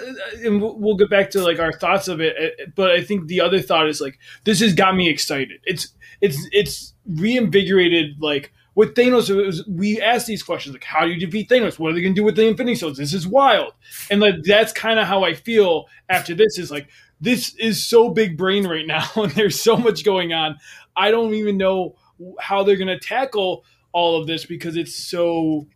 and 0.43 0.61
we'll 0.61 0.77
we'll 0.79 0.95
get 0.95 1.09
back 1.09 1.29
to 1.31 1.43
like 1.43 1.59
our 1.59 1.73
thoughts 1.73 2.07
of 2.07 2.21
it. 2.21 2.35
uh, 2.37 2.65
But 2.75 2.91
I 2.91 3.03
think 3.03 3.27
the 3.27 3.41
other 3.41 3.59
thought 3.61 3.89
is 3.89 3.99
like 3.99 4.17
this 4.45 4.61
has 4.61 4.73
got 4.73 4.95
me 4.95 5.09
excited. 5.09 5.59
It's 5.65 5.89
it's 6.21 6.37
it's 6.51 6.93
reinvigorated 7.07 8.21
like. 8.21 8.53
With 8.79 8.95
Thanos, 8.95 9.29
was, 9.35 9.67
we 9.67 9.99
asked 9.99 10.25
these 10.25 10.41
questions 10.41 10.73
like, 10.73 10.85
"How 10.85 11.03
do 11.03 11.11
you 11.11 11.19
defeat 11.19 11.49
Thanos? 11.49 11.77
What 11.77 11.91
are 11.91 11.95
they 11.95 12.01
going 12.01 12.15
to 12.15 12.21
do 12.21 12.23
with 12.23 12.37
the 12.37 12.47
Infinity 12.47 12.75
Stones? 12.75 12.97
This 12.97 13.13
is 13.13 13.27
wild." 13.27 13.73
And 14.09 14.21
like 14.21 14.35
that's 14.43 14.71
kind 14.71 14.97
of 14.99 15.05
how 15.05 15.25
I 15.25 15.33
feel 15.33 15.89
after 16.07 16.33
this. 16.33 16.57
Is 16.57 16.71
like 16.71 16.87
this 17.19 17.53
is 17.55 17.85
so 17.85 18.09
big 18.09 18.37
brain 18.37 18.65
right 18.65 18.87
now, 18.87 19.05
and 19.17 19.33
there's 19.33 19.59
so 19.59 19.75
much 19.75 20.05
going 20.05 20.31
on. 20.31 20.59
I 20.95 21.11
don't 21.11 21.33
even 21.33 21.57
know 21.57 21.97
how 22.39 22.63
they're 22.63 22.77
going 22.77 22.87
to 22.87 22.97
tackle 22.97 23.65
all 23.91 24.21
of 24.21 24.27
this 24.27 24.45
because 24.45 24.77
it's 24.77 24.95
so 24.95 25.67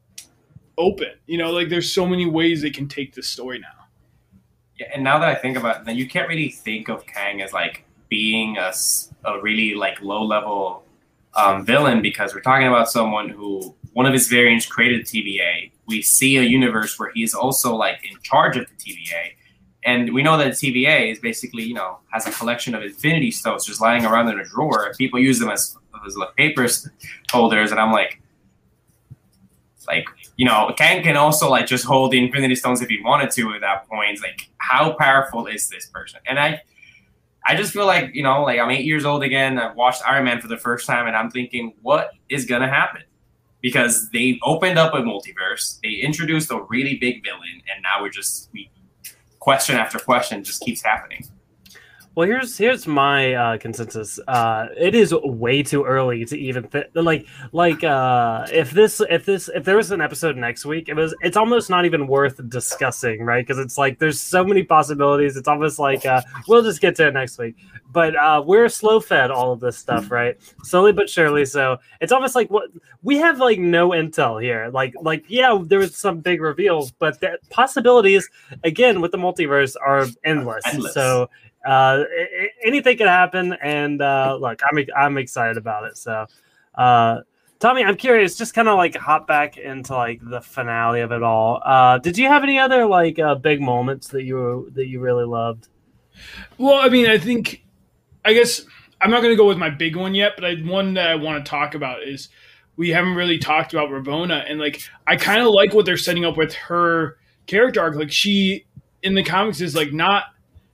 open. 0.78 1.12
You 1.26 1.40
know, 1.40 1.52
like 1.52 1.68
there's 1.68 1.92
so 1.92 2.06
many 2.06 2.26
ways 2.26 2.62
they 2.62 2.70
can 2.70 2.88
take 2.88 3.16
this 3.16 3.28
story 3.28 3.60
now. 3.60 3.84
Yeah, 4.80 4.92
and 4.96 5.04
now 5.04 5.20
that 5.20 5.28
I 5.28 5.36
think 5.36 5.58
about 5.58 5.82
it, 5.82 5.86
then 5.88 5.98
you 5.98 6.08
can't 6.08 6.30
really 6.30 6.52
think 6.52 6.88
of 6.88 7.06
Kang 7.06 7.42
as 7.42 7.52
like 7.52 7.84
being 8.08 8.56
a, 8.58 8.72
a 9.26 9.42
really 9.42 9.76
like 9.76 10.02
low 10.02 10.24
level 10.24 10.83
um, 11.36 11.66
villain 11.66 12.02
because 12.02 12.34
we're 12.34 12.42
talking 12.42 12.68
about 12.68 12.90
someone 12.90 13.30
who 13.30 13.76
one 13.94 14.06
of 14.06 14.14
his 14.14 14.28
variants 14.28 14.66
created 14.66 15.06
TVA. 15.06 15.72
We 15.88 16.02
see 16.02 16.38
a 16.38 16.44
universe 16.44 16.98
where 16.98 17.12
he's 17.14 17.34
also 17.34 17.76
like 17.76 18.00
in 18.10 18.18
charge 18.22 18.58
of 18.58 18.66
the 18.68 18.76
TVA. 18.76 19.34
And 19.86 20.14
we 20.14 20.24
know 20.24 20.38
that 20.38 20.54
TVA 20.54 21.12
is 21.12 21.20
basically, 21.20 21.64
you 21.64 21.74
know, 21.74 22.00
has 22.12 22.26
a 22.26 22.32
collection 22.32 22.74
of 22.74 22.84
Infinity 22.84 23.32
Stones 23.32 23.66
just 23.66 23.82
lying 23.82 24.06
around 24.06 24.30
in 24.30 24.40
a 24.40 24.46
drawer. 24.46 24.94
People 24.98 25.20
use 25.20 25.40
them 25.40 25.50
as, 25.50 25.78
as 26.08 26.16
like 26.16 26.36
papers 26.36 26.88
holders. 27.32 27.72
And 27.72 27.80
I'm 27.80 27.92
like, 27.92 28.22
like 29.88 30.06
you 30.38 30.46
know, 30.46 30.74
Kang 30.78 31.04
can 31.04 31.16
also 31.16 31.50
like 31.50 31.68
just 31.68 31.86
hold 31.86 32.12
the 32.12 32.24
Infinity 32.24 32.56
Stones 32.56 32.82
if 32.82 32.90
he 32.90 33.02
wanted 33.02 33.32
to 33.32 33.54
at 33.54 33.62
that 33.62 33.88
point. 33.88 34.20
Like, 34.22 34.50
how 34.58 34.94
powerful 34.94 35.46
is 35.48 35.70
this 35.70 35.86
person? 35.88 36.20
And 36.28 36.40
I, 36.40 36.62
I 37.46 37.56
just 37.56 37.74
feel 37.74 37.86
like 37.86 38.14
you 38.14 38.24
know, 38.24 38.44
like 38.44 38.60
I'm 38.60 38.72
eight 38.72 38.86
years 38.86 39.06
old 39.06 39.24
again. 39.24 39.60
I've 39.60 39.76
watched 39.76 40.02
Iron 40.08 40.26
Man 40.26 40.40
for 40.42 40.48
the 40.48 40.58
first 40.58 40.86
time, 40.88 41.08
and 41.08 41.16
I'm 41.16 41.30
thinking, 41.30 41.74
what 41.82 42.12
is 42.30 42.46
gonna 42.46 42.70
happen? 42.70 43.04
Because 43.62 44.10
they 44.12 44.40
opened 44.44 44.78
up 44.78 44.94
a 44.94 44.98
multiverse, 44.98 45.80
they 45.82 45.96
introduced 45.96 46.52
a 46.52 46.62
really 46.70 46.98
big 46.98 47.24
villain, 47.24 47.62
and 47.74 47.84
now 47.84 48.02
we're 48.02 48.10
just 48.10 48.50
we 48.54 48.70
question 49.40 49.76
after 49.76 50.00
question 50.00 50.44
just 50.44 50.62
keeps 50.62 50.82
happening. 50.82 51.28
Well, 52.16 52.28
here's 52.28 52.56
here's 52.56 52.86
my 52.86 53.34
uh, 53.34 53.58
consensus. 53.58 54.20
Uh, 54.28 54.68
it 54.78 54.94
is 54.94 55.16
way 55.24 55.64
too 55.64 55.84
early 55.84 56.24
to 56.26 56.38
even 56.38 56.68
th- 56.68 56.92
like 56.94 57.26
like 57.54 57.84
uh, 57.84 58.46
if 58.52 58.70
this 58.70 59.02
if 59.10 59.26
this 59.26 59.50
if 59.50 59.64
there 59.64 59.76
was 59.78 59.90
an 59.90 60.00
episode 60.00 60.38
next 60.38 60.64
week, 60.64 60.90
it 60.90 60.94
was 60.94 61.16
it's 61.22 61.36
almost 61.36 61.72
not 61.72 61.86
even 61.86 62.06
worth 62.06 62.40
discussing, 62.50 63.24
right? 63.24 63.46
Because 63.46 63.58
it's 63.58 63.80
like 63.80 63.98
there's 63.98 64.22
so 64.22 64.44
many 64.44 64.62
possibilities. 64.62 65.36
It's 65.38 65.48
almost 65.48 65.80
like 65.80 66.06
uh, 66.06 66.22
we'll 66.48 66.62
just 66.62 66.82
get 66.82 66.96
to 66.98 67.08
it 67.08 67.16
next 67.16 67.40
week. 67.40 67.56
But 67.92 68.16
uh, 68.16 68.44
we're 68.46 68.70
slow 68.70 69.00
fed 69.00 69.32
all 69.32 69.52
of 69.52 69.60
this 69.60 69.80
stuff, 69.80 70.12
right? 70.12 70.38
Slowly 70.64 70.92
but 70.92 71.10
surely. 71.10 71.46
So 71.46 71.80
it's 72.00 72.12
almost 72.12 72.36
like 72.36 72.52
what 72.52 72.70
we 73.02 73.18
have 73.18 73.40
like 73.40 73.58
no 73.58 73.90
intel 73.90 74.40
here. 74.40 74.70
Like 74.72 74.94
like 75.02 75.26
yeah, 75.30 75.60
there 75.64 75.80
was 75.80 75.98
some 75.98 76.20
big 76.20 76.42
reveals, 76.42 76.92
but 76.92 77.20
the 77.22 77.40
possibilities 77.50 78.30
again 78.64 79.02
with 79.02 79.12
the 79.12 79.18
multiverse 79.18 79.76
are 79.84 80.06
endless. 80.24 80.64
Endless. 80.68 80.94
So 80.94 81.28
uh, 81.66 82.04
anything 82.64 82.98
could 82.98 83.08
happen. 83.08 83.54
And 83.62 84.02
uh, 84.02 84.38
look, 84.40 84.62
I'm 84.70 84.86
I'm 84.96 85.18
excited 85.18 85.58
about 85.58 85.86
it. 85.86 85.98
So, 85.98 86.26
uh, 86.76 87.22
Tommy, 87.60 87.84
I'm 87.84 87.96
curious, 87.96 88.36
just 88.36 88.54
kind 88.54 88.68
of 88.68 88.78
like 88.78 88.96
hop 88.96 89.28
back 89.28 89.58
into 89.58 89.94
like 89.94 90.20
the 90.22 90.42
finale 90.42 91.02
of 91.02 91.12
it 91.12 91.24
all. 91.24 91.62
Uh, 91.66 91.98
did 91.98 92.18
you 92.18 92.28
have 92.28 92.44
any 92.44 92.60
other 92.60 92.86
like 92.86 93.20
uh, 93.20 93.36
big 93.36 93.62
moments 93.62 94.10
that 94.10 94.24
you 94.24 94.70
that 94.76 94.88
you 94.88 95.00
really 95.00 95.26
loved? 95.26 95.70
Well, 96.58 96.76
I 96.76 96.90
mean, 96.90 97.10
I 97.10 97.18
think, 97.18 97.64
I 98.24 98.34
guess 98.34 98.66
I'm 99.02 99.10
not 99.10 99.22
going 99.22 99.32
to 99.34 99.38
go 99.38 99.48
with 99.48 99.58
my 99.58 99.70
big 99.70 99.96
one 99.96 100.14
yet, 100.14 100.34
but 100.36 100.46
I, 100.46 100.56
one 100.56 100.94
that 100.94 101.08
I 101.08 101.16
want 101.16 101.44
to 101.44 101.50
talk 101.50 101.74
about 101.74 102.04
is 102.04 102.30
we 102.76 102.90
haven't 102.90 103.16
really 103.16 103.38
talked 103.38 103.74
about 103.74 103.90
Ravonna, 103.90 104.50
and 104.50 104.60
like 104.60 104.82
I 105.08 105.16
kind 105.16 105.42
of 105.42 105.48
like 105.48 105.74
what 105.74 105.86
they're 105.86 105.98
setting 105.98 106.26
up 106.26 106.38
with 106.38 106.54
her 106.54 107.18
character 107.48 107.82
arc. 107.82 107.96
Like 107.96 108.12
she 108.12 108.66
in 109.04 109.16
the 109.16 109.24
comics 109.24 109.62
is 109.62 109.76
like 109.76 109.94
not 109.94 110.24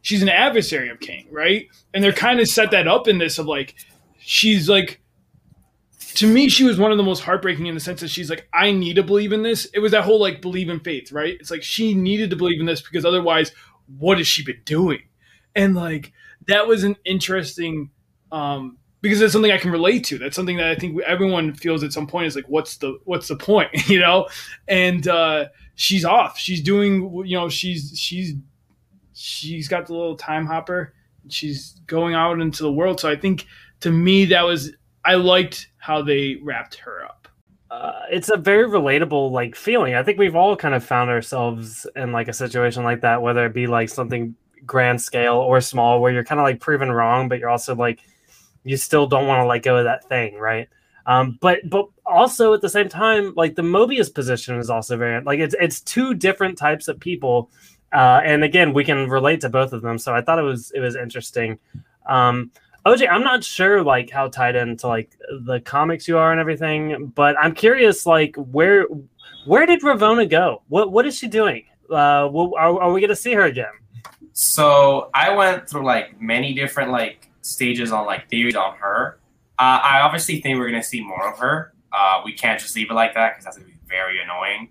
she's 0.02 0.22
an 0.22 0.30
adversary 0.30 0.90
of 0.90 1.00
Kang, 1.00 1.28
right? 1.32 1.68
And 1.94 2.04
they're 2.04 2.14
kind 2.14 2.40
of 2.40 2.48
set 2.48 2.72
that 2.72 2.88
up 2.88 3.08
in 3.08 3.18
this 3.18 3.40
of 3.40 3.46
like 3.46 3.76
she's 4.20 4.70
like 4.70 5.02
to 6.16 6.28
me 6.28 6.50
she 6.50 6.64
was 6.64 6.80
one 6.80 6.92
of 6.92 6.98
the 6.98 7.04
most 7.04 7.22
heartbreaking 7.22 7.68
in 7.68 7.76
the 7.76 7.80
sense 7.80 8.02
that 8.02 8.10
she's 8.10 8.30
like 8.30 8.48
I 8.54 8.72
need 8.72 8.96
to 8.96 9.04
believe 9.04 9.34
in 9.34 9.44
this. 9.44 9.66
It 9.74 9.80
was 9.80 9.92
that 9.92 10.04
whole 10.04 10.20
like 10.20 10.42
believe 10.42 10.70
in 10.70 10.80
faith, 10.80 11.12
right? 11.12 11.38
It's 11.40 11.52
like 11.52 11.64
she 11.64 11.94
needed 11.94 12.30
to 12.32 12.36
believe 12.36 12.60
in 12.60 12.66
this 12.66 12.82
because 12.82 13.06
otherwise 13.06 13.52
what 13.98 14.18
has 14.18 14.28
she 14.28 14.44
been 14.44 14.62
doing? 14.66 15.02
And 15.56 15.76
like 15.76 16.14
that 16.48 16.68
was 16.68 16.84
an 16.84 16.96
interesting 17.06 17.92
um 18.32 18.78
because 19.02 19.22
it's 19.22 19.32
something 19.34 19.52
I 19.52 19.58
can 19.58 19.72
relate 19.72 20.04
to. 20.06 20.18
That's 20.18 20.36
something 20.36 20.58
that 20.58 20.68
I 20.68 20.76
think 20.76 21.02
everyone 21.04 21.54
feels 21.54 21.84
at 21.84 21.94
some 21.94 22.08
point 22.08 22.28
is 22.28 22.36
like, 22.36 22.50
what's 22.50 22.78
the 22.78 23.00
what's 23.06 23.28
the 23.28 23.38
point, 23.38 23.70
you 23.88 24.00
know? 24.00 24.28
And 24.68 25.08
uh, 25.08 25.46
she's 25.76 26.04
off. 26.06 26.38
She's 26.38 26.62
doing, 26.62 27.24
you 27.26 27.38
know, 27.38 27.50
she's 27.50 27.94
she's 27.98 28.34
she's 29.20 29.68
got 29.68 29.86
the 29.88 29.94
little 29.94 30.16
time 30.16 30.46
hopper. 30.46 30.94
She's 31.28 31.82
going 31.88 32.14
out 32.16 32.40
into 32.40 32.64
the 32.64 32.72
world. 32.72 33.00
So 33.00 33.10
I 33.10 33.16
think 33.18 33.46
to 33.82 33.92
me 33.92 34.26
that 34.26 34.44
was 34.44 34.72
I 35.06 35.16
liked 35.16 35.68
how 35.78 36.02
they 36.02 36.38
wrapped 36.44 36.76
her 36.76 37.04
up. 37.06 37.28
uh, 37.72 38.02
it's 38.12 38.30
a 38.30 38.38
very 38.38 38.66
relatable 38.68 39.32
like 39.32 39.56
feeling. 39.56 39.94
I 39.96 40.04
think 40.04 40.18
we've 40.18 40.36
all 40.36 40.56
kind 40.56 40.74
of 40.74 40.84
found 40.84 41.10
ourselves 41.10 41.86
in 41.96 42.12
like 42.12 42.28
a 42.28 42.34
situation 42.34 42.84
like 42.84 43.02
that, 43.02 43.22
whether 43.22 43.46
it 43.46 43.54
be 43.54 43.68
like 43.68 43.90
something 43.90 44.36
grand 44.66 45.02
scale 45.02 45.36
or 45.36 45.62
small, 45.62 46.02
where 46.02 46.12
you're 46.12 46.24
kind 46.24 46.40
of 46.40 46.44
like 46.46 46.60
proven 46.60 46.92
wrong, 46.92 47.30
but 47.30 47.40
you're 47.40 47.50
also 47.50 47.76
like 47.76 48.00
you 48.64 48.78
still 48.78 49.08
don't 49.08 49.28
want 49.28 49.42
to 49.44 49.48
let 49.48 49.64
go 49.64 49.78
of 49.78 49.86
that 49.86 50.08
thing, 50.10 50.36
right? 50.36 50.68
Um, 51.06 51.38
but 51.42 51.60
but 51.70 51.88
also 52.06 52.54
at 52.54 52.62
the 52.62 52.70
same 52.70 52.90
time, 52.90 53.34
like 53.36 53.56
the 53.56 53.62
Mobius 53.62 54.14
position 54.14 54.58
is 54.58 54.70
also 54.70 54.98
very 54.98 55.24
like 55.24 55.40
it's 55.40 55.56
it's 55.60 55.82
two 55.82 56.14
different 56.16 56.58
types 56.58 56.88
of 56.88 57.00
people, 57.00 57.52
uh, 57.94 58.22
and 58.24 58.44
again 58.44 58.74
we 58.74 58.84
can 58.84 59.10
relate 59.10 59.42
to 59.42 59.50
both 59.50 59.74
of 59.74 59.82
them. 59.82 59.98
So 59.98 60.14
I 60.14 60.22
thought 60.22 60.40
it 60.40 60.44
was 60.44 60.72
it 60.72 60.80
was 60.80 60.96
interesting. 60.96 61.60
Um, 62.08 62.52
OJ, 62.86 63.10
I'm 63.10 63.24
not 63.24 63.44
sure 63.44 63.84
like 63.84 64.10
how 64.10 64.30
tied 64.30 64.56
into 64.56 64.88
like 64.88 65.18
the 65.46 65.60
comics 65.62 66.08
you 66.08 66.18
are 66.18 66.32
and 66.32 66.40
everything, 66.40 67.12
but 67.16 67.36
I'm 67.40 67.54
curious 67.54 68.06
like 68.06 68.36
where 68.38 68.88
where 69.46 69.66
did 69.66 69.82
Ravonna 69.82 70.30
go? 70.30 70.64
What 70.70 70.92
what 70.92 71.06
is 71.06 71.18
she 71.18 71.28
doing? 71.28 71.66
Uh, 71.90 72.30
well, 72.32 72.52
are, 72.58 72.82
are 72.82 72.92
we 72.92 73.02
gonna 73.02 73.16
see 73.16 73.34
her 73.34 73.44
again? 73.44 73.74
So 74.34 75.10
I 75.14 75.36
went 75.36 75.70
through 75.70 75.84
like 75.84 76.22
many 76.22 76.54
different 76.54 76.92
like 76.92 77.30
stages 77.42 77.92
on 77.92 78.06
like 78.06 78.30
theories 78.30 78.56
on 78.56 78.76
her. 78.78 79.20
Uh, 79.58 79.80
I 79.84 80.02
obviously 80.02 80.40
think 80.40 80.58
we're 80.58 80.70
gonna 80.70 80.84
see 80.84 81.02
more 81.02 81.32
of 81.32 81.38
her. 81.40 81.74
Uh, 81.92 82.22
we 82.24 82.34
can't 82.34 82.60
just 82.60 82.76
leave 82.76 82.90
it 82.90 82.94
like 82.94 83.14
that 83.16 83.34
because 83.34 83.46
that's 83.46 83.58
gonna 83.58 83.70
be 83.70 83.78
very 83.88 84.22
annoying. 84.22 84.70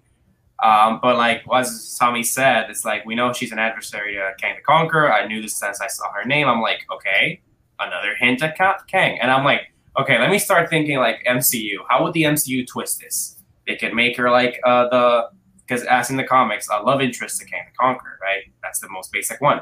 Um, 0.62 0.98
but 1.00 1.16
like 1.16 1.42
as 1.54 1.96
Tommy 1.98 2.22
said, 2.22 2.68
it's 2.68 2.84
like 2.84 3.04
we 3.06 3.14
know 3.14 3.32
she's 3.32 3.52
an 3.52 3.58
adversary 3.58 4.14
to 4.14 4.32
Kang 4.40 4.56
the 4.56 4.62
Conqueror. 4.62 5.12
I 5.12 5.26
knew 5.26 5.40
this 5.40 5.56
since 5.56 5.80
I 5.80 5.86
saw 5.86 6.10
her 6.12 6.24
name. 6.24 6.48
I'm 6.48 6.60
like, 6.60 6.84
okay, 6.92 7.40
another 7.78 8.14
hint 8.18 8.42
at 8.42 8.58
Ka- 8.58 8.82
Kang, 8.88 9.18
and 9.20 9.30
I'm 9.30 9.44
like, 9.44 9.72
okay, 9.98 10.18
let 10.18 10.30
me 10.30 10.38
start 10.38 10.68
thinking 10.68 10.98
like 10.98 11.24
MCU. 11.28 11.78
How 11.88 12.02
would 12.02 12.12
the 12.12 12.24
MCU 12.24 12.66
twist 12.66 13.00
this? 13.00 13.40
They 13.66 13.76
could 13.76 13.94
make 13.94 14.16
her 14.16 14.30
like 14.30 14.58
uh, 14.64 14.88
the 14.88 15.28
because 15.66 15.84
as 15.84 16.10
in 16.10 16.16
the 16.16 16.24
comics, 16.24 16.68
a 16.72 16.82
love 16.82 17.02
interest 17.02 17.40
to 17.40 17.46
Kang 17.46 17.64
the 17.70 17.76
Conqueror, 17.76 18.18
right? 18.22 18.44
That's 18.62 18.80
the 18.80 18.88
most 18.88 19.12
basic 19.12 19.40
one. 19.40 19.60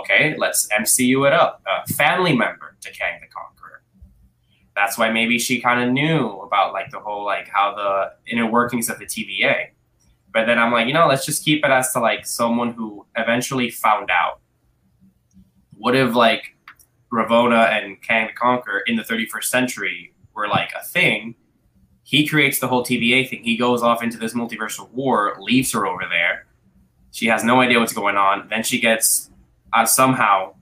Okay, 0.00 0.34
let's 0.38 0.68
MCU 0.68 1.26
it 1.26 1.32
up. 1.32 1.62
A 1.66 1.92
family 1.92 2.34
member 2.34 2.76
to 2.80 2.90
Kang 2.90 3.20
the 3.20 3.26
Conqueror. 3.28 3.82
That's 4.74 4.96
why 4.96 5.10
maybe 5.10 5.38
she 5.38 5.60
kind 5.60 5.86
of 5.86 5.92
knew 5.92 6.40
about 6.40 6.72
like 6.72 6.90
the 6.90 7.00
whole 7.00 7.24
like 7.24 7.48
how 7.48 7.74
the 7.74 8.32
inner 8.32 8.50
workings 8.50 8.88
of 8.88 8.98
the 8.98 9.06
TVA. 9.06 9.68
But 10.32 10.46
then 10.46 10.58
I'm 10.58 10.72
like, 10.72 10.86
you 10.86 10.94
know, 10.94 11.06
let's 11.06 11.26
just 11.26 11.44
keep 11.44 11.64
it 11.64 11.70
as 11.70 11.92
to 11.92 12.00
like 12.00 12.26
someone 12.26 12.72
who 12.72 13.06
eventually 13.16 13.70
found 13.70 14.10
out. 14.10 14.40
What 15.76 15.94
if 15.94 16.14
like 16.14 16.56
Ravonna 17.12 17.70
and 17.70 18.00
Kang 18.00 18.28
the 18.28 18.32
Conqueror 18.32 18.80
in 18.86 18.96
the 18.96 19.02
31st 19.02 19.44
century 19.44 20.14
were 20.34 20.48
like 20.48 20.72
a 20.78 20.84
thing? 20.84 21.34
He 22.04 22.26
creates 22.26 22.58
the 22.58 22.68
whole 22.68 22.84
TVA 22.84 23.28
thing. 23.28 23.44
He 23.44 23.56
goes 23.56 23.82
off 23.82 24.02
into 24.02 24.18
this 24.18 24.34
multiversal 24.34 24.90
war, 24.90 25.36
leaves 25.40 25.72
her 25.72 25.86
over 25.86 26.04
there. 26.08 26.46
She 27.10 27.26
has 27.26 27.44
no 27.44 27.60
idea 27.60 27.78
what's 27.78 27.92
going 27.92 28.16
on. 28.16 28.48
Then 28.48 28.62
she 28.62 28.80
gets 28.80 29.30
uh, 29.72 29.84
somehow 29.86 30.54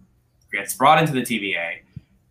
gets 0.52 0.74
brought 0.74 1.00
into 1.00 1.12
the 1.12 1.22
TVA, 1.22 1.82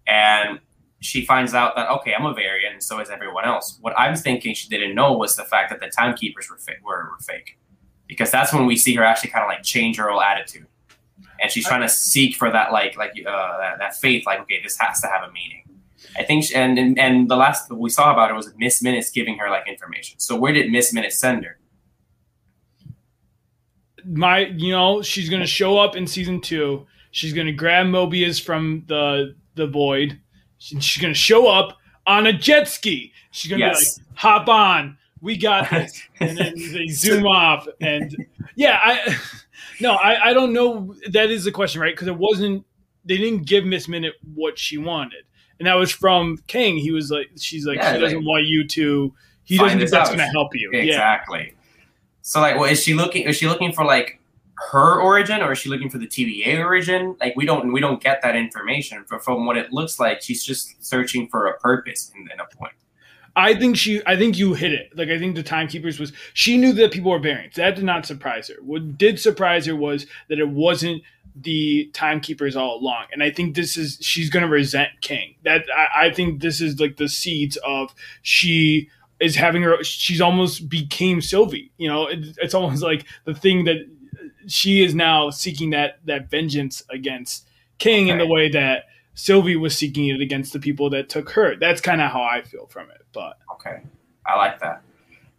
and 0.08 0.60
she 1.00 1.26
finds 1.26 1.54
out 1.54 1.76
that 1.76 1.89
okay, 1.89 2.14
I'm 2.14 2.26
a 2.26 2.34
variant, 2.34 2.74
and 2.74 2.84
so 2.84 3.00
is 3.00 3.10
everyone 3.10 3.45
else. 3.45 3.78
What 3.82 3.97
I'm 3.97 4.16
thinking 4.16 4.54
she 4.54 4.68
didn't 4.68 4.95
know 4.95 5.14
was 5.14 5.36
the 5.36 5.45
fact 5.45 5.70
that 5.70 5.80
the 5.80 5.88
timekeepers 5.88 6.50
were 6.50 6.58
fa- 6.58 6.74
were, 6.84 7.10
were 7.12 7.20
fake, 7.22 7.58
because 8.08 8.32
that's 8.32 8.54
when 8.54 8.66
we 8.66 8.76
see 8.76 8.93
her 8.95 9.04
actually 9.04 9.30
kind 9.32 9.43
of 9.43 9.50
like 9.50 9.64
change 9.64 9.97
her 9.97 10.10
whole 10.10 10.22
attitude, 10.22 10.68
and 11.41 11.52
she's 11.52 11.66
trying 11.66 11.82
to 11.82 11.89
seek 11.89 12.36
for 12.36 12.52
that 12.52 12.72
like 12.72 12.97
like 12.97 13.12
uh, 13.26 13.58
that, 13.58 13.80
that 13.80 13.95
faith, 13.95 14.26
like 14.26 14.39
okay, 14.41 14.62
this 14.62 14.78
has 14.80 15.00
to 15.02 15.08
have 15.08 15.24
a 15.24 15.32
meaning. 15.32 15.64
I 16.18 16.24
think, 16.24 16.45
she, 16.45 16.56
and, 16.56 16.78
and 16.78 16.97
and 17.00 17.30
the 17.30 17.36
last 17.36 17.72
we 17.72 17.89
saw 17.89 18.12
about 18.12 18.32
it 18.32 18.34
was 18.34 18.52
Miss 18.58 18.82
Minutes 18.82 19.10
giving 19.10 19.38
her 19.38 19.50
like 19.50 19.68
information. 19.68 20.20
So 20.20 20.36
where 20.36 20.52
did 20.52 20.72
Miss 20.72 20.93
Minutes 20.93 21.18
send 21.18 21.45
her? 21.45 21.60
My, 24.06 24.47
you 24.47 24.72
know, 24.72 25.02
she's 25.02 25.30
gonna 25.30 25.45
show 25.45 25.78
up 25.78 25.95
in 25.95 26.08
season 26.08 26.41
two. 26.41 26.88
She's 27.12 27.34
gonna 27.34 27.54
grab 27.54 27.88
Mobius 27.88 28.41
from 28.43 28.84
the 28.88 29.36
the 29.56 29.68
void. 29.68 30.20
She- 30.60 30.80
She's 30.80 31.01
gonna 31.01 31.14
show 31.14 31.47
up 31.47 31.78
on 32.05 32.28
a 32.28 32.34
jet 32.34 32.68
ski. 32.68 33.12
She's 33.32 33.49
gonna 33.49 33.66
Yes. 33.66 33.97
be 33.97 34.03
like, 34.03 34.18
"Hop 34.20 34.47
on, 34.49 34.97
we 35.22 35.38
got 35.38 35.70
this," 35.72 36.01
and 36.20 36.38
then 36.38 36.53
they 36.74 36.88
zoom 36.88 37.26
off. 37.26 37.68
And 37.82 38.16
yeah, 38.55 38.80
I 38.84 39.18
no, 39.82 39.93
I 39.93 40.30
I 40.30 40.34
don't 40.34 40.53
know. 40.53 40.95
That 41.12 41.30
is 41.32 41.43
the 41.45 41.51
question, 41.51 41.82
right? 41.82 41.93
Because 41.95 42.07
it 42.07 42.16
wasn't. 42.18 42.66
They 43.05 43.18
didn't 43.18 43.45
give 43.47 43.66
Miss 43.66 43.88
Minute 43.88 44.14
what 44.36 44.60
she 44.60 44.78
wanted, 44.78 45.24
and 45.60 45.68
that 45.68 45.74
was 45.76 45.91
from 45.91 46.38
Kang. 46.47 46.78
He 46.78 46.91
was 46.91 47.10
like, 47.10 47.30
"She's 47.39 47.66
like, 47.66 47.78
Yeah, 47.78 47.93
she 47.93 47.99
doesn't 47.99 48.18
like, 48.20 48.28
want 48.28 48.45
you 48.45 48.68
to. 48.68 49.14
He 49.45 49.57
doesn't 49.57 49.80
think 49.80 49.89
that's 49.89 50.10
out. 50.10 50.18
gonna 50.18 50.30
help 50.32 50.53
you." 50.55 50.70
Yeah. 50.74 50.82
Exactly. 50.84 51.53
So 52.22 52.41
like, 52.41 52.55
well, 52.55 52.66
is 52.70 52.84
she 52.84 52.93
looking? 52.93 53.24
Is 53.24 53.38
she 53.38 53.47
looking 53.47 53.72
for 53.72 53.86
like 53.86 54.19
her 54.72 54.99
origin, 55.01 55.41
or 55.41 55.53
is 55.53 55.60
she 55.60 55.70
looking 55.70 55.89
for 55.89 55.97
the 55.97 56.07
TVA 56.07 56.64
origin? 56.64 57.16
Like, 57.20 57.36
we 57.36 57.45
don't 57.45 57.72
we 57.72 57.80
don't 57.80 58.01
get 58.01 58.22
that 58.22 58.36
information. 58.36 59.05
But 59.10 59.24
from 59.24 59.45
what 59.45 59.57
it 59.57 59.72
looks 59.72 59.99
like, 59.99 60.22
she's 60.22 60.43
just 60.43 60.84
searching 60.86 61.28
for 61.30 61.47
a 61.47 61.57
purpose 61.60 62.12
and, 62.16 62.30
in 62.32 62.39
a 62.39 62.45
point. 62.55 62.74
I 63.36 63.55
think 63.55 63.78
she. 63.78 64.01
I 64.05 64.18
think 64.18 64.38
you 64.38 64.53
hit 64.53 64.74
it. 64.74 64.91
Like 64.95 65.10
I 65.10 65.18
think 65.18 65.36
the 65.36 65.43
timekeepers 65.43 65.99
was. 65.99 66.12
She 66.34 66.57
knew 66.57 66.74
that 66.74 66.91
people 66.91 67.12
were 67.12 67.20
variants. 67.20 67.57
That 67.57 67.76
did 67.76 67.86
not 67.86 68.05
surprise 68.05 68.49
her. 68.49 68.55
What 68.62 68.97
did 68.97 69.20
surprise 69.20 69.66
her 69.66 69.76
was 69.76 70.05
that 70.28 70.39
it 70.39 70.49
wasn't 70.49 71.03
the 71.36 71.89
timekeepers 71.93 72.55
all 72.55 72.80
along. 72.80 73.05
And 73.14 73.24
I 73.24 73.32
think 73.32 73.55
this 73.55 73.78
is 73.78 73.97
she's 74.01 74.30
going 74.30 74.45
to 74.45 74.51
resent 74.51 74.89
Kang. 75.01 75.36
That 75.43 75.66
I, 75.76 76.07
I 76.07 76.14
think 76.14 76.41
this 76.41 76.60
is 76.60 76.80
like 76.80 76.97
the 76.97 77.07
seeds 77.07 77.57
of 77.66 77.93
she 78.22 78.89
is 79.20 79.36
having 79.36 79.62
her. 79.64 79.84
She's 79.84 80.22
almost 80.22 80.70
became 80.70 81.22
Sylvie. 81.22 81.72
You 81.78 81.88
know, 81.88 82.07
it, 82.07 82.38
it's 82.41 82.53
almost 82.53 82.84
like 82.84 83.05
the 83.26 83.34
thing 83.34 83.66
that 83.66 83.78
she 84.50 84.84
is 84.84 84.95
now 84.95 85.30
seeking 85.30 85.70
that 85.72 86.00
that 86.06 86.30
vengeance 86.30 86.84
against 86.89 87.47
Kang 87.78 88.08
in 88.08 88.18
the 88.18 88.28
way 88.28 88.50
that 88.50 88.86
Sylvie 89.14 89.56
was 89.56 89.76
seeking 89.76 90.08
it 90.08 90.22
against 90.22 90.54
the 90.54 90.60
people 90.60 90.89
that 90.91 91.10
took 91.10 91.30
her. 91.32 91.56
That's 91.56 91.82
kind 91.82 92.02
of 92.02 92.12
how 92.12 92.22
I 92.22 92.41
feel 92.41 92.68
from 92.68 92.89
it. 92.89 93.06
But 93.14 93.38
Okay, 93.54 93.82
I 94.26 94.38
like 94.38 94.60
that. 94.60 94.82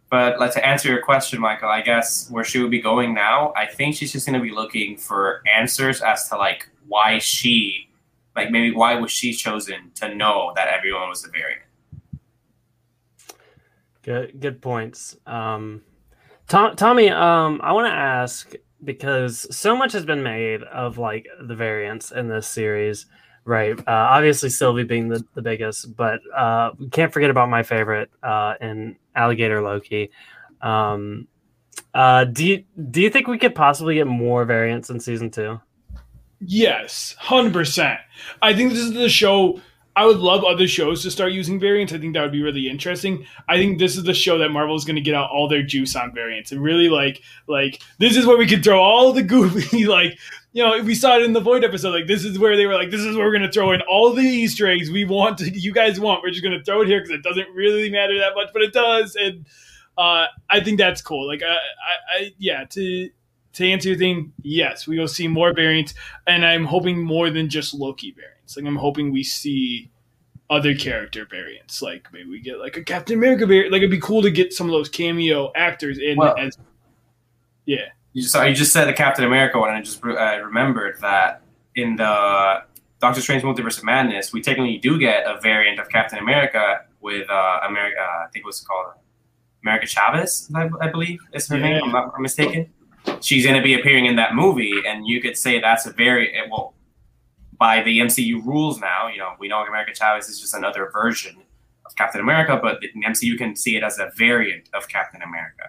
But 0.09 0.39
like 0.39 0.51
to 0.53 0.65
answer 0.65 0.89
your 0.89 1.01
question, 1.01 1.39
Michael, 1.39 1.69
I 1.69 1.81
guess 1.81 2.29
where 2.29 2.43
she 2.43 2.59
would 2.59 2.69
be 2.69 2.81
going 2.81 3.13
now, 3.13 3.53
I 3.55 3.65
think 3.65 3.95
she's 3.95 4.11
just 4.11 4.27
going 4.27 4.37
to 4.37 4.43
be 4.43 4.51
looking 4.51 4.97
for 4.97 5.41
answers 5.57 6.01
as 6.01 6.27
to 6.29 6.37
like 6.37 6.69
why 6.87 7.19
she, 7.19 7.89
like 8.35 8.51
maybe 8.51 8.75
why 8.75 8.95
was 8.95 9.09
she 9.09 9.33
chosen 9.33 9.91
to 9.95 10.13
know 10.13 10.51
that 10.55 10.67
everyone 10.67 11.07
was 11.07 11.25
a 11.25 11.29
variant. 11.29 11.61
Good, 14.03 14.39
good 14.39 14.61
points. 14.61 15.15
Um, 15.25 15.81
Tom, 16.47 16.75
Tommy, 16.75 17.09
um, 17.09 17.61
I 17.63 17.71
want 17.71 17.87
to 17.87 17.93
ask 17.93 18.53
because 18.83 19.47
so 19.55 19.75
much 19.75 19.93
has 19.93 20.05
been 20.05 20.23
made 20.23 20.63
of 20.63 20.97
like 20.97 21.27
the 21.41 21.55
variants 21.55 22.11
in 22.11 22.27
this 22.27 22.47
series, 22.47 23.05
right? 23.45 23.77
Uh, 23.79 23.83
obviously, 23.87 24.49
Sylvie 24.49 24.83
being 24.83 25.09
the, 25.09 25.23
the 25.33 25.41
biggest, 25.41 25.95
but 25.95 26.19
uh, 26.35 26.71
can't 26.91 27.13
forget 27.13 27.29
about 27.29 27.49
my 27.49 27.63
favorite 27.63 28.09
uh, 28.23 28.55
in 28.61 28.95
Alligator 29.15 29.61
Loki. 29.61 30.11
Um, 30.61 31.27
uh, 31.93 32.25
do 32.25 32.45
you 32.45 32.63
do 32.89 33.01
you 33.01 33.09
think 33.09 33.27
we 33.27 33.37
could 33.37 33.55
possibly 33.55 33.95
get 33.95 34.07
more 34.07 34.45
variants 34.45 34.89
in 34.89 34.99
season 34.99 35.29
two? 35.29 35.59
Yes, 36.39 37.15
hundred 37.19 37.53
percent. 37.53 37.99
I 38.41 38.53
think 38.53 38.71
this 38.71 38.79
is 38.79 38.93
the 38.93 39.09
show. 39.09 39.59
I 39.95 40.05
would 40.05 40.17
love 40.17 40.43
other 40.43 40.67
shows 40.67 41.03
to 41.03 41.11
start 41.11 41.33
using 41.33 41.59
variants. 41.59 41.91
I 41.91 41.97
think 41.97 42.13
that 42.13 42.21
would 42.21 42.31
be 42.31 42.41
really 42.41 42.69
interesting. 42.69 43.25
I 43.49 43.57
think 43.57 43.77
this 43.77 43.97
is 43.97 44.03
the 44.03 44.13
show 44.13 44.37
that 44.37 44.49
Marvel 44.49 44.75
is 44.75 44.85
going 44.85 44.95
to 44.95 45.01
get 45.01 45.15
out 45.15 45.29
all 45.29 45.47
their 45.47 45.63
juice 45.63 45.95
on 45.95 46.13
variants 46.13 46.51
and 46.51 46.61
really 46.61 46.87
like 46.89 47.21
like 47.47 47.81
this 47.99 48.15
is 48.15 48.25
where 48.25 48.37
we 48.37 48.47
could 48.47 48.63
throw 48.63 48.79
all 48.81 49.11
the 49.11 49.23
goofy 49.23 49.85
like 49.87 50.17
you 50.53 50.63
know 50.63 50.81
we 50.81 50.95
saw 50.95 51.17
it 51.17 51.23
in 51.23 51.33
the 51.33 51.41
Void 51.41 51.63
episode. 51.63 51.91
Like 51.91 52.07
this 52.07 52.23
is 52.23 52.39
where 52.39 52.55
they 52.55 52.65
were 52.65 52.75
like 52.75 52.91
this 52.91 53.01
is 53.01 53.15
where 53.15 53.25
we're 53.25 53.37
going 53.37 53.41
to 53.41 53.51
throw 53.51 53.71
in 53.71 53.81
all 53.81 54.13
the 54.13 54.21
Easter 54.21 54.67
eggs 54.67 54.89
we 54.89 55.03
want 55.03 55.37
to 55.39 55.49
you 55.49 55.73
guys 55.73 55.99
want. 55.99 56.23
We're 56.23 56.31
just 56.31 56.43
going 56.43 56.57
to 56.57 56.63
throw 56.63 56.81
it 56.81 56.87
here 56.87 57.01
because 57.01 57.11
it 57.11 57.23
doesn't 57.23 57.49
really 57.53 57.89
matter 57.89 58.17
that 58.19 58.33
much, 58.35 58.49
but 58.53 58.61
it 58.61 58.73
does. 58.73 59.15
And 59.15 59.45
uh, 59.97 60.27
I 60.49 60.61
think 60.61 60.77
that's 60.77 61.01
cool. 61.01 61.27
Like 61.27 61.43
I, 61.43 61.53
I, 61.53 61.55
I 62.17 62.31
yeah 62.37 62.63
to 62.65 63.09
to 63.53 63.69
answer 63.69 63.89
your 63.89 63.97
thing, 63.97 64.31
yes, 64.41 64.87
we 64.87 64.97
will 64.97 65.07
see 65.07 65.27
more 65.27 65.53
variants, 65.53 65.93
and 66.25 66.45
I'm 66.45 66.65
hoping 66.65 67.03
more 67.03 67.29
than 67.29 67.49
just 67.49 67.73
Loki 67.73 68.11
variants. 68.11 68.40
Like 68.57 68.65
I'm 68.65 68.75
hoping 68.75 69.11
we 69.11 69.23
see 69.23 69.89
other 70.49 70.75
character 70.75 71.25
variants. 71.29 71.81
Like 71.81 72.07
maybe 72.11 72.29
we 72.29 72.39
get 72.39 72.59
like 72.59 72.77
a 72.77 72.83
Captain 72.83 73.17
America 73.17 73.45
variant. 73.45 73.71
Like 73.71 73.79
it'd 73.79 73.91
be 73.91 73.99
cool 73.99 74.21
to 74.21 74.31
get 74.31 74.53
some 74.53 74.67
of 74.67 74.71
those 74.71 74.89
cameo 74.89 75.51
actors 75.55 75.97
in 75.97 76.17
Well- 76.17 76.35
as 76.37 76.57
yeah. 77.65 77.85
You 78.13 78.21
just, 78.21 78.35
you 78.35 78.53
just 78.53 78.73
said 78.73 78.85
the 78.85 78.93
Captain 78.93 79.23
America 79.23 79.57
one, 79.57 79.69
and 79.69 79.77
I 79.77 79.81
just 79.81 80.03
uh, 80.03 80.39
remembered 80.43 80.99
that 80.99 81.43
in 81.75 81.95
the 81.95 82.63
Doctor 82.99 83.21
Strange 83.21 83.41
Multiverse 83.41 83.77
of 83.77 83.85
Madness, 83.85 84.33
we 84.33 84.41
technically 84.41 84.77
do 84.79 84.99
get 84.99 85.25
a 85.25 85.39
variant 85.39 85.79
of 85.79 85.87
Captain 85.87 86.19
America 86.19 86.81
with 86.99 87.29
uh, 87.29 87.59
America. 87.65 88.01
I 88.01 88.27
think 88.33 88.43
it 88.43 88.45
was 88.45 88.59
called 88.59 88.87
America 89.63 89.87
Chavez, 89.87 90.51
I, 90.53 90.69
I 90.81 90.89
believe 90.89 91.19
is 91.33 91.47
her 91.47 91.57
name. 91.57 91.81
I'm 91.85 91.91
not 91.91 92.19
mistaken. 92.19 92.69
She's 93.21 93.45
going 93.45 93.55
to 93.55 93.63
be 93.63 93.79
appearing 93.79 94.05
in 94.05 94.15
that 94.17 94.35
movie, 94.35 94.73
and 94.85 95.07
you 95.07 95.21
could 95.21 95.37
say 95.37 95.61
that's 95.61 95.85
a 95.85 95.93
very 95.93 96.33
well 96.49 96.73
by 97.61 97.79
the 97.83 97.99
MCU 97.99 98.43
rules 98.43 98.79
now. 98.79 99.07
You 99.07 99.19
know, 99.19 99.33
we 99.37 99.47
know 99.47 99.63
America 99.63 99.93
Chavez 99.93 100.27
is 100.27 100.41
just 100.41 100.55
another 100.55 100.89
version 100.91 101.43
of 101.85 101.95
Captain 101.95 102.19
America, 102.19 102.59
but 102.59 102.81
the 102.81 102.89
MCU 103.05 103.37
can 103.37 103.55
see 103.55 103.77
it 103.77 103.83
as 103.83 103.99
a 103.99 104.09
variant 104.17 104.67
of 104.73 104.87
Captain 104.87 105.21
America. 105.21 105.65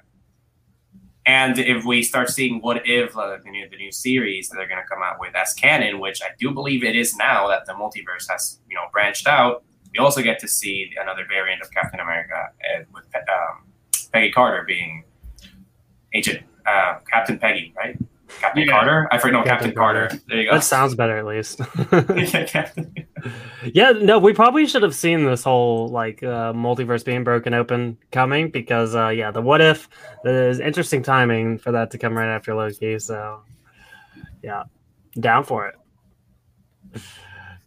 And 1.26 1.58
if 1.58 1.84
we 1.84 2.02
start 2.02 2.30
seeing 2.30 2.62
what 2.62 2.88
if 2.88 3.14
uh, 3.14 3.36
the, 3.44 3.50
new, 3.50 3.68
the 3.68 3.76
new 3.76 3.92
series 3.92 4.48
that 4.48 4.56
they're 4.56 4.66
going 4.66 4.80
to 4.80 4.88
come 4.88 5.02
out 5.02 5.20
with 5.20 5.36
as 5.36 5.52
canon, 5.52 6.00
which 6.00 6.22
I 6.22 6.28
do 6.38 6.50
believe 6.50 6.82
it 6.82 6.96
is 6.96 7.14
now 7.14 7.46
that 7.48 7.66
the 7.66 7.74
multiverse 7.74 8.26
has 8.30 8.58
you 8.70 8.74
know 8.74 8.84
branched 8.90 9.26
out, 9.26 9.62
we 9.92 9.98
also 9.98 10.22
get 10.22 10.38
to 10.38 10.48
see 10.48 10.94
another 10.98 11.26
variant 11.28 11.60
of 11.60 11.70
Captain 11.72 12.00
America 12.00 12.48
uh, 12.74 12.84
with 12.94 13.04
um, 13.14 13.66
Peggy 14.14 14.32
Carter 14.32 14.64
being 14.66 15.04
Agent 16.14 16.42
uh, 16.64 17.00
Captain 17.10 17.38
Peggy, 17.38 17.74
right? 17.76 17.98
Captain 18.40 18.64
Yeah. 18.64 18.72
Carter. 18.72 19.08
I 19.10 19.18
forget. 19.18 19.32
No, 19.32 19.38
Captain 19.44 19.70
Captain, 19.70 19.74
Carter. 19.74 20.10
There 20.28 20.38
you 20.38 20.46
go. 20.48 20.54
That 20.54 20.64
sounds 20.64 20.94
better, 20.94 21.16
at 21.16 21.26
least. 21.26 21.60
Yeah, 21.92 22.70
Yeah, 23.72 23.90
no, 23.92 24.18
we 24.18 24.32
probably 24.32 24.66
should 24.66 24.82
have 24.82 24.94
seen 24.94 25.24
this 25.24 25.44
whole 25.44 25.88
like 25.88 26.22
uh, 26.22 26.52
multiverse 26.52 27.04
being 27.04 27.22
broken 27.22 27.54
open 27.54 27.96
coming 28.10 28.50
because 28.50 28.94
uh, 28.96 29.08
yeah, 29.08 29.30
the 29.30 29.40
what 29.40 29.60
if 29.60 29.88
there's 30.24 30.58
interesting 30.58 31.02
timing 31.02 31.58
for 31.58 31.70
that 31.72 31.90
to 31.92 31.98
come 31.98 32.16
right 32.16 32.34
after 32.34 32.54
Loki. 32.54 32.98
So 32.98 33.42
yeah, 34.42 34.64
down 35.14 35.44
for 35.44 35.68
it. 35.68 35.74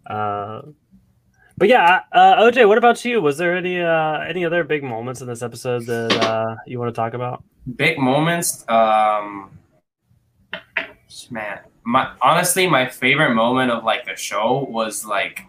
Uh, 0.05 0.61
but 1.57 1.70
yeah, 1.70 2.01
uh, 2.11 2.36
OJ, 2.43 2.68
what 2.68 2.78
about 2.78 3.03
you? 3.05 3.22
Was 3.22 3.38
there 3.38 3.55
any 3.55 3.80
uh, 3.82 4.20
any 4.20 4.43
other 4.43 4.63
big 4.66 4.84
moments 4.84 5.22
in 5.22 5.28
this 5.28 5.41
episode 5.41 5.86
that 5.86 6.11
uh, 6.22 6.55
you 6.68 6.80
want 6.80 6.93
to 6.93 6.99
talk 6.99 7.13
about? 7.13 7.43
big 7.78 7.97
moments. 7.97 8.63
Um, 8.70 9.49
man, 11.30 11.60
my 11.84 12.12
honestly, 12.22 12.68
my 12.68 12.88
favorite 12.88 13.34
moment 13.34 13.72
of 13.72 13.84
like 13.84 14.06
the 14.06 14.16
show 14.16 14.68
was 14.70 15.06
like 15.06 15.41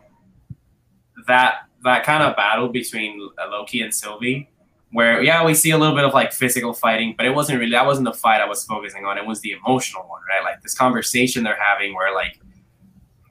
that 1.27 1.63
that 1.85 2.05
kind 2.05 2.23
of 2.23 2.37
battle 2.37 2.69
between 2.69 3.29
Loki 3.51 3.81
and 3.81 3.93
Sylvie, 3.93 4.51
where 4.93 5.23
yeah, 5.23 5.45
we 5.45 5.55
see 5.55 5.71
a 5.71 5.79
little 5.79 5.95
bit 5.95 6.05
of 6.05 6.15
like 6.15 6.33
physical 6.33 6.73
fighting, 6.73 7.15
but 7.17 7.27
it 7.27 7.35
wasn't 7.35 7.59
really 7.59 7.73
that 7.73 7.87
wasn't 7.87 8.07
the 8.07 8.13
fight 8.13 8.41
I 8.41 8.47
was 8.47 8.65
focusing 8.65 9.05
on. 9.05 9.19
It 9.19 9.27
was 9.27 9.41
the 9.41 9.53
emotional 9.53 10.03
one, 10.03 10.23
right? 10.29 10.43
Like 10.45 10.63
this 10.63 10.75
conversation 10.75 11.45
they're 11.45 11.61
having 11.61 11.95
where 11.95 12.15
like. 12.15 12.41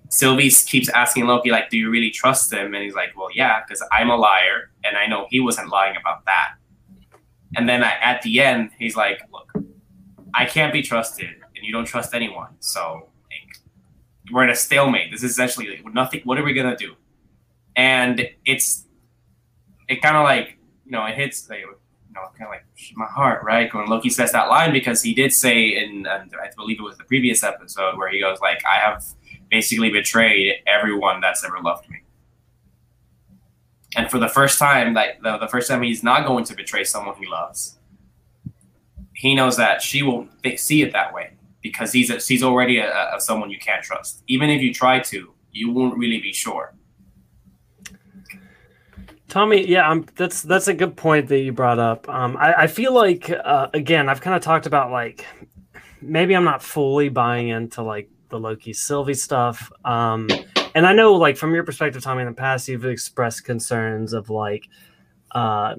Sylvie 0.08 0.52
keeps 0.52 0.88
asking 0.90 1.26
Loki, 1.26 1.50
like, 1.50 1.70
do 1.70 1.78
you 1.78 1.90
really 1.90 2.12
trust 2.12 2.54
him? 2.54 2.74
And 2.74 2.84
he's 2.84 2.94
like, 2.94 3.18
well, 3.18 3.28
yeah, 3.34 3.62
because 3.62 3.84
I'm 3.92 4.10
a 4.10 4.16
liar, 4.16 4.72
and 4.86 4.96
I 4.96 5.08
know 5.08 5.26
he 5.30 5.42
wasn't 5.42 5.70
lying 5.70 5.98
about 5.98 6.24
that. 6.26 6.54
And 7.56 7.68
then 7.68 7.84
at 7.84 8.22
the 8.22 8.40
end, 8.40 8.72
he's 8.78 8.96
like, 8.96 9.22
"Look, 9.32 9.52
I 10.34 10.46
can't 10.46 10.74
be 10.74 10.82
trusted, 10.82 11.36
you 11.66 11.72
don't 11.72 11.86
trust 11.86 12.14
anyone. 12.14 12.50
So 12.60 13.10
like, 13.30 13.58
we're 14.32 14.44
in 14.44 14.50
a 14.50 14.56
stalemate. 14.56 15.12
This 15.12 15.24
is 15.24 15.32
essentially 15.32 15.68
like, 15.68 15.94
nothing. 15.94 16.22
What 16.24 16.38
are 16.38 16.44
we 16.44 16.54
gonna 16.54 16.78
do?" 16.78 16.96
And 17.76 18.30
it's 18.46 18.86
it 19.88 20.02
kind 20.02 20.18
of 20.18 20.24
like 20.24 20.58
you 20.86 20.92
know 20.92 21.06
it 21.06 21.16
hits 21.16 21.50
like, 21.50 21.60
you 21.60 21.78
know 22.14 22.22
kind 22.38 22.44
of 22.44 22.50
like 22.50 22.66
my 22.96 23.06
heart 23.06 23.44
right 23.44 23.74
when 23.74 23.88
Loki 23.88 24.10
says 24.10 24.32
that 24.32 24.48
line 24.48 24.72
because 24.72 25.02
he 25.02 25.14
did 25.14 25.34
say 25.34 25.76
in 25.78 26.06
and 26.08 26.32
I 26.42 26.50
believe 26.56 26.80
it 26.80 26.84
was 26.84 26.98
the 26.98 27.04
previous 27.04 27.44
episode 27.44 27.98
where 27.98 28.10
he 28.10 28.20
goes 28.20 28.40
like 28.40 28.62
I 28.66 28.80
have 28.80 29.04
basically 29.50 29.90
betrayed 29.90 30.56
everyone 30.66 31.22
that's 31.22 31.44
ever 31.44 31.60
loved 31.62 31.90
me. 31.90 32.02
And 33.98 34.12
for 34.12 34.20
the 34.20 34.28
first 34.28 34.60
time, 34.60 34.94
like 34.94 35.22
the, 35.22 35.38
the 35.38 35.48
first 35.48 35.70
time 35.70 35.82
he's 35.82 36.04
not 36.04 36.26
going 36.26 36.44
to 36.46 36.56
betray 36.56 36.84
someone 36.84 37.16
he 37.16 37.28
loves, 37.28 37.78
he 39.14 39.34
knows 39.36 39.56
that 39.56 39.82
she 39.82 40.04
won't 40.04 40.30
th- 40.44 40.60
see 40.60 40.82
it 40.82 40.92
that 40.92 41.14
way 41.14 41.35
because 41.66 41.92
he's 41.92 42.12
a, 42.12 42.20
she's 42.20 42.44
already 42.44 42.78
a, 42.78 43.16
a 43.16 43.20
someone 43.20 43.50
you 43.50 43.58
can't 43.58 43.84
trust. 43.84 44.22
Even 44.28 44.52
if 44.52 44.62
you 44.62 44.72
try 44.72 45.00
to, 45.00 45.34
you 45.52 45.72
won't 45.72 45.98
really 45.98 46.22
be 46.22 46.32
sure. 46.32 46.76
Tommy, 49.28 49.68
yeah, 49.68 50.00
that's 50.16 50.44
that's 50.44 50.68
a 50.68 50.76
good 50.76 50.96
point 50.96 51.28
that 51.30 51.40
you 51.40 51.52
brought 51.52 51.80
up. 51.80 52.08
Um, 52.08 52.38
I, 52.38 52.54
I 52.54 52.68
feel 52.68 52.94
like 52.94 53.32
uh, 53.32 53.70
again, 53.74 54.08
I've 54.10 54.22
kind 54.22 54.36
of 54.36 54.44
talked 54.44 54.68
about 54.68 54.92
like 54.92 55.26
maybe 56.04 56.36
I'm 56.36 56.44
not 56.44 56.62
fully 56.62 57.10
buying 57.10 57.48
into 57.48 57.82
like 57.82 58.12
the 58.30 58.40
Loki 58.40 58.72
Sylvie 58.72 59.16
stuff. 59.16 59.72
Um, 59.84 60.30
and 60.76 60.86
I 60.86 60.94
know 60.94 61.16
like 61.16 61.36
from 61.36 61.56
your 61.56 61.64
perspective, 61.64 62.04
Tommy, 62.04 62.22
in 62.22 62.28
the 62.28 62.34
past, 62.36 62.68
you've 62.68 62.86
expressed 62.86 63.44
concerns 63.44 64.14
of 64.14 64.30
like, 64.30 64.70
uh, 65.32 65.78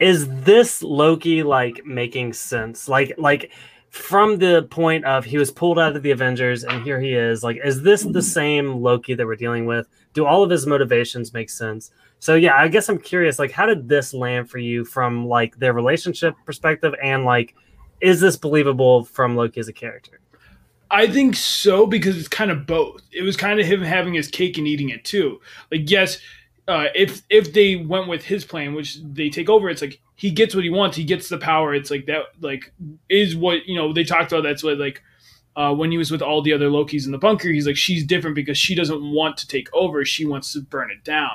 is 0.00 0.26
this 0.42 0.82
Loki 0.82 1.44
like 1.44 1.86
making 1.86 2.32
sense? 2.32 2.88
Like, 2.88 3.14
like 3.18 3.52
from 3.92 4.38
the 4.38 4.66
point 4.70 5.04
of 5.04 5.22
he 5.22 5.36
was 5.36 5.50
pulled 5.50 5.78
out 5.78 5.94
of 5.94 6.02
the 6.02 6.12
Avengers 6.12 6.64
and 6.64 6.82
here 6.82 6.98
he 6.98 7.12
is. 7.12 7.42
Like, 7.44 7.58
is 7.62 7.82
this 7.82 8.02
the 8.02 8.22
same 8.22 8.80
Loki 8.80 9.12
that 9.12 9.26
we're 9.26 9.36
dealing 9.36 9.66
with? 9.66 9.86
Do 10.14 10.24
all 10.24 10.42
of 10.42 10.48
his 10.48 10.66
motivations 10.66 11.34
make 11.34 11.50
sense? 11.50 11.90
So 12.18 12.34
yeah, 12.34 12.56
I 12.56 12.68
guess 12.68 12.88
I'm 12.88 12.98
curious. 12.98 13.38
Like, 13.38 13.50
how 13.50 13.66
did 13.66 13.90
this 13.90 14.14
land 14.14 14.48
for 14.48 14.56
you 14.56 14.86
from 14.86 15.28
like 15.28 15.58
their 15.58 15.74
relationship 15.74 16.34
perspective 16.46 16.94
and 17.02 17.26
like, 17.26 17.54
is 18.00 18.18
this 18.18 18.34
believable 18.34 19.04
from 19.04 19.36
Loki 19.36 19.60
as 19.60 19.68
a 19.68 19.74
character? 19.74 20.20
I 20.90 21.06
think 21.06 21.36
so 21.36 21.86
because 21.86 22.16
it's 22.16 22.28
kind 22.28 22.50
of 22.50 22.66
both. 22.66 23.02
It 23.12 23.22
was 23.22 23.36
kind 23.36 23.60
of 23.60 23.66
him 23.66 23.82
having 23.82 24.14
his 24.14 24.28
cake 24.28 24.56
and 24.56 24.66
eating 24.66 24.88
it 24.88 25.04
too. 25.04 25.38
Like 25.70 25.90
yes, 25.90 26.18
uh, 26.66 26.86
if 26.94 27.20
if 27.28 27.52
they 27.52 27.76
went 27.76 28.08
with 28.08 28.24
his 28.24 28.46
plan, 28.46 28.72
which 28.72 29.02
they 29.02 29.28
take 29.28 29.50
over, 29.50 29.68
it's 29.68 29.82
like 29.82 30.00
he 30.22 30.30
gets 30.30 30.54
what 30.54 30.62
he 30.62 30.70
wants. 30.70 30.96
He 30.96 31.02
gets 31.02 31.28
the 31.28 31.36
power. 31.36 31.74
It's 31.74 31.90
like 31.90 32.06
that. 32.06 32.26
Like 32.40 32.72
is 33.08 33.34
what 33.34 33.66
you 33.66 33.74
know 33.74 33.92
they 33.92 34.04
talked 34.04 34.30
about. 34.30 34.44
That's 34.44 34.62
what 34.62 34.78
like 34.78 35.02
uh, 35.56 35.74
when 35.74 35.90
he 35.90 35.98
was 35.98 36.12
with 36.12 36.22
all 36.22 36.42
the 36.42 36.52
other 36.52 36.68
Lokis 36.68 37.06
in 37.06 37.10
the 37.10 37.18
bunker. 37.18 37.48
He's 37.48 37.66
like 37.66 37.76
she's 37.76 38.06
different 38.06 38.36
because 38.36 38.56
she 38.56 38.76
doesn't 38.76 39.02
want 39.02 39.36
to 39.38 39.48
take 39.48 39.66
over. 39.74 40.04
She 40.04 40.24
wants 40.24 40.52
to 40.52 40.60
burn 40.60 40.92
it 40.92 41.02
down. 41.02 41.32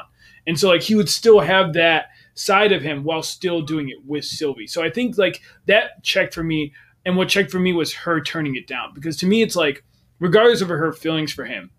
And 0.48 0.58
so 0.58 0.70
like 0.70 0.84
he 0.84 0.96
would 0.96 1.10
still 1.10 1.42
have 1.42 1.74
that 1.74 2.06
side 2.34 2.72
of 2.72 2.82
him 2.82 3.04
while 3.04 3.22
still 3.22 3.62
doing 3.62 3.90
it 3.90 3.98
with 4.06 4.24
Sylvie. 4.24 4.68
So 4.68 4.82
I 4.82 4.90
think 4.90 5.18
like 5.18 5.42
that 5.66 6.02
checked 6.02 6.34
for 6.34 6.44
me 6.44 6.72
and 7.06 7.18
what 7.18 7.28
checked 7.28 7.52
for 7.52 7.60
me 7.60 7.74
was 7.74 7.94
her 7.94 8.22
turning 8.22 8.56
it 8.56 8.68
down 8.68 8.94
because 8.94 9.18
to 9.18 9.26
me, 9.26 9.42
it's 9.42 9.58
like, 9.58 9.84
regardless 10.20 10.62
of 10.62 10.70
her 10.70 10.94
feelings 10.94 11.34
for 11.34 11.44
him, 11.44 11.72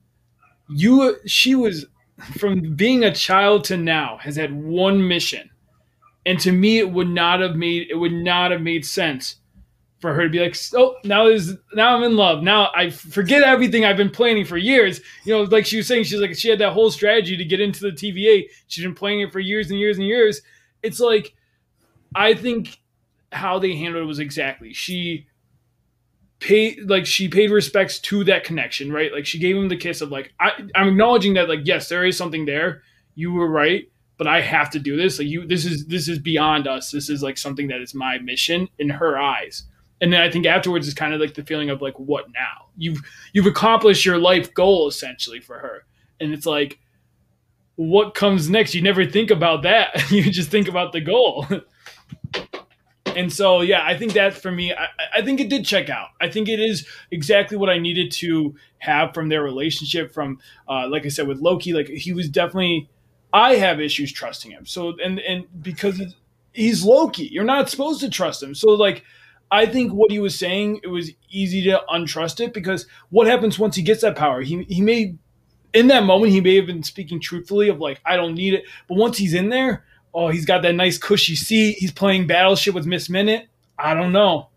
you 0.69 1.17
she 1.25 1.55
was 1.55 1.87
from 2.37 2.75
being 2.75 3.03
a 3.03 3.15
child 3.15 3.65
to 3.65 3.79
now 3.79 4.19
has 4.19 4.37
had 4.37 4.53
one 4.53 5.09
mission, 5.09 5.49
and 6.27 6.39
to 6.41 6.53
me, 6.53 6.79
it 6.79 6.91
would 6.91 7.09
not 7.09 7.41
have 7.41 7.57
made 7.57 7.91
it 7.91 7.97
would 7.97 8.13
not 8.13 8.51
have 8.51 8.61
made 8.61 8.85
sense 8.85 9.37
for 10.01 10.15
her 10.15 10.23
to 10.25 10.29
be 10.29 10.39
like, 10.39 10.57
oh, 10.75 10.95
now 11.05 11.27
is 11.27 11.57
now 11.75 11.97
I'm 11.97 12.03
in 12.05 12.17
love. 12.17 12.43
Now 12.43 12.71
I 12.75 12.91
forget 12.91 13.43
everything 13.43 13.85
I've 13.85 13.97
been 13.97 14.11
planning 14.11 14.45
for 14.45 14.57
years. 14.57 15.01
You 15.25 15.35
know, 15.35 15.43
like 15.43 15.67
she 15.67 15.79
was 15.79 15.87
saying, 15.87 16.05
she's 16.05 16.21
like 16.21 16.37
she 16.37 16.49
had 16.49 16.61
that 16.61 16.73
whole 16.73 16.91
strategy 16.91 17.37
to 17.37 17.45
get 17.45 17.61
into 17.61 17.81
the 17.81 17.93
TVA. 17.93 18.45
She's 18.69 18.85
been 18.85 18.95
playing 18.95 19.21
it 19.21 19.33
for 19.33 19.41
years 19.41 19.71
and 19.71 19.79
years 19.79 19.99
and 19.99 20.07
years. 20.07 20.43
It's 20.83 21.01
like 21.01 21.35
I 22.15 22.35
think 22.35 22.79
how 23.33 23.59
they 23.59 23.75
handled 23.77 24.05
it 24.05 24.07
was 24.07 24.21
exactly 24.21 24.73
she 24.73 25.27
paid 26.41 26.89
like 26.89 27.05
she 27.05 27.29
paid 27.29 27.51
respects 27.51 27.99
to 27.99 28.25
that 28.25 28.45
connection, 28.45 28.93
right? 28.93 29.13
Like 29.13 29.27
she 29.27 29.39
gave 29.39 29.57
him 29.57 29.69
the 29.69 29.77
kiss 29.77 30.01
of 30.01 30.11
like 30.11 30.33
I, 30.41 30.53
I'm 30.75 30.89
acknowledging 30.89 31.35
that 31.35 31.49
like 31.49 31.61
yes, 31.65 31.89
there 31.89 32.05
is 32.05 32.17
something 32.17 32.47
there. 32.47 32.83
You 33.15 33.33
were 33.33 33.49
right, 33.49 33.91
but 34.19 34.27
I 34.27 34.41
have 34.41 34.69
to 34.71 34.79
do 34.79 34.97
this. 34.97 35.19
Like 35.19 35.29
you, 35.29 35.47
this 35.47 35.65
is 35.65 35.87
this 35.87 36.09
is 36.09 36.19
beyond 36.19 36.67
us. 36.67 36.91
This 36.91 37.09
is 37.09 37.23
like 37.23 37.39
something 37.39 37.69
that 37.69 37.81
is 37.81 37.95
my 37.95 38.19
mission 38.19 38.69
in 38.79 38.91
her 38.91 39.19
eyes. 39.19 39.63
And 40.01 40.13
then 40.13 40.21
I 40.21 40.31
think 40.31 40.47
afterwards 40.47 40.87
is 40.87 40.95
kind 40.95 41.15
of 41.15 41.21
like 41.21 41.35
the 41.35 41.45
feeling 41.45 41.71
of 41.71 41.81
like 41.81 41.99
what 41.99 42.27
now? 42.33 42.67
You've 42.77 43.01
you've 43.33 43.47
accomplished 43.47 44.05
your 44.05 44.19
life 44.19 44.53
goal 44.53 44.89
essentially 44.89 45.41
for 45.41 45.59
her, 45.59 45.87
and 46.21 46.35
it's 46.35 46.47
like 46.47 46.79
what 47.77 48.13
comes 48.13 48.51
next? 48.51 48.75
You 48.75 48.83
never 48.83 49.07
think 49.07 49.31
about 49.31 49.63
that. 49.63 50.11
you 50.11 50.31
just 50.33 50.51
think 50.51 50.69
about 50.69 50.93
the 50.93 51.01
goal. 51.01 51.47
And 53.17 53.33
so, 53.33 53.63
yeah, 53.63 53.85
I 53.85 53.97
think 53.97 54.13
that 54.13 54.35
for 54.35 54.53
me, 54.53 54.73
I, 54.73 54.87
I, 55.17 55.23
think 55.23 55.41
it 55.41 55.49
did 55.49 55.65
check 55.65 55.91
out. 55.91 56.11
I 56.21 56.29
think 56.29 56.49
it 56.49 56.61
is 56.61 56.87
exactly 57.11 57.57
what 57.57 57.69
I 57.69 57.77
needed 57.77 58.13
to 58.13 58.55
have 58.79 59.13
from 59.13 59.29
their 59.29 59.43
relationship. 59.43 60.13
From, 60.13 60.39
uh, 60.69 60.87
like 60.89 61.05
I 61.05 61.09
said, 61.09 61.27
with 61.27 61.41
Loki, 61.41 61.73
like 61.73 61.89
he 61.89 62.13
was 62.13 62.29
definitely. 62.29 62.89
I 63.33 63.57
have 63.57 63.81
issues 63.81 64.13
trusting 64.13 64.51
him. 64.51 64.67
So, 64.67 64.95
and 65.03 65.19
and 65.21 65.45
because 65.63 66.01
he's 66.53 66.85
Loki, 66.85 67.25
you're 67.25 67.45
not 67.45 67.69
supposed 67.69 68.01
to 68.01 68.11
trust 68.11 68.43
him. 68.43 68.55
So, 68.55 68.71
like, 68.71 69.05
I 69.51 69.67
think 69.67 69.93
what 69.93 70.11
he 70.11 70.19
was 70.19 70.39
saying, 70.39 70.81
it 70.83 70.89
was 70.89 71.11
easy 71.31 71.63
to 71.65 71.83
untrust 71.91 72.41
it 72.41 72.53
because 72.53 72.87
what 73.11 73.27
happens 73.27 73.59
once 73.59 73.77
he 73.77 73.83
gets 73.83 74.03
that 74.03 74.17
power? 74.17 74.41
He 74.43 74.63
he 74.65 74.81
may, 74.81 75.15
in 75.75 75.89
that 75.89 76.05
moment, 76.05 76.33
he 76.33 76.41
may 76.41 76.57
have 76.57 76.67
been 76.67 76.83
speaking 76.83 77.21
truthfully 77.21 77.69
of 77.69 77.81
like, 77.81 78.01
I 78.05 78.17
don't 78.17 78.35
need 78.35 78.55
it. 78.55 78.65
But 78.89 78.97
once 78.97 79.19
he's 79.19 79.35
in 79.35 79.51
there, 79.51 79.85
oh, 80.15 80.29
he's 80.29 80.47
got 80.47 80.63
that 80.63 80.75
nice 80.75 80.99
cushy 80.99 81.37
seat. 81.37 81.77
He's 81.79 81.93
playing 81.93 82.27
Battleship 82.27 82.75
with 82.75 82.87
Miss 82.87 83.09
Minute. 83.09 83.49
I 83.79 83.95
don't 83.95 84.13
know. 84.13 84.49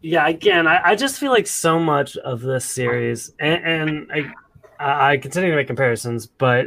Yeah, 0.00 0.28
again, 0.28 0.66
I, 0.66 0.90
I 0.90 0.96
just 0.96 1.18
feel 1.18 1.32
like 1.32 1.46
so 1.46 1.78
much 1.78 2.18
of 2.18 2.42
this 2.42 2.66
series, 2.66 3.32
and, 3.40 3.64
and 3.64 4.12
I, 4.12 4.32
I 4.78 5.16
continue 5.16 5.50
to 5.50 5.56
make 5.56 5.66
comparisons, 5.66 6.26
but 6.26 6.66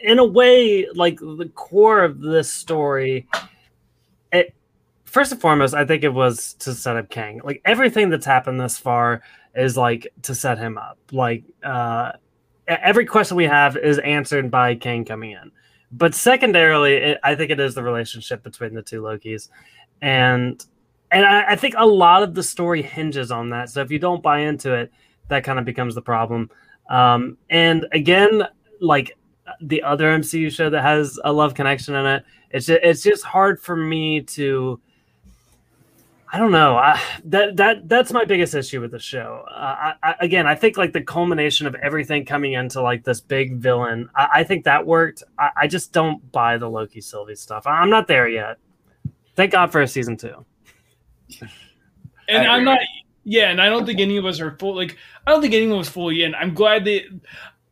in 0.00 0.18
a 0.18 0.24
way, 0.24 0.86
like 0.94 1.18
the 1.18 1.50
core 1.54 2.02
of 2.02 2.20
this 2.20 2.52
story, 2.52 3.26
it 4.32 4.54
first 5.04 5.32
and 5.32 5.40
foremost, 5.40 5.74
I 5.74 5.84
think 5.84 6.04
it 6.04 6.12
was 6.12 6.54
to 6.54 6.74
set 6.74 6.96
up 6.96 7.10
Kang. 7.10 7.40
Like 7.44 7.60
everything 7.64 8.10
that's 8.10 8.26
happened 8.26 8.60
this 8.60 8.78
far 8.78 9.22
is 9.54 9.76
like 9.76 10.06
to 10.22 10.34
set 10.34 10.58
him 10.58 10.78
up. 10.78 10.98
Like 11.12 11.44
uh 11.62 12.12
every 12.68 13.06
question 13.06 13.36
we 13.36 13.44
have 13.44 13.76
is 13.76 13.98
answered 13.98 14.50
by 14.50 14.74
Kang 14.74 15.04
coming 15.04 15.32
in. 15.32 15.50
But 15.90 16.14
secondarily, 16.14 16.94
it, 16.96 17.18
I 17.24 17.34
think 17.34 17.50
it 17.50 17.58
is 17.58 17.74
the 17.74 17.82
relationship 17.82 18.42
between 18.42 18.74
the 18.74 18.82
two 18.82 19.00
Lokis, 19.00 19.48
and 20.02 20.62
and 21.10 21.24
I, 21.24 21.52
I, 21.52 21.56
think 21.56 21.74
a 21.78 21.86
lot 21.86 22.22
of 22.22 22.34
the 22.34 22.42
story 22.42 22.82
hinges 22.82 23.30
on 23.30 23.48
that. 23.50 23.70
So 23.70 23.80
if 23.80 23.90
you 23.90 23.98
don't 23.98 24.22
buy 24.22 24.40
into 24.40 24.74
it, 24.74 24.92
that 25.28 25.44
kind 25.44 25.58
of 25.58 25.64
becomes 25.64 25.94
the 25.94 26.02
problem. 26.02 26.50
Um, 26.88 27.36
and 27.50 27.86
again, 27.92 28.44
like 28.80 29.16
the 29.60 29.82
other 29.82 30.06
MCU 30.10 30.50
show 30.50 30.70
that 30.70 30.82
has 30.82 31.18
a 31.24 31.32
love 31.32 31.54
connection 31.54 31.94
in 31.94 32.06
it, 32.06 32.24
it's 32.50 32.66
just, 32.66 32.80
it's 32.82 33.02
just 33.02 33.24
hard 33.24 33.60
for 33.60 33.76
me 33.76 34.22
to 34.22 34.80
I 36.30 36.38
don't 36.38 36.52
know. 36.52 36.76
I, 36.76 37.00
that 37.24 37.56
that 37.56 37.88
that's 37.88 38.12
my 38.12 38.24
biggest 38.24 38.54
issue 38.54 38.80
with 38.80 38.90
the 38.90 38.98
show. 38.98 39.44
Uh, 39.50 39.94
I, 40.02 40.14
again, 40.20 40.46
I 40.46 40.54
think 40.54 40.76
like 40.76 40.92
the 40.92 41.00
culmination 41.00 41.66
of 41.66 41.74
everything 41.76 42.24
coming 42.26 42.52
into 42.52 42.82
like 42.82 43.02
this 43.02 43.20
big 43.20 43.56
villain. 43.56 44.10
I, 44.14 44.28
I 44.34 44.44
think 44.44 44.64
that 44.64 44.84
worked. 44.84 45.22
I, 45.38 45.66
just 45.66 45.92
don't 45.92 46.30
buy 46.32 46.58
the 46.58 46.68
Loki 46.68 47.00
Sylvie 47.00 47.34
stuff. 47.34 47.66
I'm 47.66 47.88
not 47.88 48.08
there 48.08 48.28
yet. 48.28 48.58
Thank 49.36 49.52
God 49.52 49.72
for 49.72 49.80
a 49.80 49.88
season 49.88 50.16
two. 50.16 50.44
And 52.30 52.46
I'm 52.46 52.62
not. 52.62 52.78
Yeah, 53.24 53.50
and 53.50 53.60
I 53.60 53.68
don't 53.68 53.84
think 53.84 54.00
any 54.00 54.16
of 54.16 54.24
us 54.24 54.40
are 54.40 54.56
full. 54.58 54.74
Like, 54.76 54.96
I 55.26 55.30
don't 55.30 55.42
think 55.42 55.54
anyone 55.54 55.78
was 55.78 55.88
fully 55.88 56.22
in. 56.22 56.34
I'm 56.34 56.54
glad 56.54 56.84
that. 56.86 57.02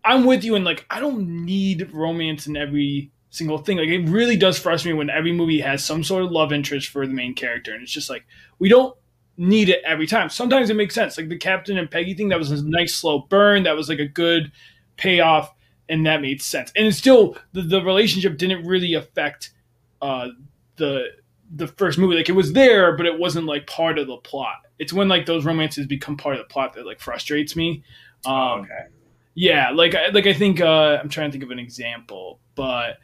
I'm 0.04 0.24
with 0.24 0.44
you, 0.44 0.54
and 0.54 0.64
like, 0.64 0.86
I 0.88 1.00
don't 1.00 1.44
need 1.44 1.90
romance 1.92 2.46
in 2.46 2.56
every 2.56 3.10
single 3.30 3.58
thing. 3.58 3.76
Like 3.78 3.88
it 3.88 4.08
really 4.08 4.36
does 4.36 4.58
frustrate 4.58 4.94
me 4.94 4.98
when 4.98 5.10
every 5.10 5.32
movie 5.32 5.60
has 5.60 5.84
some 5.84 6.04
sort 6.04 6.24
of 6.24 6.30
love 6.30 6.52
interest 6.52 6.88
for 6.90 7.06
the 7.06 7.12
main 7.12 7.34
character, 7.34 7.74
and 7.74 7.82
it's 7.82 7.90
just 7.92 8.08
like 8.08 8.24
we 8.60 8.68
don't 8.68 8.96
need 9.36 9.68
it 9.68 9.82
every 9.84 10.06
time. 10.06 10.28
Sometimes 10.30 10.70
it 10.70 10.74
makes 10.74 10.94
sense, 10.94 11.18
like 11.18 11.28
the 11.28 11.36
Captain 11.36 11.76
and 11.76 11.90
Peggy 11.90 12.14
thing. 12.14 12.28
That 12.28 12.38
was 12.38 12.50
a 12.52 12.62
nice 12.64 12.94
slow 12.94 13.20
burn. 13.20 13.64
That 13.64 13.74
was 13.76 13.88
like 13.88 13.98
a 13.98 14.06
good 14.06 14.52
payoff, 14.96 15.52
and 15.88 16.06
that 16.06 16.22
made 16.22 16.40
sense. 16.40 16.70
And 16.76 16.94
still, 16.94 17.36
the, 17.52 17.62
the 17.62 17.82
relationship 17.82 18.38
didn't 18.38 18.64
really 18.64 18.94
affect 18.94 19.50
uh, 20.00 20.28
the 20.76 21.08
the 21.54 21.66
first 21.66 21.98
movie. 21.98 22.16
Like 22.16 22.28
it 22.28 22.32
was 22.32 22.52
there, 22.52 22.96
but 22.96 23.06
it 23.06 23.18
wasn't 23.18 23.46
like 23.46 23.66
part 23.66 23.98
of 23.98 24.06
the 24.06 24.16
plot. 24.18 24.56
It's 24.78 24.92
when 24.92 25.08
like 25.08 25.26
those 25.26 25.44
romances 25.44 25.86
become 25.86 26.16
part 26.16 26.36
of 26.36 26.40
the 26.40 26.52
plot 26.52 26.74
that 26.74 26.86
like 26.86 27.00
frustrates 27.00 27.56
me. 27.56 27.82
Um, 28.24 28.60
okay. 28.60 28.86
Yeah, 29.34 29.70
like 29.70 29.94
like 30.12 30.26
I 30.26 30.32
think 30.32 30.60
uh, 30.60 30.98
I'm 31.00 31.08
trying 31.08 31.30
to 31.30 31.32
think 31.32 31.44
of 31.44 31.50
an 31.50 31.58
example, 31.58 32.40
but 32.54 32.98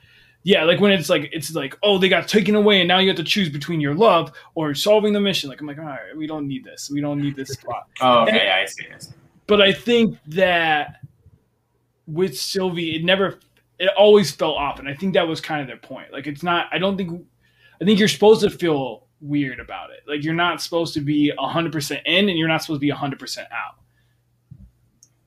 yeah, 0.45 0.65
like 0.65 0.81
when 0.81 0.91
it's 0.91 1.09
like 1.09 1.29
it's 1.33 1.55
like 1.55 1.77
oh 1.83 1.99
they 1.99 2.09
got 2.09 2.27
taken 2.27 2.55
away 2.55 2.81
and 2.81 2.89
now 2.89 2.99
you 2.99 3.09
have 3.09 3.17
to 3.19 3.25
choose 3.25 3.49
between 3.49 3.81
your 3.81 3.95
love 3.95 4.33
or 4.55 4.75
solving 4.75 5.13
the 5.13 5.21
mission. 5.21 5.51
Like 5.51 5.61
I'm 5.61 5.67
like 5.67 5.79
all 5.79 5.85
right, 5.85 6.17
we 6.17 6.27
don't 6.27 6.49
need 6.49 6.65
this. 6.65 6.91
We 6.91 7.01
don't 7.01 7.21
need 7.21 7.37
this 7.37 7.55
plot. 7.57 7.87
oh, 8.01 8.23
okay, 8.23 8.47
yeah, 8.47 8.61
I 8.63 8.67
see. 8.67 8.87
this. 8.91 9.13
But 9.47 9.61
I 9.61 9.73
think 9.73 10.19
that 10.29 11.01
with 12.07 12.37
Sylvie, 12.37 12.97
it 12.97 13.05
never, 13.05 13.39
it 13.79 13.91
always 13.97 14.31
fell 14.31 14.55
off, 14.55 14.79
and 14.79 14.89
I 14.89 14.95
think 14.95 15.15
that 15.15 15.27
was 15.29 15.41
kind 15.41 15.61
of 15.61 15.67
their 15.67 15.77
point. 15.77 16.13
Like 16.13 16.27
it's 16.27 16.43
not. 16.43 16.67
I 16.73 16.79
don't 16.79 16.97
think. 16.97 17.27
I 17.83 17.85
think 17.85 17.99
you're 17.99 18.07
supposed 18.07 18.43
to 18.43 18.51
feel 18.51 19.09
weird 19.21 19.59
about 19.59 19.91
it. 19.91 20.01
Like 20.07 20.23
you're 20.23 20.35
not 20.35 20.63
supposed 20.63 20.95
to 20.95 21.01
be 21.01 21.33
100% 21.37 22.01
in 22.07 22.29
and 22.29 22.39
you're 22.39 22.47
not 22.47 22.63
supposed 22.63 22.81
to 22.81 22.87
be 22.87 22.93
100% 22.93 23.39
out. 23.39 23.75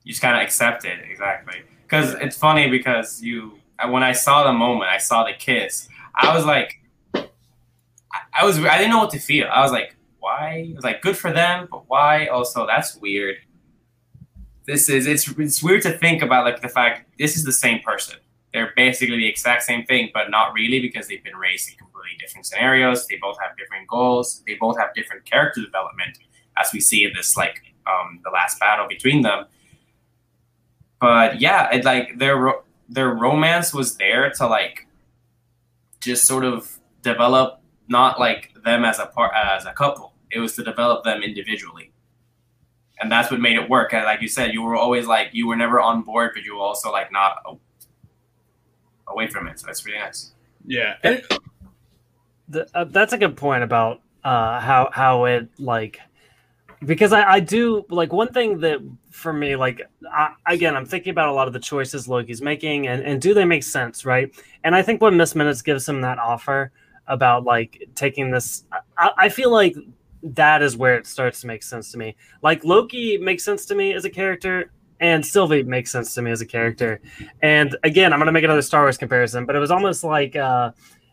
You 0.04 0.12
just 0.12 0.22
kind 0.22 0.36
of 0.36 0.42
accept 0.42 0.86
it, 0.86 0.98
exactly. 1.10 1.60
Because 1.82 2.14
it's 2.14 2.36
funny 2.36 2.70
because 2.70 3.22
you 3.22 3.58
when 3.90 4.02
I 4.02 4.12
saw 4.12 4.44
the 4.44 4.54
moment, 4.54 4.90
I 4.90 4.96
saw 4.96 5.24
the 5.24 5.34
kiss. 5.34 5.86
I 6.14 6.34
was 6.34 6.46
like, 6.46 6.80
I 7.14 8.44
was 8.44 8.58
I 8.58 8.78
didn't 8.78 8.90
know 8.90 9.00
what 9.00 9.10
to 9.10 9.18
feel. 9.18 9.48
I 9.52 9.60
was 9.60 9.72
like, 9.72 9.94
why? 10.18 10.66
It 10.70 10.76
was 10.76 10.84
like 10.84 11.02
good 11.02 11.18
for 11.18 11.30
them, 11.30 11.68
but 11.70 11.84
why? 11.88 12.28
Also, 12.28 12.66
that's 12.66 12.96
weird. 12.96 13.36
This 14.66 14.88
is 14.88 15.06
it's 15.06 15.28
it's 15.38 15.62
weird 15.62 15.82
to 15.82 15.92
think 15.98 16.22
about 16.22 16.46
like 16.46 16.62
the 16.62 16.68
fact 16.68 17.06
this 17.18 17.36
is 17.36 17.44
the 17.44 17.52
same 17.52 17.80
person. 17.80 18.16
They're 18.56 18.72
basically 18.74 19.18
the 19.18 19.28
exact 19.28 19.64
same 19.64 19.84
thing, 19.84 20.08
but 20.14 20.30
not 20.30 20.54
really 20.54 20.80
because 20.80 21.08
they've 21.08 21.22
been 21.22 21.36
raised 21.36 21.68
in 21.68 21.76
completely 21.76 22.16
different 22.18 22.46
scenarios. 22.46 23.06
They 23.06 23.18
both 23.20 23.36
have 23.38 23.54
different 23.58 23.86
goals. 23.86 24.42
They 24.46 24.54
both 24.54 24.78
have 24.78 24.94
different 24.94 25.26
character 25.26 25.60
development, 25.60 26.18
as 26.56 26.72
we 26.72 26.80
see 26.80 27.04
in 27.04 27.12
this 27.14 27.36
like 27.36 27.60
um, 27.86 28.20
the 28.24 28.30
last 28.30 28.58
battle 28.58 28.88
between 28.88 29.20
them. 29.20 29.44
But 31.02 31.38
yeah, 31.38 31.70
it 31.70 31.84
like 31.84 32.18
their 32.18 32.38
ro- 32.38 32.64
their 32.88 33.10
romance 33.10 33.74
was 33.74 33.98
there 33.98 34.30
to 34.30 34.46
like 34.46 34.86
just 36.00 36.24
sort 36.24 36.44
of 36.44 36.78
develop 37.02 37.60
not 37.88 38.18
like 38.18 38.54
them 38.64 38.86
as 38.86 38.98
a 38.98 39.04
part 39.04 39.32
as 39.36 39.66
a 39.66 39.74
couple. 39.74 40.14
It 40.30 40.38
was 40.38 40.56
to 40.56 40.64
develop 40.64 41.04
them 41.04 41.22
individually 41.22 41.92
and 42.98 43.12
that's 43.12 43.30
what 43.30 43.40
made 43.40 43.56
it 43.58 43.68
work. 43.68 43.92
Like 43.92 44.22
you 44.22 44.28
said, 44.28 44.54
you 44.54 44.62
were 44.62 44.74
always 44.74 45.06
like 45.06 45.28
you 45.32 45.46
were 45.46 45.56
never 45.56 45.78
on 45.78 46.00
board, 46.00 46.30
but 46.34 46.44
you 46.44 46.54
were 46.54 46.62
also 46.62 46.90
like 46.90 47.12
not 47.12 47.36
away 49.08 49.28
from 49.28 49.46
it. 49.48 49.58
So 49.58 49.66
that's 49.66 49.84
really 49.84 49.98
nice. 49.98 50.32
Yeah, 50.66 50.94
the, 52.48 52.66
uh, 52.74 52.84
that's 52.84 53.12
a 53.12 53.18
good 53.18 53.36
point 53.36 53.62
about 53.62 54.00
uh, 54.24 54.60
how 54.60 54.90
how 54.92 55.24
it 55.24 55.48
like 55.58 56.00
because 56.84 57.12
I, 57.12 57.22
I 57.34 57.40
do 57.40 57.84
like 57.88 58.12
one 58.12 58.28
thing 58.28 58.60
that 58.60 58.80
for 59.10 59.32
me 59.32 59.56
like 59.56 59.82
I, 60.12 60.34
again 60.46 60.76
I'm 60.76 60.84
thinking 60.84 61.10
about 61.10 61.28
a 61.28 61.32
lot 61.32 61.46
of 61.46 61.52
the 61.52 61.60
choices 61.60 62.08
Loki's 62.08 62.42
making 62.42 62.88
and 62.88 63.02
and 63.02 63.20
do 63.20 63.32
they 63.34 63.44
make 63.44 63.62
sense 63.62 64.04
right 64.04 64.30
and 64.64 64.74
I 64.74 64.82
think 64.82 65.00
when 65.00 65.16
Miss 65.16 65.34
Minutes 65.34 65.62
gives 65.62 65.88
him 65.88 66.00
that 66.02 66.18
offer 66.18 66.72
about 67.06 67.44
like 67.44 67.88
taking 67.94 68.30
this 68.30 68.64
I, 68.98 69.10
I 69.16 69.28
feel 69.28 69.50
like 69.50 69.76
that 70.22 70.62
is 70.62 70.76
where 70.76 70.96
it 70.96 71.06
starts 71.06 71.40
to 71.42 71.46
make 71.46 71.62
sense 71.62 71.92
to 71.92 71.98
me. 71.98 72.16
Like 72.42 72.64
Loki 72.64 73.18
makes 73.18 73.44
sense 73.44 73.66
to 73.66 73.74
me 73.74 73.92
as 73.92 74.04
a 74.04 74.10
character, 74.10 74.70
and 75.00 75.24
Sylvie 75.24 75.62
makes 75.62 75.90
sense 75.90 76.14
to 76.14 76.22
me 76.22 76.30
as 76.30 76.40
a 76.40 76.46
character. 76.46 77.00
And 77.42 77.76
again, 77.84 78.12
I'm 78.12 78.18
gonna 78.18 78.32
make 78.32 78.44
another 78.44 78.62
Star 78.62 78.82
Wars 78.82 78.98
comparison, 78.98 79.46
but 79.46 79.56
it 79.56 79.58
was 79.60 79.70
almost 79.70 80.04
like 80.04 80.36
uh, 80.36 80.70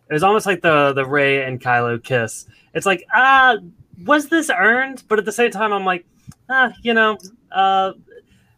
it 0.09 0.13
was 0.13 0.23
almost 0.23 0.45
like 0.45 0.61
the 0.61 0.93
the 0.93 1.05
Rey 1.05 1.43
and 1.43 1.61
Kylo 1.61 2.03
kiss. 2.03 2.45
It's 2.73 2.85
like 2.85 3.05
ah, 3.13 3.53
uh, 3.53 3.57
was 4.05 4.29
this 4.29 4.49
earned? 4.49 5.03
But 5.07 5.19
at 5.19 5.25
the 5.25 5.31
same 5.31 5.51
time, 5.51 5.73
I'm 5.73 5.85
like 5.85 6.05
ah, 6.49 6.73
you 6.81 6.93
know, 6.93 7.17
uh, 7.51 7.93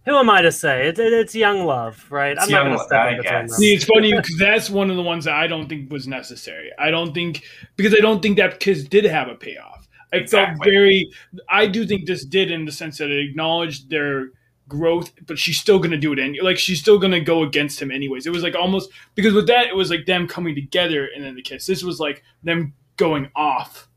who 0.05 0.17
am 0.17 0.29
I 0.29 0.41
to 0.41 0.51
say? 0.51 0.87
It, 0.87 0.99
it, 0.99 1.13
it's 1.13 1.33
young 1.33 1.65
love, 1.65 2.05
right? 2.11 2.33
It's 2.33 2.43
I'm 2.43 2.51
not 2.51 2.65
going 2.65 2.77
to 2.77 2.83
step 2.83 3.11
in 3.11 3.17
between 3.17 3.33
them. 3.33 3.49
See, 3.49 3.73
it's 3.73 3.85
funny 3.85 4.13
because 4.13 4.37
that's 4.37 4.69
one 4.69 4.89
of 4.89 4.97
the 4.97 5.03
ones 5.03 5.25
that 5.25 5.33
I 5.33 5.47
don't 5.47 5.67
think 5.67 5.91
was 5.91 6.07
necessary. 6.07 6.71
I 6.77 6.91
don't 6.91 7.13
think 7.13 7.43
because 7.75 7.93
I 7.93 7.99
don't 8.01 8.21
think 8.21 8.37
that 8.37 8.59
kiss 8.59 8.83
did 8.83 9.05
have 9.05 9.27
a 9.27 9.35
payoff. 9.35 9.87
I 10.13 10.17
exactly. 10.17 10.55
felt 10.55 10.65
very. 10.65 11.11
I 11.49 11.67
do 11.67 11.85
think 11.85 12.05
this 12.05 12.23
did 12.23 12.51
in 12.51 12.65
the 12.65 12.71
sense 12.71 12.99
that 12.99 13.09
it 13.09 13.29
acknowledged 13.29 13.89
their 13.89 14.29
growth, 14.67 15.11
but 15.25 15.37
she's 15.37 15.59
still 15.59 15.79
gonna 15.79 15.97
do 15.97 16.13
it, 16.13 16.19
and 16.19 16.37
like 16.41 16.57
she's 16.57 16.79
still 16.79 16.97
gonna 16.99 17.19
go 17.19 17.43
against 17.43 17.81
him 17.81 17.91
anyways. 17.91 18.25
It 18.25 18.31
was 18.31 18.43
like 18.43 18.55
almost 18.55 18.89
because 19.15 19.33
with 19.33 19.47
that 19.47 19.67
it 19.67 19.75
was 19.75 19.89
like 19.89 20.05
them 20.05 20.27
coming 20.27 20.55
together 20.55 21.09
and 21.13 21.23
then 21.23 21.35
the 21.35 21.41
kiss. 21.41 21.65
This 21.65 21.83
was 21.83 21.99
like 21.99 22.23
them 22.43 22.73
going 22.97 23.29
off 23.35 23.87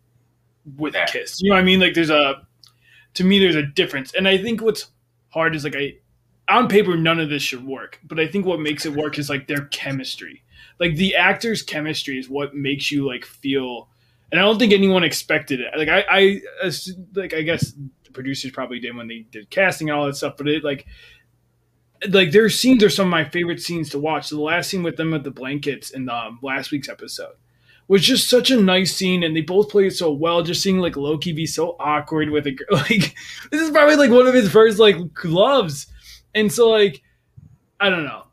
with 0.77 0.95
a 0.95 1.07
kiss. 1.09 1.41
You 1.41 1.51
know 1.51 1.57
what 1.57 1.63
I 1.63 1.65
mean? 1.65 1.81
Like 1.81 1.95
there's 1.95 2.11
a 2.11 2.47
to 3.15 3.25
me 3.25 3.39
there's 3.39 3.57
a 3.57 3.63
difference, 3.63 4.15
and 4.15 4.29
I 4.29 4.39
think 4.39 4.61
what's 4.61 4.89
hard 5.31 5.55
is 5.55 5.65
like 5.65 5.77
I 5.77 5.95
on 6.49 6.69
paper 6.69 6.97
none 6.97 7.21
of 7.21 7.29
this 7.29 7.43
should 7.43 7.67
work, 7.67 8.01
but 8.05 8.19
I 8.19 8.27
think 8.27 8.47
what 8.47 8.61
makes 8.61 8.87
it 8.87 8.95
work 8.95 9.19
is 9.19 9.29
like 9.31 9.47
their 9.47 9.67
chemistry. 9.67 10.43
Like 10.81 10.97
the 10.97 11.17
actors' 11.17 11.63
chemistry 11.63 12.19
is 12.19 12.29
what 12.29 12.55
makes 12.55 12.91
you 12.91 13.07
like 13.07 13.25
feel 13.25 13.89
and 14.31 14.41
I 14.41 14.45
don't 14.45 14.59
think 14.59 14.73
anyone 14.73 15.05
expected 15.05 15.61
it. 15.61 15.73
Like 15.77 15.89
I, 15.89 16.05
I 16.09 16.41
like 17.15 17.33
I 17.33 17.43
guess 17.43 17.73
the 18.09 18.13
producers 18.13 18.51
probably 18.51 18.81
did 18.81 18.97
when 18.97 19.09
they 19.09 19.27
did 19.31 19.51
casting 19.51 19.89
and 19.89 19.99
all 19.99 20.07
that 20.07 20.17
stuff, 20.17 20.37
but 20.37 20.49
it 20.49 20.65
like 20.65 20.87
like 22.11 22.31
their 22.31 22.49
scenes 22.49 22.85
are 22.85 22.91
some 22.91 23.07
of 23.07 23.11
my 23.11 23.25
favorite 23.25 23.61
scenes 23.61 23.91
to 23.91 23.99
watch. 23.99 24.29
So 24.29 24.37
the 24.37 24.43
last 24.43 24.71
scene 24.71 24.83
with 24.83 24.97
them 24.97 25.15
at 25.15 25.25
the 25.25 25.31
blankets 25.31 25.91
in 25.91 26.05
the, 26.05 26.15
um, 26.15 26.39
last 26.43 26.71
week's 26.71 26.89
episode 26.89 27.35
was 27.89 28.03
just 28.03 28.29
such 28.29 28.51
a 28.51 28.61
nice 28.61 28.95
scene, 28.95 29.23
and 29.23 29.35
they 29.35 29.41
both 29.41 29.71
played 29.71 29.89
it 29.89 29.97
so 29.97 30.13
well. 30.13 30.43
Just 30.43 30.63
seeing 30.63 30.79
like 30.79 30.97
Loki 30.97 31.33
be 31.33 31.47
so 31.47 31.77
awkward 31.81 32.31
with 32.31 32.47
a 32.47 32.53
girl, 32.53 32.67
like 32.73 33.15
this 33.51 33.61
is 33.61 33.71
probably 33.71 33.97
like 33.97 34.11
one 34.11 34.27
of 34.27 34.35
his 34.35 34.51
first 34.51 34.79
like 34.79 34.97
loves, 35.25 35.87
and 36.35 36.53
so 36.53 36.69
like 36.69 37.03
I 37.81 37.91
don't 37.91 38.05
know. 38.05 38.25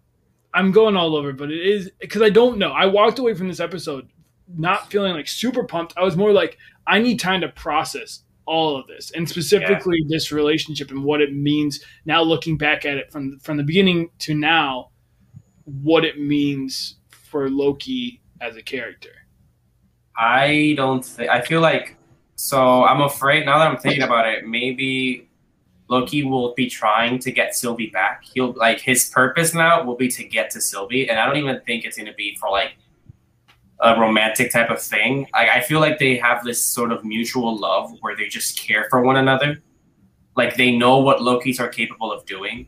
I'm 0.54 0.72
going 0.72 0.96
all 0.96 1.18
over, 1.18 1.34
but 1.34 1.52
it 1.52 1.66
is 1.66 1.92
because 2.00 2.22
I 2.22 2.30
don't 2.30 2.58
know. 2.58 2.72
I 2.72 2.86
walked 2.86 3.20
away 3.20 3.34
from 3.34 3.50
this 3.50 3.60
episode 3.60 4.08
not 4.48 4.92
feeling 4.92 5.14
like 5.14 5.28
super 5.28 5.64
pumped. 5.64 5.94
I 5.98 6.04
was 6.04 6.16
more 6.16 6.32
like, 6.32 6.58
I 6.86 7.00
need 7.00 7.20
time 7.20 7.42
to 7.42 7.50
process 7.50 8.22
all 8.46 8.78
of 8.78 8.88
this 8.88 9.12
and 9.12 9.28
specifically 9.28 9.98
yeah. 10.02 10.16
this 10.16 10.32
relationship 10.32 10.92
and 10.92 11.04
what 11.04 11.22
it 11.22 11.34
means 11.34 11.84
now 12.06 12.22
looking 12.22 12.58
back 12.58 12.86
at 12.86 12.98
it 12.98 13.12
from 13.12 13.40
from 13.40 13.58
the 13.58 13.64
beginning 13.64 14.10
to 14.20 14.34
now 14.34 14.90
what 15.66 16.06
it 16.06 16.20
means 16.20 16.98
for 17.10 17.50
Loki 17.50 18.22
as 18.42 18.56
a 18.56 18.62
character. 18.62 19.10
I 20.18 20.74
don't 20.78 21.04
think 21.04 21.30
I 21.30 21.42
feel 21.42 21.62
like 21.62 21.98
so 22.36 22.84
I'm 22.84 23.02
afraid 23.02 23.46
now 23.46 23.58
that 23.58 23.68
I'm 23.68 23.78
thinking 23.78 24.04
about 24.04 24.28
it 24.28 24.46
maybe 24.46 25.28
Loki 25.88 26.24
will 26.24 26.54
be 26.56 26.68
trying 26.68 27.20
to 27.20 27.32
get 27.32 27.56
Sylvie 27.56 27.92
back. 27.92 28.24
He'll 28.34 28.54
like 28.54 28.80
his 28.80 29.10
purpose 29.10 29.54
now 29.54 29.84
will 29.84 29.96
be 29.96 30.08
to 30.10 30.24
get 30.24 30.50
to 30.52 30.62
Sylvie 30.62 31.10
and 31.10 31.20
I 31.20 31.26
don't 31.26 31.38
even 31.38 31.60
think 31.62 31.86
it's 31.86 31.98
going 31.98 32.08
to 32.08 32.14
be 32.14 32.38
for 32.40 32.50
like 32.50 32.78
a 33.82 34.00
romantic 34.00 34.52
type 34.52 34.70
of 34.70 34.82
thing. 34.82 35.28
I, 35.34 35.50
I 35.50 35.62
feel 35.62 35.80
like 35.80 36.00
they 36.00 36.18
have 36.18 36.44
this 36.44 36.66
sort 36.66 36.92
of 36.92 37.04
mutual 37.04 37.58
love 37.58 37.92
where 38.02 38.16
they 38.16 38.28
just 38.28 38.60
care 38.60 38.88
for 38.90 39.02
one 39.02 39.18
another. 39.18 39.62
Like 40.36 40.56
they 40.56 40.76
know 40.76 41.00
what 41.00 41.20
Lokis 41.20 41.60
are 41.60 41.70
capable 41.70 42.12
of 42.12 42.26
doing. 42.26 42.68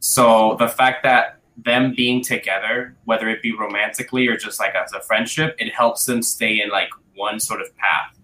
So 0.00 0.56
the 0.58 0.68
fact 0.68 1.02
that 1.04 1.40
them 1.56 1.92
being 1.96 2.22
together, 2.22 2.96
whether 3.04 3.28
it 3.28 3.42
be 3.42 3.52
romantically 3.52 4.28
or 4.28 4.36
just 4.36 4.60
like 4.60 4.74
as 4.74 4.92
a 4.92 5.00
friendship, 5.00 5.56
it 5.58 5.74
helps 5.74 6.04
them 6.04 6.22
stay 6.22 6.60
in 6.60 6.70
like 6.70 6.90
one 7.14 7.40
sort 7.40 7.60
of 7.60 7.76
path 7.76 8.16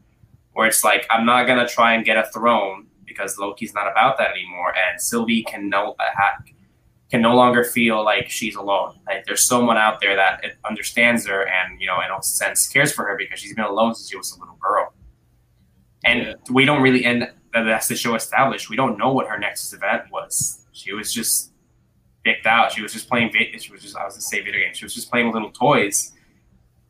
where 0.52 0.68
it's 0.68 0.84
like, 0.84 1.06
I'm 1.10 1.26
not 1.26 1.46
going 1.46 1.58
to 1.58 1.72
try 1.72 1.94
and 1.94 2.04
get 2.04 2.16
a 2.16 2.28
throne 2.32 2.86
because 3.04 3.38
Loki's 3.38 3.74
not 3.74 3.90
about 3.90 4.18
that 4.18 4.30
anymore. 4.30 4.72
And 4.76 5.00
Sylvie 5.00 5.42
can 5.42 5.68
know, 5.68 5.96
can 7.14 7.22
no 7.22 7.36
longer 7.36 7.62
feel 7.62 8.04
like 8.04 8.28
she's 8.28 8.56
alone. 8.56 8.98
Like 9.06 9.24
there's 9.24 9.46
someone 9.46 9.76
out 9.76 10.00
there 10.00 10.16
that 10.16 10.56
understands 10.68 11.24
her 11.28 11.46
and 11.46 11.80
you 11.80 11.86
know, 11.86 12.00
in 12.00 12.10
a 12.10 12.20
sense, 12.24 12.66
cares 12.66 12.92
for 12.92 13.04
her 13.04 13.16
because 13.16 13.38
she's 13.38 13.54
been 13.54 13.64
alone 13.64 13.94
since 13.94 14.10
she 14.10 14.16
was 14.16 14.32
a 14.32 14.40
little 14.40 14.58
girl. 14.60 14.92
And 16.04 16.22
yeah. 16.22 16.34
we 16.50 16.64
don't 16.64 16.82
really, 16.82 17.04
and 17.04 17.30
that's 17.52 17.86
the 17.86 17.94
show 17.94 18.16
established. 18.16 18.68
We 18.68 18.74
don't 18.74 18.98
know 18.98 19.12
what 19.12 19.28
her 19.28 19.38
next 19.38 19.72
event 19.72 20.10
was. 20.10 20.66
She 20.72 20.92
was 20.92 21.12
just 21.12 21.52
picked 22.24 22.46
out. 22.46 22.72
She 22.72 22.82
was 22.82 22.92
just 22.92 23.08
playing. 23.08 23.30
She 23.32 23.70
was 23.70 23.80
just. 23.80 23.96
I 23.96 24.04
was 24.04 24.14
gonna 24.14 24.22
say 24.22 24.42
video 24.42 24.62
games. 24.62 24.78
She 24.78 24.84
was 24.84 24.92
just 24.92 25.08
playing 25.08 25.26
with 25.28 25.34
little 25.34 25.52
toys, 25.52 26.12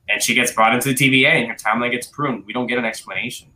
and 0.09 0.22
she 0.22 0.33
gets 0.33 0.53
brought 0.53 0.75
into 0.75 0.95
the 0.95 0.95
TVA, 0.95 1.33
and 1.33 1.49
her 1.49 1.55
timeline 1.55 1.91
gets 1.91 2.07
pruned. 2.07 2.47
We 2.47 2.55
don't 2.55 2.66
get 2.66 2.79
an 2.79 2.87
explanation. 2.87 3.51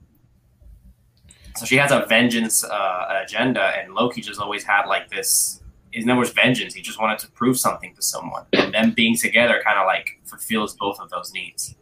So 1.56 1.64
she 1.64 1.78
has 1.78 1.92
a 1.92 2.04
vengeance 2.06 2.62
uh, 2.62 3.22
agenda, 3.24 3.62
and 3.62 3.94
Loki 3.94 4.20
just 4.20 4.38
always 4.38 4.64
had 4.64 4.84
like 4.84 5.08
this 5.08 5.62
his 5.90 6.04
name 6.04 6.16
was 6.16 6.30
vengeance. 6.30 6.74
He 6.74 6.82
just 6.82 7.00
wanted 7.00 7.18
to 7.20 7.30
prove 7.30 7.58
something 7.58 7.94
to 7.94 8.02
someone, 8.02 8.44
and 8.52 8.72
them 8.72 8.92
being 8.92 9.16
together 9.16 9.62
kind 9.64 9.78
of 9.78 9.86
like 9.86 10.20
fulfills 10.24 10.74
both 10.76 11.00
of 11.00 11.10
those 11.10 11.32
needs. 11.32 11.74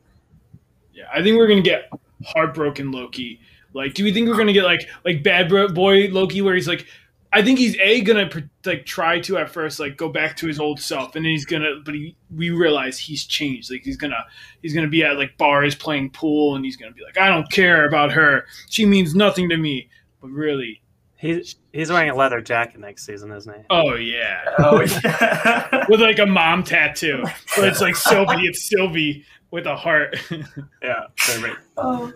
Yeah, 0.93 1.05
I 1.13 1.23
think 1.23 1.37
we're 1.37 1.49
gonna 1.49 1.63
get 1.63 1.91
heartbroken 2.25 2.93
Loki. 2.93 3.41
Like, 3.73 3.95
do 3.95 4.05
we 4.05 4.13
think 4.13 4.29
we're 4.29 4.37
gonna 4.37 4.53
get 4.53 4.65
like 4.65 4.89
like 5.05 5.23
bad 5.23 5.49
boy 5.49 6.09
Loki, 6.09 6.41
where 6.43 6.55
he's 6.55 6.69
like, 6.69 6.87
I 7.33 7.43
think 7.43 7.59
he's 7.59 7.77
a 7.79 8.01
gonna 8.01 8.31
like 8.65 8.87
try 8.87 9.21
to 9.21 9.37
at 9.37 9.51
first 9.51 9.79
like 9.79 9.97
go 9.97 10.09
back 10.09 10.37
to 10.39 10.47
his 10.47 10.59
old 10.59 10.81
self, 10.81 11.17
and 11.17 11.25
then 11.25 11.33
he's 11.33 11.45
gonna, 11.45 11.81
but 11.85 11.95
he 11.95 12.17
we 12.35 12.51
realize 12.51 12.99
he's 12.99 13.27
changed. 13.27 13.71
Like 13.71 13.83
he's 13.83 13.99
gonna 13.99 14.25
he's 14.63 14.73
gonna 14.73 14.89
be 14.89 15.05
at 15.05 15.19
like 15.19 15.37
bars 15.37 15.75
playing 15.75 16.11
pool, 16.11 16.57
and 16.57 16.65
he's 16.65 16.77
gonna 16.77 16.93
be 16.93 17.03
like, 17.03 17.19
I 17.19 17.29
don't 17.29 17.51
care 17.51 17.87
about 17.87 18.13
her. 18.13 18.47
She 18.71 18.87
means 18.87 19.15
nothing 19.15 19.49
to 19.51 19.57
me. 19.57 19.91
But 20.23 20.31
really, 20.31 20.81
He's 21.19 21.57
he's 21.73 21.91
wearing 21.91 22.11
a 22.11 22.15
leather 22.15 22.43
jacket 22.43 22.79
next 22.79 23.07
season, 23.07 23.33
isn't 23.33 23.53
he? 23.53 23.63
Oh 23.71 23.95
yeah. 23.95 24.41
Oh 24.59 24.83
yeah. 24.83 25.87
with 25.89 26.01
like 26.01 26.19
a 26.19 26.27
mom 26.27 26.63
tattoo. 26.63 27.25
Where 27.57 27.69
it's 27.69 27.81
like 27.81 27.97
Sylvie, 27.97 28.47
it's 28.47 28.69
Sylvie 28.69 29.25
with 29.51 29.67
a 29.67 29.77
heart. 29.77 30.19
yeah. 30.83 31.07
Perfect. 31.17 31.57
Oh. 31.79 32.13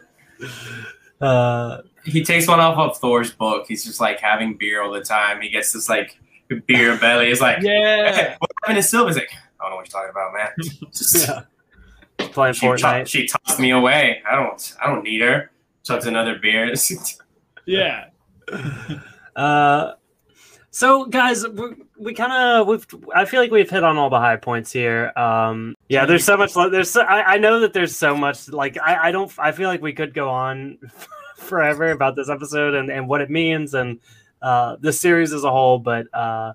Uh, 1.20 1.82
he 2.04 2.22
takes 2.22 2.46
one 2.46 2.60
off 2.60 2.76
of 2.76 2.98
Thor's 2.98 3.32
book. 3.32 3.66
He's 3.68 3.84
just 3.84 4.00
like 4.00 4.20
having 4.20 4.56
beer 4.58 4.82
all 4.82 4.92
the 4.92 5.02
time. 5.02 5.40
He 5.40 5.48
gets 5.48 5.72
this 5.72 5.88
like 5.88 6.18
beer 6.66 6.96
belly. 6.98 7.28
He's 7.28 7.40
like, 7.40 7.62
yeah. 7.62 8.12
Hey, 8.12 8.36
what 8.38 8.50
happened 8.62 8.76
to 8.76 8.82
Sylvie? 8.82 9.08
He's 9.08 9.16
like, 9.16 9.30
I 9.58 9.64
don't 9.64 9.70
know 9.70 9.76
what 9.76 9.92
you're 9.92 10.00
talking 10.00 10.10
about, 10.10 10.34
man. 10.34 10.90
Just 10.92 11.26
yeah. 11.26 11.42
playing 12.32 12.54
she 12.54 12.66
Fortnite. 12.66 13.06
T- 13.06 13.22
she 13.22 13.26
tossed 13.26 13.58
me 13.58 13.70
away. 13.70 14.22
I 14.30 14.36
don't. 14.36 14.76
I 14.82 14.88
don't 14.88 15.04
need 15.04 15.22
her. 15.22 15.50
Chugs 15.84 16.04
another 16.04 16.38
beer. 16.38 16.74
yeah. 17.64 18.06
uh, 19.36 19.92
so 20.70 21.04
guys, 21.04 21.46
we, 21.46 21.74
we 21.98 22.14
kind 22.14 22.32
of 22.32 22.66
we've 22.66 22.86
I 23.14 23.24
feel 23.24 23.40
like 23.40 23.50
we've 23.50 23.68
hit 23.68 23.82
on 23.82 23.96
all 23.98 24.08
the 24.08 24.20
high 24.20 24.36
points 24.36 24.72
here. 24.72 25.12
Um, 25.16 25.74
yeah, 25.88 26.06
there's 26.06 26.24
so 26.24 26.36
much. 26.36 26.54
There's 26.54 26.90
so, 26.90 27.02
I, 27.02 27.34
I 27.34 27.38
know 27.38 27.60
that 27.60 27.72
there's 27.72 27.96
so 27.96 28.16
much. 28.16 28.48
Like 28.48 28.78
I, 28.80 29.08
I 29.08 29.12
don't. 29.12 29.32
I 29.38 29.52
feel 29.52 29.68
like 29.68 29.82
we 29.82 29.92
could 29.92 30.14
go 30.14 30.28
on 30.28 30.78
forever 31.36 31.90
about 31.90 32.14
this 32.14 32.28
episode 32.28 32.74
and 32.74 32.90
and 32.90 33.08
what 33.08 33.20
it 33.20 33.30
means 33.30 33.74
and 33.74 33.98
uh, 34.42 34.76
the 34.80 34.92
series 34.92 35.32
as 35.32 35.42
a 35.42 35.50
whole. 35.50 35.80
But 35.80 36.06
uh, 36.14 36.52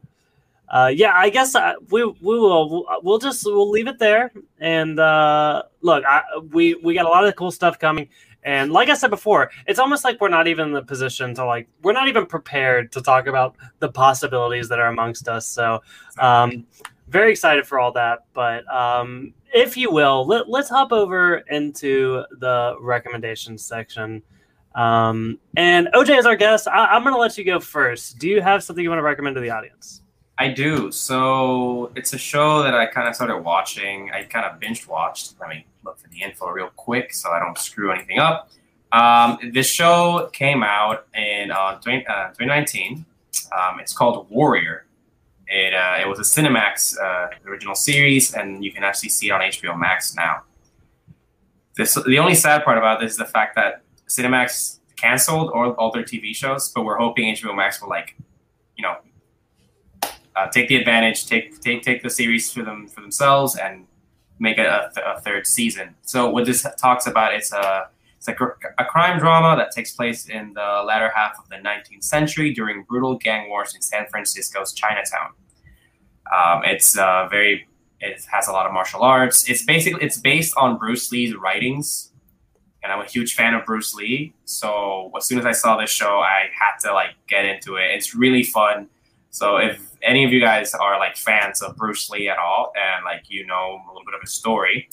uh, 0.69 0.91
yeah, 0.93 1.11
I 1.13 1.29
guess 1.29 1.53
uh, 1.53 1.73
we 1.91 2.05
we 2.05 2.39
will 2.39 2.85
we'll 3.03 3.19
just 3.19 3.45
we'll 3.45 3.69
leave 3.69 3.87
it 3.87 3.99
there. 3.99 4.31
And 4.59 4.97
uh, 4.99 5.63
look, 5.81 6.05
I, 6.05 6.23
we 6.51 6.75
we 6.75 6.93
got 6.93 7.05
a 7.05 7.09
lot 7.09 7.27
of 7.27 7.35
cool 7.35 7.51
stuff 7.51 7.79
coming. 7.79 8.07
And 8.45 8.71
like 8.71 8.89
I 8.89 8.93
said 8.93 9.09
before, 9.09 9.51
it's 9.67 9.79
almost 9.79 10.03
like 10.03 10.21
we're 10.21 10.29
not 10.29 10.47
even 10.47 10.67
in 10.67 10.73
the 10.73 10.83
position 10.83 11.33
to 11.33 11.45
like 11.45 11.67
we're 11.81 11.93
not 11.93 12.07
even 12.07 12.27
prepared 12.27 12.91
to 12.93 13.01
talk 13.01 13.25
about 13.25 13.55
the 13.79 13.91
possibilities 13.91 14.69
that 14.69 14.79
are 14.79 14.87
amongst 14.87 15.27
us. 15.27 15.47
So, 15.47 15.81
um, 16.19 16.65
very 17.07 17.31
excited 17.31 17.67
for 17.67 17.79
all 17.79 17.91
that. 17.93 18.19
But 18.33 18.71
um, 18.73 19.33
if 19.53 19.75
you 19.75 19.91
will, 19.91 20.25
let, 20.25 20.47
us 20.47 20.69
hop 20.69 20.91
over 20.91 21.37
into 21.49 22.23
the 22.39 22.75
recommendations 22.79 23.65
section. 23.65 24.21
Um, 24.75 25.39
and 25.57 25.87
OJ 25.93 26.19
is 26.19 26.25
our 26.25 26.35
guest. 26.35 26.67
I, 26.67 26.95
am 26.95 27.03
going 27.03 27.15
to 27.15 27.19
let 27.19 27.37
you 27.37 27.45
go 27.45 27.59
first. 27.59 28.19
Do 28.19 28.27
you 28.27 28.41
have 28.41 28.63
something 28.63 28.83
you 28.83 28.89
want 28.89 28.99
to 28.99 29.03
recommend 29.03 29.35
to 29.35 29.41
the 29.41 29.49
audience? 29.49 30.01
I 30.37 30.49
do. 30.49 30.91
So 30.91 31.91
it's 31.95 32.13
a 32.13 32.17
show 32.17 32.61
that 32.63 32.75
I 32.75 32.85
kind 32.87 33.07
of 33.07 33.15
started 33.15 33.37
watching. 33.37 34.11
I 34.11 34.23
kind 34.23 34.45
of 34.45 34.59
binge 34.59 34.87
watched. 34.87 35.35
Let 35.39 35.49
me 35.49 35.65
look 35.83 35.97
for 35.97 36.09
the 36.09 36.21
info 36.21 36.49
real 36.49 36.71
quick 36.75 37.13
so 37.13 37.31
I 37.31 37.39
don't 37.39 37.57
screw 37.57 37.91
anything 37.91 38.19
up. 38.19 38.49
Um, 38.91 39.37
this 39.53 39.67
show 39.69 40.29
came 40.33 40.63
out 40.63 41.07
in 41.13 41.51
uh, 41.51 41.79
20, 41.79 42.05
uh, 42.07 42.27
2019. 42.29 43.05
Um, 43.51 43.79
it's 43.79 43.93
called 43.93 44.29
Warrior. 44.29 44.85
It, 45.47 45.73
uh, 45.73 45.97
it 46.01 46.07
was 46.07 46.19
a 46.19 46.23
Cinemax 46.23 46.99
uh, 46.99 47.29
original 47.47 47.75
series, 47.75 48.33
and 48.33 48.63
you 48.63 48.71
can 48.71 48.83
actually 48.83 49.09
see 49.09 49.27
it 49.27 49.31
on 49.31 49.41
HBO 49.41 49.77
Max 49.77 50.15
now. 50.15 50.41
This, 51.77 51.93
the 51.93 52.19
only 52.19 52.35
sad 52.35 52.63
part 52.63 52.77
about 52.77 52.99
this 52.99 53.11
is 53.11 53.17
the 53.17 53.25
fact 53.25 53.55
that 53.55 53.83
Cinemax 54.07 54.79
canceled 54.95 55.51
all, 55.51 55.71
all 55.73 55.91
their 55.91 56.03
TV 56.03 56.35
shows, 56.35 56.71
but 56.73 56.83
we're 56.83 56.97
hoping 56.97 57.33
HBO 57.35 57.55
Max 57.55 57.81
will 57.81 57.89
like, 57.89 58.15
you 58.75 58.81
know, 58.81 58.95
uh, 60.35 60.47
take 60.47 60.67
the 60.67 60.75
advantage, 60.75 61.27
take 61.27 61.59
take 61.61 61.83
take 61.83 62.03
the 62.03 62.09
series 62.09 62.51
for 62.51 62.63
them 62.63 62.87
for 62.87 63.01
themselves, 63.01 63.57
and 63.57 63.85
make 64.39 64.57
it 64.57 64.65
a, 64.65 64.91
th- 64.93 65.05
a 65.05 65.19
third 65.21 65.47
season. 65.47 65.95
So 66.01 66.29
what 66.29 66.45
this 66.45 66.65
talks 66.77 67.07
about 67.07 67.33
it's 67.33 67.53
a 67.53 67.89
it's 68.17 68.27
a, 68.27 68.35
a 68.77 68.85
crime 68.85 69.19
drama 69.19 69.55
that 69.57 69.71
takes 69.71 69.91
place 69.91 70.27
in 70.27 70.53
the 70.53 70.83
latter 70.85 71.11
half 71.15 71.37
of 71.39 71.47
the 71.49 71.57
19th 71.57 72.03
century 72.03 72.53
during 72.53 72.83
brutal 72.83 73.17
gang 73.17 73.49
wars 73.49 73.75
in 73.75 73.81
San 73.81 74.07
Francisco's 74.07 74.73
Chinatown. 74.73 75.31
Um, 76.35 76.63
it's 76.65 76.97
uh, 76.97 77.27
very 77.29 77.67
it 78.01 78.25
has 78.31 78.47
a 78.47 78.51
lot 78.51 78.65
of 78.65 78.73
martial 78.73 79.01
arts. 79.01 79.49
It's 79.49 79.63
basically 79.63 80.03
it's 80.03 80.17
based 80.17 80.53
on 80.57 80.77
Bruce 80.77 81.11
Lee's 81.11 81.35
writings, 81.35 82.11
and 82.83 82.91
I'm 82.91 82.99
a 82.99 83.05
huge 83.05 83.35
fan 83.35 83.53
of 83.53 83.65
Bruce 83.65 83.93
Lee. 83.93 84.33
So 84.45 85.11
as 85.15 85.25
soon 85.25 85.39
as 85.39 85.45
I 85.45 85.51
saw 85.51 85.77
this 85.77 85.89
show, 85.89 86.19
I 86.19 86.49
had 86.53 86.77
to 86.81 86.93
like 86.93 87.11
get 87.27 87.45
into 87.45 87.75
it. 87.75 87.91
It's 87.91 88.15
really 88.15 88.43
fun. 88.43 88.89
So 89.35 89.57
if 89.57 89.91
any 90.01 90.23
of 90.23 90.31
you 90.31 90.39
guys 90.39 90.73
are 90.73 90.97
like 90.97 91.17
fans 91.17 91.61
of 91.61 91.75
Bruce 91.75 92.09
Lee 92.09 92.29
at 92.29 92.37
all, 92.37 92.71
and 92.81 93.03
like 93.03 93.25
you 93.27 93.45
know 93.45 93.81
a 93.85 93.91
little 93.91 94.05
bit 94.05 94.15
of 94.15 94.21
his 94.21 94.31
story, 94.31 94.87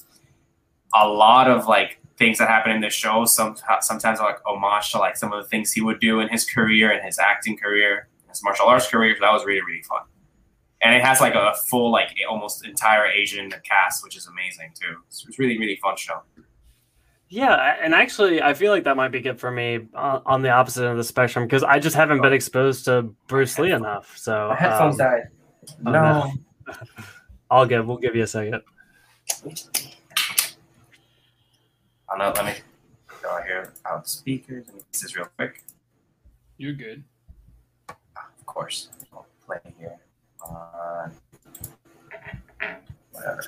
a 0.93 1.07
lot 1.07 1.49
of 1.49 1.69
like 1.69 2.01
things 2.19 2.39
that 2.39 2.49
happen 2.49 2.73
in 2.73 2.81
this 2.81 2.93
show 2.93 3.25
some, 3.25 3.55
sometimes 3.81 4.19
are 4.19 4.27
like 4.27 4.41
homage 4.45 4.91
to 4.91 4.99
like 4.99 5.17
some 5.17 5.33
of 5.33 5.41
the 5.41 5.49
things 5.49 5.71
he 5.71 5.81
would 5.81 6.01
do 6.01 6.19
in 6.19 6.29
his 6.29 6.45
career 6.45 6.91
and 6.91 7.05
his 7.05 7.21
acting 7.21 7.57
career, 7.57 8.09
his 8.29 8.43
martial 8.43 8.67
arts 8.67 8.89
career. 8.89 9.15
So 9.15 9.21
that 9.21 9.33
was 9.33 9.45
really 9.45 9.63
really 9.63 9.83
fun, 9.83 10.03
and 10.83 10.93
it 10.93 11.03
has 11.03 11.21
like 11.21 11.37
a 11.37 11.55
full 11.55 11.93
like 11.93 12.09
almost 12.29 12.67
entire 12.67 13.07
Asian 13.07 13.49
cast, 13.63 14.03
which 14.03 14.17
is 14.17 14.27
amazing 14.27 14.73
too. 14.75 14.97
So 15.09 15.29
it's 15.29 15.39
really 15.39 15.57
really 15.57 15.77
fun 15.77 15.97
show. 15.97 16.21
Yeah, 17.33 17.79
and 17.83 17.95
actually, 17.95 18.43
I 18.43 18.53
feel 18.53 18.71
like 18.71 18.85
that 18.85 18.95
might 18.95 19.09
be 19.09 19.23
good 19.23 19.41
for 19.41 19.51
me 19.51 19.89
on 19.95 20.43
the 20.43 20.51
opposite 20.51 20.83
end 20.83 20.91
of 20.91 20.99
the 20.99 21.05
spectrum 21.05 21.47
because 21.47 21.63
I 21.63 21.79
just 21.79 21.97
haven't 21.97 22.21
been 22.21 22.35
exposed 22.35 22.85
to 22.85 23.05
Bruce 23.27 23.59
Lee 23.59 23.73
enough. 23.73 24.19
So 24.19 24.49
my 24.51 24.55
headphones 24.55 25.01
um, 25.01 25.07
died. 25.09 25.29
Oh, 25.87 25.91
no, 25.91 26.33
I'll 27.51 27.65
give. 27.65 27.87
We'll 27.87 27.97
give 27.97 28.15
you 28.15 28.25
a 28.25 28.27
second. 28.27 28.61
I'll 32.11 32.19
know. 32.19 32.35
Let 32.37 32.45
me 32.45 32.53
go 33.23 33.31
out 33.31 33.45
here 33.45 33.73
out 33.87 34.07
speakers. 34.07 34.67
Let 34.67 34.77
me 34.77 34.83
this 34.93 35.03
is 35.03 35.17
real 35.17 35.29
quick. 35.39 35.63
You're 36.59 36.75
good. 36.75 37.03
Of 37.89 38.45
course, 38.45 38.91
I'll 39.11 39.27
play 39.47 39.59
here. 39.79 39.97
Uh, 40.47 41.09
whatever. 43.13 43.47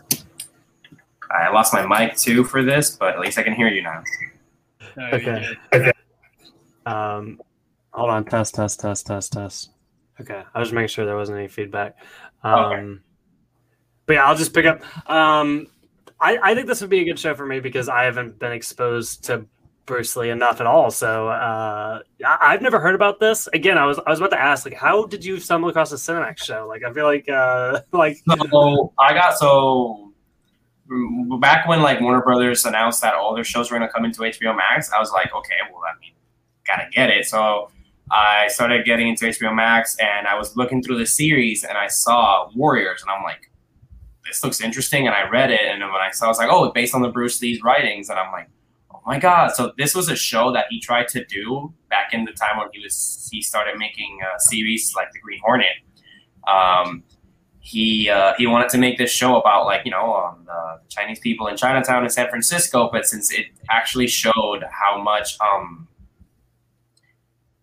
I 1.34 1.50
lost 1.50 1.72
my 1.72 1.86
mic 1.86 2.16
too 2.16 2.44
for 2.44 2.62
this, 2.62 2.90
but 2.90 3.14
at 3.14 3.20
least 3.20 3.38
I 3.38 3.42
can 3.42 3.54
hear 3.54 3.68
you 3.68 3.82
now. 3.82 4.02
okay. 5.12 5.48
Okay. 5.72 5.92
Um, 6.86 7.40
hold 7.92 8.10
on. 8.10 8.24
Test, 8.24 8.54
test, 8.54 8.80
test, 8.80 9.06
test, 9.06 9.32
test. 9.32 9.70
Okay. 10.20 10.42
I 10.54 10.58
was 10.58 10.68
just 10.68 10.74
making 10.74 10.88
sure 10.88 11.06
there 11.06 11.16
wasn't 11.16 11.38
any 11.38 11.48
feedback. 11.48 11.96
Um, 12.42 12.54
okay. 12.54 13.00
But 14.06 14.12
yeah, 14.14 14.26
I'll 14.26 14.36
just 14.36 14.54
pick 14.54 14.66
up. 14.66 14.82
Um, 15.10 15.66
I, 16.20 16.38
I 16.42 16.54
think 16.54 16.68
this 16.68 16.80
would 16.80 16.90
be 16.90 17.00
a 17.00 17.04
good 17.04 17.18
show 17.18 17.34
for 17.34 17.46
me 17.46 17.60
because 17.60 17.88
I 17.88 18.04
haven't 18.04 18.38
been 18.38 18.52
exposed 18.52 19.24
to 19.24 19.46
Bruce 19.86 20.16
Lee 20.16 20.30
enough 20.30 20.60
at 20.60 20.66
all. 20.66 20.90
So 20.90 21.28
uh, 21.28 22.00
I, 22.24 22.52
have 22.52 22.62
never 22.62 22.78
heard 22.78 22.94
about 22.94 23.20
this. 23.20 23.48
Again, 23.48 23.78
I 23.78 23.86
was 23.86 23.98
I 24.06 24.10
was 24.10 24.18
about 24.20 24.30
to 24.30 24.40
ask, 24.40 24.64
like, 24.64 24.74
how 24.74 25.06
did 25.06 25.24
you 25.24 25.38
stumble 25.38 25.68
across 25.68 25.92
a 25.92 25.96
Cinemax 25.96 26.42
show? 26.42 26.66
Like, 26.68 26.84
I 26.84 26.92
feel 26.92 27.04
like 27.04 27.28
uh, 27.28 27.80
like. 27.92 28.18
So 28.28 28.92
I 28.98 29.14
got 29.14 29.38
so 29.38 30.03
back 31.40 31.66
when 31.66 31.82
like 31.82 32.00
Warner 32.00 32.22
Brothers 32.22 32.64
announced 32.64 33.00
that 33.02 33.14
all 33.14 33.34
their 33.34 33.44
shows 33.44 33.70
were 33.70 33.78
going 33.78 33.88
to 33.88 33.92
come 33.92 34.04
into 34.04 34.20
HBO 34.20 34.56
Max, 34.56 34.90
I 34.92 34.98
was 34.98 35.10
like, 35.12 35.34
okay, 35.34 35.54
well, 35.72 35.82
I 35.82 35.98
mean, 36.00 36.12
gotta 36.66 36.88
get 36.90 37.10
it. 37.10 37.26
So 37.26 37.70
I 38.10 38.48
started 38.48 38.84
getting 38.84 39.08
into 39.08 39.26
HBO 39.26 39.54
Max, 39.54 39.96
and 39.98 40.26
I 40.26 40.36
was 40.36 40.56
looking 40.56 40.82
through 40.82 40.98
the 40.98 41.06
series, 41.06 41.64
and 41.64 41.78
I 41.78 41.86
saw 41.86 42.50
Warriors, 42.54 43.02
and 43.02 43.10
I'm 43.10 43.22
like, 43.22 43.50
this 44.26 44.44
looks 44.44 44.60
interesting. 44.60 45.06
And 45.06 45.14
I 45.14 45.28
read 45.28 45.50
it, 45.50 45.60
and 45.62 45.80
when 45.80 45.90
I 45.92 46.10
saw, 46.10 46.26
I 46.26 46.28
was 46.28 46.38
like, 46.38 46.50
oh, 46.50 46.64
it's 46.64 46.74
based 46.74 46.94
on 46.94 47.02
the 47.02 47.08
Bruce 47.08 47.40
Lee's 47.40 47.62
writings, 47.62 48.10
and 48.10 48.18
I'm 48.18 48.32
like, 48.32 48.48
oh 48.92 49.00
my 49.06 49.18
god! 49.18 49.52
So 49.54 49.72
this 49.78 49.94
was 49.94 50.08
a 50.08 50.16
show 50.16 50.52
that 50.52 50.66
he 50.70 50.80
tried 50.80 51.08
to 51.08 51.24
do 51.24 51.72
back 51.88 52.12
in 52.12 52.24
the 52.24 52.32
time 52.32 52.58
when 52.58 52.68
he 52.72 52.80
was 52.80 53.28
he 53.32 53.40
started 53.40 53.78
making 53.78 54.18
a 54.22 54.40
series 54.40 54.92
like 54.94 55.10
The 55.12 55.20
Green 55.20 55.40
Hornet. 55.42 55.76
Um, 56.46 57.02
he 57.64 58.10
uh, 58.10 58.34
he 58.36 58.46
wanted 58.46 58.68
to 58.68 58.76
make 58.76 58.98
this 58.98 59.10
show 59.10 59.40
about 59.40 59.64
like 59.64 59.86
you 59.86 59.90
know 59.90 60.14
um, 60.14 60.44
the 60.44 60.80
Chinese 60.90 61.18
people 61.18 61.46
in 61.46 61.56
Chinatown 61.56 62.04
in 62.04 62.10
San 62.10 62.28
Francisco, 62.28 62.90
but 62.92 63.06
since 63.06 63.32
it 63.32 63.46
actually 63.70 64.06
showed 64.06 64.62
how 64.70 65.02
much 65.02 65.40
um 65.40 65.88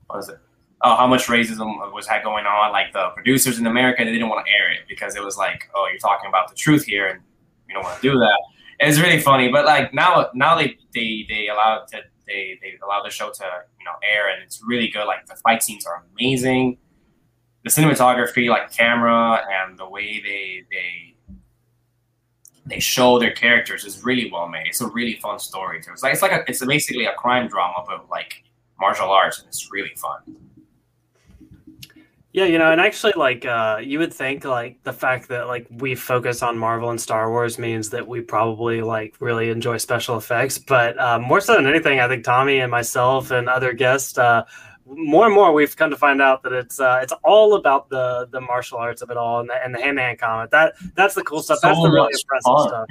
what 0.08 0.18
was 0.18 0.30
it 0.30 0.40
oh 0.82 0.96
how 0.96 1.06
much 1.06 1.28
racism 1.28 1.94
was 1.94 2.08
had 2.08 2.24
going 2.24 2.48
on, 2.48 2.72
like 2.72 2.92
the 2.94 3.10
producers 3.14 3.60
in 3.60 3.68
America 3.68 4.04
they 4.04 4.12
didn't 4.12 4.28
want 4.28 4.44
to 4.44 4.52
air 4.52 4.72
it 4.72 4.80
because 4.90 5.16
it 5.16 5.24
was 5.24 5.38
like 5.38 5.70
oh 5.76 5.88
you're 5.92 6.00
talking 6.00 6.28
about 6.28 6.50
the 6.50 6.56
truth 6.56 6.84
here 6.84 7.06
and 7.06 7.20
you 7.70 7.76
don't 7.76 7.84
want 7.84 8.02
to 8.02 8.02
do 8.02 8.18
that. 8.18 8.42
It's 8.80 9.00
really 9.00 9.22
funny, 9.22 9.52
but 9.52 9.66
like 9.66 9.94
now 9.94 10.32
now 10.34 10.56
they 10.56 10.80
they 10.96 11.28
they 11.30 11.48
allow 11.48 11.86
to 11.92 12.00
they 12.26 12.58
they 12.60 12.74
allow 12.84 13.04
the 13.04 13.12
show 13.12 13.30
to 13.30 13.44
you 13.78 13.86
know 13.86 13.94
air 14.02 14.34
and 14.34 14.42
it's 14.42 14.64
really 14.66 14.88
good. 14.88 15.06
Like 15.06 15.28
the 15.28 15.36
fight 15.36 15.62
scenes 15.62 15.86
are 15.86 16.04
amazing 16.16 16.80
the 17.64 17.70
cinematography, 17.70 18.50
like 18.50 18.72
camera 18.72 19.46
and 19.52 19.78
the 19.78 19.88
way 19.88 20.22
they 20.22 20.64
they 20.72 21.16
they 22.66 22.80
show 22.80 23.20
their 23.20 23.32
characters 23.32 23.86
is 23.86 24.04
really 24.04 24.30
well 24.32 24.48
made. 24.48 24.68
It's 24.68 24.82
a 24.82 24.88
really 24.88 25.16
fun 25.16 25.40
story 25.40 25.82
too. 25.82 25.92
It's 25.92 26.04
like 26.04 26.14
it's 26.14 26.22
like 26.22 26.32
a, 26.32 26.44
it's 26.48 26.64
basically 26.66 27.06
a 27.06 27.14
crime 27.14 27.48
drama, 27.48 27.84
but 27.88 28.10
like 28.10 28.44
martial 28.80 29.10
arts, 29.10 29.40
and 29.40 29.48
it's 29.48 29.72
really 29.72 29.94
fun. 29.96 30.22
Yeah, 32.34 32.46
you 32.46 32.58
know, 32.58 32.72
and 32.72 32.80
actually, 32.80 33.12
like, 33.18 33.46
uh, 33.46 33.80
you 33.84 34.00
would 34.00 34.14
think, 34.14 34.46
like, 34.46 34.82
the 34.84 34.94
fact 34.94 35.28
that, 35.28 35.48
like, 35.48 35.68
we 35.70 35.96
focus 35.96 36.42
on 36.42 36.58
Marvel 36.58 36.90
and 36.90 37.02
Star 37.02 37.30
Wars 37.30 37.60
means 37.60 37.90
that 37.90 38.08
we 38.08 38.22
probably, 38.22 38.82
like, 38.82 39.16
really 39.20 39.50
enjoy 39.50 39.76
special 39.76 40.18
effects. 40.18 40.58
But 40.58 40.98
uh, 40.98 41.20
more 41.20 41.42
so 41.42 41.56
than 41.56 41.68
anything, 41.68 42.00
I 42.00 42.08
think 42.08 42.24
Tommy 42.24 42.60
and 42.60 42.72
myself 42.72 43.32
and 43.32 43.50
other 43.50 43.74
guests 43.74 44.18
uh, 44.18 44.46
more 44.86 45.26
and 45.26 45.34
more 45.34 45.54
we've 45.54 45.76
come 45.76 45.90
to 45.90 45.98
find 45.98 46.22
out 46.22 46.44
that 46.44 46.54
it's 46.54 46.80
uh, 46.80 47.00
it's 47.02 47.14
all 47.24 47.56
about 47.56 47.90
the 47.90 48.28
the 48.32 48.42
martial 48.42 48.78
arts 48.78 49.02
of 49.02 49.10
it 49.10 49.18
all 49.18 49.40
and 49.40 49.50
the, 49.50 49.64
and 49.64 49.74
the 49.74 49.80
hand 49.80 49.98
to 49.98 50.04
hand 50.04 50.20
combat. 50.20 50.52
That 50.52 50.74
that's 50.96 51.16
the 51.16 51.24
cool 51.24 51.42
stuff. 51.42 51.60
So 51.60 51.68
that's 51.68 51.82
the 51.82 51.90
really 51.90 52.10
impressive 52.14 52.44
fun. 52.46 52.68
stuff. 52.68 52.88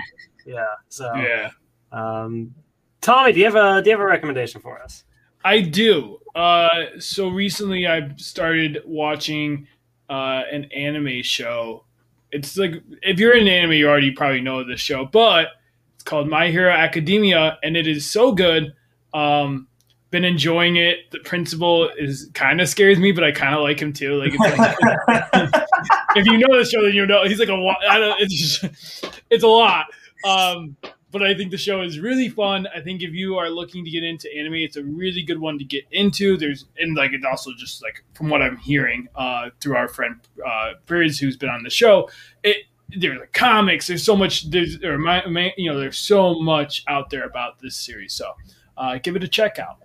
Yeah. 0.47 0.67
So 0.89 1.15
yeah. 1.15 1.51
Um, 1.93 2.55
Tommy, 3.01 3.33
do 3.33 3.39
you 3.39 3.47
have 3.47 3.57
a 3.57 3.83
do 3.83 3.91
you 3.91 3.97
have 3.97 4.01
a 4.01 4.07
recommendation 4.07 4.61
for 4.61 4.81
us? 4.81 5.05
I 5.45 5.61
do. 5.61 6.19
Uh, 6.35 6.69
so 6.99 7.29
recently 7.29 7.87
I 7.87 8.15
started 8.17 8.83
watching 8.85 9.67
uh, 10.09 10.43
an 10.51 10.65
anime 10.67 11.23
show. 11.23 11.85
It's 12.31 12.57
like 12.57 12.83
if 13.03 13.19
you're 13.19 13.37
in 13.37 13.49
anime, 13.49 13.73
you 13.73 13.89
already 13.89 14.13
probably 14.13 14.41
know 14.41 14.63
this 14.65 14.81
show, 14.81 15.05
but 15.07 15.49
it's 15.95 16.05
called 16.05 16.29
My 16.29 16.51
Hero 16.51 16.73
Academia, 16.73 17.59
and 17.63 17.77
it 17.77 17.87
is 17.87 18.11
so 18.11 18.33
good. 18.33 18.75
Um, 19.13 19.67
been 20.11 20.25
enjoying 20.25 20.77
it. 20.77 21.11
The 21.11 21.21
principal 21.21 21.89
is 21.99 22.31
kind 22.35 22.61
of 22.61 22.69
scares 22.69 22.99
me, 22.99 23.13
but 23.13 23.25
I 23.25 23.33
kind 23.33 23.55
of 23.55 23.63
like 23.63 23.81
him 23.81 23.93
too. 23.93 24.15
Like, 24.15 24.39
like 24.39 24.69
if 26.17 26.27
you 26.27 26.39
know 26.39 26.59
the 26.59 26.65
show, 26.65 26.83
then 26.83 26.95
you 26.95 27.07
know 27.07 27.25
he's 27.25 27.39
like 27.39 27.49
a. 27.49 27.75
I 27.89 27.99
don't. 27.99 28.21
It's 28.21 28.35
just, 28.35 29.21
it's 29.31 29.45
a 29.45 29.49
lot. 29.49 29.87
Um, 30.25 30.77
but 31.13 31.23
I 31.23 31.35
think 31.35 31.51
the 31.51 31.59
show 31.59 31.83
is 31.83 31.99
really 31.99 32.29
fun. 32.29 32.69
I 32.75 32.81
think 32.81 33.03
if 33.03 33.13
you 33.13 33.37
are 33.37 33.51
looking 33.51 33.85
to 33.85 33.91
get 33.91 34.05
into 34.05 34.29
anime, 34.37 34.55
it's 34.55 34.77
a 34.77 34.85
really 34.85 35.23
good 35.23 35.41
one 35.41 35.59
to 35.59 35.65
get 35.65 35.85
into. 35.91 36.37
There's 36.37 36.67
and 36.79 36.97
like 36.97 37.13
it 37.13 37.25
also 37.25 37.51
just 37.57 37.83
like 37.83 38.05
from 38.15 38.29
what 38.29 38.43
I'm 38.43 38.57
hearing 38.57 39.09
uh, 39.15 39.51
through 39.61 39.77
our 39.77 39.89
friend 39.89 40.17
uh, 40.47 40.73
who's 40.89 41.37
been 41.37 41.49
on 41.49 41.63
the 41.63 41.71
show, 41.71 42.09
it 42.43 42.65
there's 42.97 43.21
like 43.21 43.33
comics. 43.33 43.87
There's 43.87 44.05
so 44.05 44.17
much. 44.17 44.51
There's 44.51 44.83
or 44.83 44.99
my, 44.99 45.25
my, 45.27 45.53
you 45.57 45.71
know 45.71 45.79
there's 45.79 45.99
so 45.99 46.35
much 46.41 46.85
out 46.89 47.11
there 47.11 47.25
about 47.25 47.61
this 47.61 47.77
series. 47.77 48.13
So 48.13 48.33
uh, 48.77 48.99
give 48.99 49.17
it 49.17 49.25
a 49.25 49.29
check 49.29 49.59
out. 49.59 49.79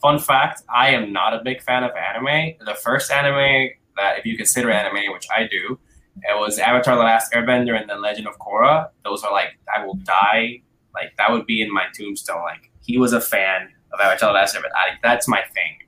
Fun 0.00 0.18
fact: 0.18 0.62
I 0.74 0.90
am 0.90 1.12
not 1.12 1.34
a 1.34 1.42
big 1.42 1.62
fan 1.62 1.84
of 1.84 1.90
anime. 1.96 2.54
The 2.64 2.74
first 2.74 3.10
anime 3.10 3.70
that, 3.96 4.18
if 4.18 4.26
you 4.26 4.36
consider 4.36 4.70
anime, 4.70 5.12
which 5.12 5.26
I 5.34 5.46
do, 5.46 5.78
it 6.16 6.38
was 6.38 6.58
Avatar: 6.58 6.96
The 6.96 7.02
Last 7.02 7.32
Airbender 7.32 7.78
and 7.80 7.88
then 7.88 8.00
Legend 8.00 8.26
of 8.28 8.38
Korra. 8.38 8.90
Those 9.04 9.22
are 9.24 9.32
like 9.32 9.58
I 9.74 9.84
will 9.84 9.94
die. 9.94 10.62
Like 10.94 11.16
that 11.18 11.30
would 11.30 11.46
be 11.46 11.62
in 11.62 11.72
my 11.72 11.86
tombstone. 11.94 12.42
Like 12.42 12.70
he 12.82 12.98
was 12.98 13.12
a 13.12 13.20
fan 13.20 13.68
of 13.92 14.00
Avatar: 14.00 14.30
The 14.30 14.34
Last 14.34 14.56
Airbender. 14.56 14.74
I, 14.74 14.98
that's 15.02 15.28
my 15.28 15.42
thing. 15.54 15.78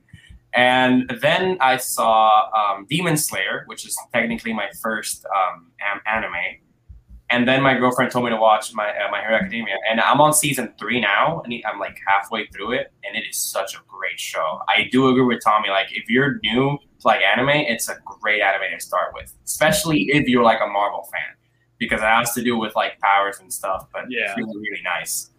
And 0.53 1.09
then 1.21 1.57
I 1.61 1.77
saw 1.77 2.49
um, 2.51 2.85
Demon 2.89 3.15
Slayer, 3.15 3.63
which 3.67 3.85
is 3.85 3.97
technically 4.13 4.53
my 4.53 4.69
first 4.81 5.25
um, 5.25 5.71
anime. 6.05 6.33
And 7.31 7.47
then 7.47 7.61
my 7.61 7.75
girlfriend 7.75 8.11
told 8.11 8.25
me 8.25 8.31
to 8.31 8.37
watch 8.37 8.73
my 8.73 8.89
uh, 8.89 9.09
My 9.09 9.21
Hero 9.21 9.35
Academia, 9.35 9.75
and 9.89 10.01
I'm 10.01 10.19
on 10.19 10.33
season 10.33 10.73
three 10.77 10.99
now, 10.99 11.41
and 11.45 11.53
I'm 11.65 11.79
like 11.79 11.97
halfway 12.05 12.47
through 12.47 12.73
it, 12.73 12.91
and 13.05 13.15
it 13.15 13.27
is 13.27 13.37
such 13.37 13.73
a 13.73 13.79
great 13.87 14.19
show. 14.19 14.59
I 14.67 14.89
do 14.91 15.07
agree 15.07 15.23
with 15.23 15.41
Tommy. 15.43 15.69
Like, 15.69 15.87
if 15.91 16.09
you're 16.09 16.39
new 16.43 16.77
to 16.99 17.07
like 17.07 17.21
anime, 17.21 17.49
it's 17.49 17.89
a 17.89 17.95
great 18.05 18.41
anime 18.41 18.77
to 18.77 18.79
start 18.83 19.13
with, 19.13 19.33
especially 19.45 20.09
if 20.09 20.27
you're 20.27 20.43
like 20.43 20.59
a 20.61 20.67
Marvel 20.67 21.07
fan, 21.11 21.35
because 21.79 22.01
it 22.01 22.05
has 22.05 22.33
to 22.33 22.43
do 22.43 22.57
with 22.57 22.75
like 22.75 22.99
powers 22.99 23.39
and 23.39 23.51
stuff. 23.51 23.87
But 23.93 24.03
yeah, 24.09 24.25
it's 24.25 24.37
really 24.37 24.57
really 24.57 24.83
nice. 24.83 25.30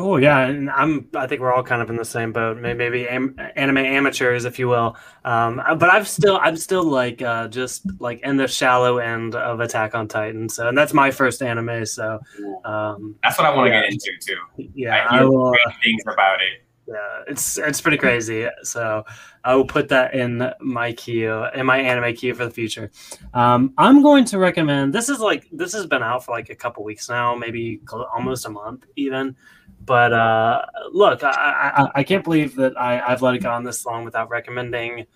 Cool. 0.00 0.18
Yeah, 0.18 0.46
and 0.46 0.70
I'm. 0.70 1.10
I 1.14 1.26
think 1.26 1.42
we're 1.42 1.52
all 1.52 1.62
kind 1.62 1.82
of 1.82 1.90
in 1.90 1.96
the 1.96 2.06
same 2.06 2.32
boat. 2.32 2.56
Maybe, 2.56 3.06
am, 3.06 3.38
anime 3.54 3.76
amateurs, 3.76 4.46
if 4.46 4.58
you 4.58 4.66
will. 4.66 4.96
Um, 5.26 5.60
but 5.76 5.90
I've 5.90 6.08
still, 6.08 6.38
I'm 6.40 6.56
still 6.56 6.84
like 6.84 7.20
uh, 7.20 7.48
just 7.48 7.82
like 8.00 8.20
in 8.22 8.38
the 8.38 8.48
shallow 8.48 8.96
end 8.96 9.34
of 9.34 9.60
Attack 9.60 9.94
on 9.94 10.08
Titan. 10.08 10.48
So, 10.48 10.68
and 10.68 10.78
that's 10.78 10.94
my 10.94 11.10
first 11.10 11.42
anime. 11.42 11.84
So, 11.84 12.18
um, 12.64 13.16
that's 13.22 13.36
what 13.36 13.46
I 13.46 13.54
want 13.54 13.66
to 13.66 13.74
yeah. 13.74 13.82
get 13.82 13.92
into 13.92 14.10
too. 14.22 14.70
Yeah, 14.74 15.06
I, 15.10 15.18
I 15.18 15.24
will, 15.24 15.50
great 15.50 15.76
things 15.84 16.02
about 16.10 16.40
it. 16.40 16.64
Yeah, 16.86 17.24
it's 17.28 17.58
it's 17.58 17.82
pretty 17.82 17.98
crazy. 17.98 18.48
So 18.62 19.04
I 19.44 19.54
will 19.54 19.66
put 19.66 19.90
that 19.90 20.14
in 20.14 20.50
my 20.60 20.92
queue, 20.92 21.44
in 21.54 21.66
my 21.66 21.78
anime 21.78 22.14
queue 22.16 22.34
for 22.34 22.46
the 22.46 22.50
future. 22.50 22.90
Um, 23.34 23.74
I'm 23.76 24.00
going 24.00 24.24
to 24.24 24.38
recommend. 24.38 24.94
This 24.94 25.10
is 25.10 25.20
like 25.20 25.46
this 25.52 25.74
has 25.74 25.84
been 25.84 26.02
out 26.02 26.24
for 26.24 26.32
like 26.32 26.48
a 26.48 26.56
couple 26.56 26.84
weeks 26.84 27.10
now, 27.10 27.34
maybe 27.34 27.82
almost 28.14 28.46
a 28.46 28.50
month 28.50 28.86
even. 28.96 29.36
But 29.84 30.12
uh, 30.12 30.62
look, 30.92 31.22
I, 31.22 31.72
I, 31.76 31.88
I 32.00 32.04
can't 32.04 32.22
believe 32.22 32.54
that 32.56 32.78
I, 32.78 33.00
I've 33.00 33.22
let 33.22 33.34
it 33.34 33.42
go 33.42 33.50
on 33.50 33.64
this 33.64 33.86
long 33.86 34.04
without 34.04 34.28
recommending 34.28 35.06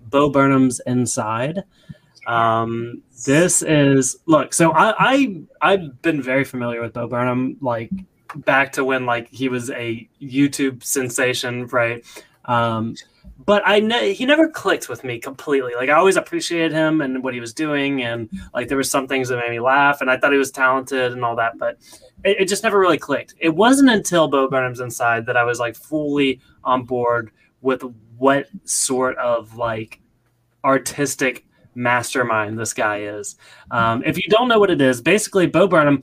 Bo 0.00 0.30
Burnham's 0.30 0.80
Inside. 0.86 1.64
Um, 2.26 3.02
this 3.24 3.62
is 3.62 4.18
look. 4.26 4.52
So 4.52 4.72
I, 4.72 4.94
I 4.98 5.42
I've 5.62 6.02
been 6.02 6.22
very 6.22 6.44
familiar 6.44 6.80
with 6.80 6.92
Bo 6.92 7.08
Burnham, 7.08 7.56
like 7.60 7.90
back 8.34 8.72
to 8.72 8.84
when 8.84 9.06
like 9.06 9.28
he 9.30 9.48
was 9.48 9.70
a 9.70 10.08
YouTube 10.20 10.84
sensation, 10.84 11.66
right? 11.66 12.04
Um, 12.44 12.94
but 13.46 13.62
I 13.64 13.80
ne- 13.80 14.12
he 14.12 14.26
never 14.26 14.48
clicked 14.48 14.88
with 14.88 15.02
me 15.02 15.18
completely. 15.18 15.72
Like 15.74 15.88
I 15.88 15.94
always 15.94 16.16
appreciated 16.16 16.72
him 16.72 17.00
and 17.00 17.22
what 17.22 17.34
he 17.34 17.40
was 17.40 17.54
doing, 17.54 18.02
and 18.02 18.28
like 18.54 18.68
there 18.68 18.76
were 18.76 18.82
some 18.82 19.06
things 19.06 19.28
that 19.28 19.38
made 19.38 19.50
me 19.50 19.60
laugh, 19.60 20.00
and 20.00 20.10
I 20.10 20.18
thought 20.18 20.32
he 20.32 20.38
was 20.38 20.50
talented 20.50 21.12
and 21.12 21.24
all 21.24 21.36
that. 21.36 21.58
But 21.58 21.78
it, 22.24 22.40
it 22.40 22.48
just 22.48 22.62
never 22.62 22.78
really 22.78 22.98
clicked. 22.98 23.34
It 23.38 23.54
wasn't 23.54 23.90
until 23.90 24.28
Bo 24.28 24.48
Burnham's 24.48 24.80
Inside 24.80 25.26
that 25.26 25.36
I 25.36 25.44
was 25.44 25.58
like 25.58 25.74
fully 25.74 26.40
on 26.64 26.84
board 26.84 27.30
with 27.62 27.82
what 28.18 28.46
sort 28.64 29.16
of 29.16 29.56
like 29.56 30.00
artistic 30.64 31.46
mastermind 31.74 32.58
this 32.58 32.74
guy 32.74 33.02
is. 33.02 33.36
Um, 33.70 34.02
if 34.04 34.16
you 34.16 34.24
don't 34.28 34.48
know 34.48 34.58
what 34.58 34.70
it 34.70 34.80
is, 34.80 35.00
basically 35.00 35.46
Bo 35.46 35.66
Burnham. 35.66 36.02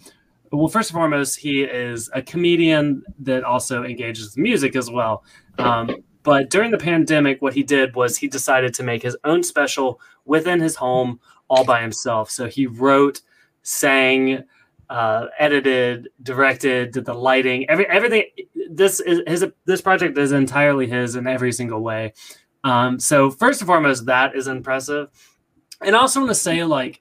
Well, 0.51 0.69
first 0.69 0.91
and 0.91 0.95
foremost, 0.95 1.37
he 1.37 1.63
is 1.63 2.09
a 2.13 2.21
comedian 2.21 3.03
that 3.19 3.43
also 3.43 3.83
engages 3.83 4.37
music 4.37 4.77
as 4.77 4.89
well. 4.89 5.25
Um, 5.59 6.03
but 6.27 6.49
during 6.49 6.71
the 6.71 6.77
pandemic, 6.77 7.41
what 7.41 7.53
he 7.53 7.63
did 7.63 7.95
was 7.95 8.17
he 8.17 8.27
decided 8.27 8.73
to 8.73 8.83
make 8.83 9.01
his 9.01 9.15
own 9.23 9.43
special 9.43 10.01
within 10.25 10.59
his 10.59 10.75
home 10.75 11.21
all 11.49 11.63
by 11.63 11.81
himself. 11.81 12.29
So 12.29 12.47
he 12.49 12.67
wrote, 12.67 13.21
sang, 13.63 14.43
uh, 14.89 15.27
edited, 15.39 16.09
directed, 16.21 16.91
did 16.91 17.05
the 17.05 17.13
lighting, 17.13 17.69
every 17.69 17.87
everything. 17.87 18.25
This 18.69 18.99
is 18.99 19.21
his. 19.25 19.45
This 19.63 19.79
project 19.79 20.17
is 20.17 20.33
entirely 20.33 20.85
his 20.85 21.15
in 21.15 21.27
every 21.27 21.53
single 21.53 21.79
way. 21.79 22.11
Um, 22.65 22.99
so 22.99 23.31
first 23.31 23.61
and 23.61 23.67
foremost, 23.67 24.07
that 24.07 24.35
is 24.35 24.49
impressive, 24.49 25.07
and 25.79 25.95
I 25.95 25.99
also 25.99 26.19
want 26.19 26.31
to 26.31 26.35
say 26.35 26.61
like 26.65 26.99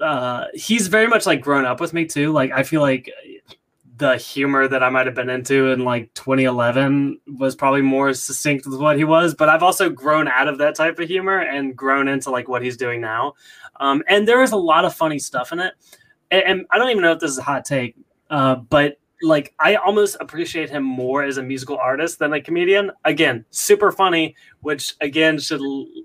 uh, 0.00 0.44
he's 0.52 0.88
very 0.88 1.06
much 1.06 1.24
like 1.24 1.40
grown 1.40 1.64
up 1.64 1.80
with 1.80 1.94
me 1.94 2.04
too. 2.04 2.30
Like 2.30 2.52
I 2.52 2.62
feel 2.62 2.82
like 2.82 3.10
the 3.96 4.16
humor 4.16 4.68
that 4.68 4.82
I 4.82 4.90
might 4.90 5.06
have 5.06 5.14
been 5.14 5.30
into 5.30 5.68
in 5.68 5.84
like 5.84 6.12
2011 6.14 7.20
was 7.38 7.56
probably 7.56 7.82
more 7.82 8.12
succinct 8.14 8.66
with 8.66 8.80
what 8.80 8.96
he 8.96 9.04
was, 9.04 9.34
but 9.34 9.48
I've 9.48 9.62
also 9.62 9.88
grown 9.88 10.28
out 10.28 10.48
of 10.48 10.58
that 10.58 10.74
type 10.74 10.98
of 10.98 11.08
humor 11.08 11.38
and 11.38 11.74
grown 11.74 12.08
into 12.08 12.30
like 12.30 12.48
what 12.48 12.62
he's 12.62 12.76
doing 12.76 13.00
now. 13.00 13.34
Um, 13.80 14.02
and 14.08 14.26
there 14.28 14.42
is 14.42 14.52
a 14.52 14.56
lot 14.56 14.84
of 14.84 14.94
funny 14.94 15.18
stuff 15.18 15.52
in 15.52 15.60
it 15.60 15.74
and, 16.30 16.42
and 16.44 16.66
I 16.70 16.78
don't 16.78 16.90
even 16.90 17.02
know 17.02 17.12
if 17.12 17.20
this 17.20 17.30
is 17.30 17.38
a 17.38 17.42
hot 17.42 17.64
take, 17.64 17.94
uh, 18.30 18.56
but 18.56 18.98
like 19.22 19.54
I 19.58 19.76
almost 19.76 20.16
appreciate 20.20 20.68
him 20.68 20.82
more 20.82 21.22
as 21.22 21.38
a 21.38 21.42
musical 21.42 21.78
artist 21.78 22.18
than 22.18 22.32
a 22.34 22.40
comedian. 22.40 22.92
Again, 23.04 23.44
super 23.50 23.90
funny, 23.90 24.36
which 24.60 24.94
again 25.00 25.38
should 25.38 25.60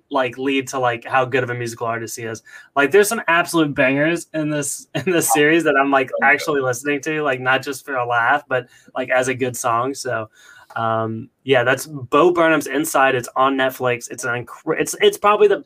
like 0.10 0.38
lead 0.38 0.68
to 0.70 0.80
like 0.80 1.04
how 1.04 1.26
good 1.26 1.44
of 1.44 1.50
a 1.50 1.54
musical 1.54 1.88
artist 1.88 2.18
he 2.18 2.24
is. 2.24 2.42
Like 2.76 2.92
there's 2.92 3.10
some 3.10 3.22
absolute 3.28 3.74
bangers 3.74 4.28
in 4.34 4.50
this 4.50 4.88
in 4.96 5.12
this 5.12 5.32
series 5.34 5.64
that 5.66 5.76
I'm 5.76 5.92
like 5.92 6.10
actually 6.24 6.62
listening 6.62 7.02
to, 7.02 7.22
like 7.22 7.42
not 7.42 7.64
just 7.64 7.86
for 7.86 7.96
a 7.96 8.06
laugh, 8.06 8.44
but 8.48 8.68
like 8.96 9.10
as 9.10 9.28
a 9.28 9.36
good 9.36 9.58
song. 9.58 9.94
So 9.94 10.30
um 10.78 11.30
yeah, 11.44 11.64
that's 11.64 11.88
Bo 11.88 12.32
Burnham's 12.32 12.68
Inside. 12.68 13.16
It's 13.16 13.30
on 13.36 13.58
Netflix. 13.58 14.10
It's 14.10 14.24
an 14.24 14.46
inc- 14.46 14.80
it's 14.80 14.96
it's 15.02 15.18
probably 15.18 15.50
the 15.50 15.66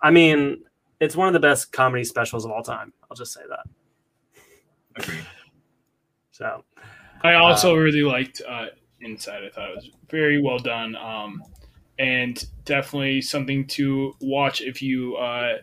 I 0.00 0.10
mean, 0.10 0.64
it's 0.98 1.14
one 1.14 1.28
of 1.28 1.32
the 1.32 1.40
best 1.40 1.70
comedy 1.70 2.02
specials 2.02 2.44
of 2.44 2.50
all 2.50 2.62
time. 2.62 2.92
I'll 3.08 3.16
just 3.16 3.32
say 3.32 3.42
that. 3.48 3.66
Agreed. 4.96 5.26
So, 6.32 6.64
I 7.22 7.34
also 7.34 7.74
uh, 7.74 7.78
really 7.78 8.02
liked 8.02 8.42
uh, 8.46 8.66
Inside. 9.00 9.44
I 9.44 9.50
thought 9.50 9.70
it 9.70 9.76
was 9.76 9.90
very 10.10 10.40
well 10.40 10.58
done, 10.58 10.94
um, 10.96 11.42
and 11.98 12.44
definitely 12.64 13.20
something 13.20 13.66
to 13.68 14.14
watch 14.20 14.60
if 14.60 14.80
you 14.80 15.16
uh, 15.16 15.58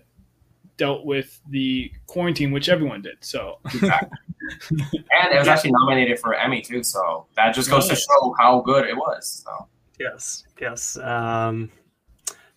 dealt 0.75 1.05
with 1.05 1.39
the 1.49 1.91
quarantine, 2.05 2.51
which 2.51 2.67
everyone 2.67 3.01
did. 3.01 3.15
So, 3.21 3.59
exactly. 3.65 4.09
and 4.71 5.33
it 5.33 5.39
was 5.39 5.47
actually 5.47 5.71
nominated 5.71 6.19
for 6.19 6.33
Emmy 6.33 6.61
too. 6.61 6.83
So 6.83 7.27
that 7.35 7.53
just 7.55 7.69
goes 7.69 7.87
to 7.87 7.95
show 7.95 8.35
how 8.39 8.61
good 8.61 8.87
it 8.87 8.95
was. 8.95 9.43
So. 9.45 9.67
Yes, 9.99 10.43
yes. 10.59 10.97
Um, 10.97 11.71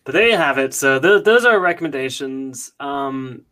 but 0.03 0.13
there 0.13 0.27
you 0.27 0.37
have 0.37 0.57
it. 0.57 0.73
So 0.73 0.99
th- 0.99 1.23
those 1.23 1.45
are 1.45 1.59
recommendations. 1.59 2.73
Um, 2.79 3.45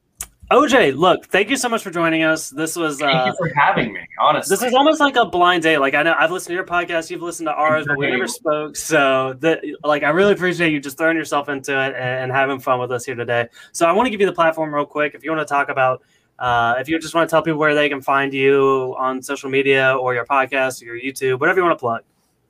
OJ, 0.52 0.98
look, 0.98 1.28
thank 1.28 1.50
you 1.50 1.56
so 1.56 1.70
much 1.70 1.82
for 1.82 1.92
joining 1.92 2.24
us. 2.24 2.50
This 2.50 2.76
was 2.76 3.00
thank 3.00 3.16
uh, 3.16 3.26
you 3.28 3.34
for 3.38 3.50
having 3.56 3.94
me. 3.94 4.02
Honestly, 4.20 4.54
this 4.54 4.62
is 4.62 4.74
almost 4.74 5.00
like 5.00 5.16
a 5.16 5.26
blind 5.26 5.64
date. 5.64 5.78
Like 5.78 5.94
I 5.94 6.04
know 6.04 6.14
I've 6.18 6.30
listened 6.30 6.50
to 6.50 6.56
your 6.56 6.66
podcast, 6.66 7.10
you've 7.10 7.22
listened 7.22 7.48
to 7.48 7.54
ours, 7.54 7.86
but 7.88 7.98
we 7.98 8.12
never 8.12 8.28
spoke. 8.28 8.76
So 8.76 9.34
that, 9.40 9.64
like, 9.86 10.04
I 10.04 10.10
really 10.10 10.34
appreciate 10.34 10.74
you 10.74 10.82
just 10.82 10.98
throwing 10.98 11.16
yourself 11.16 11.48
into 11.48 11.72
it 11.72 11.96
and, 11.96 11.96
and 11.96 12.32
having 12.34 12.60
fun 12.60 12.82
with 12.82 12.92
us 12.92 13.06
here 13.06 13.16
today. 13.16 13.48
So 13.72 13.86
I 13.86 13.94
want 13.94 14.08
to 14.08 14.10
give 14.10 14.20
you 14.20 14.26
the 14.26 14.34
platform 14.34 14.76
real 14.76 14.86
quick. 14.86 15.16
If 15.16 15.24
you 15.24 15.32
want 15.32 15.48
to 15.48 15.50
talk 15.50 15.70
about, 15.70 16.04
uh, 16.38 16.76
if 16.80 16.90
you 16.90 17.00
just 17.00 17.16
want 17.16 17.30
to 17.30 17.32
tell 17.34 17.42
people 17.42 17.60
where 17.60 17.74
they 17.74 17.88
can 17.88 18.02
find 18.02 18.34
you 18.34 18.94
on 19.00 19.22
social 19.22 19.50
media 19.50 19.96
or 19.96 20.14
your 20.14 20.26
podcast 20.26 20.82
or 20.82 20.94
your 20.94 21.00
YouTube, 21.00 21.40
whatever 21.40 21.60
you 21.60 21.66
want 21.66 21.78
to 21.78 21.82
plug. 21.82 22.02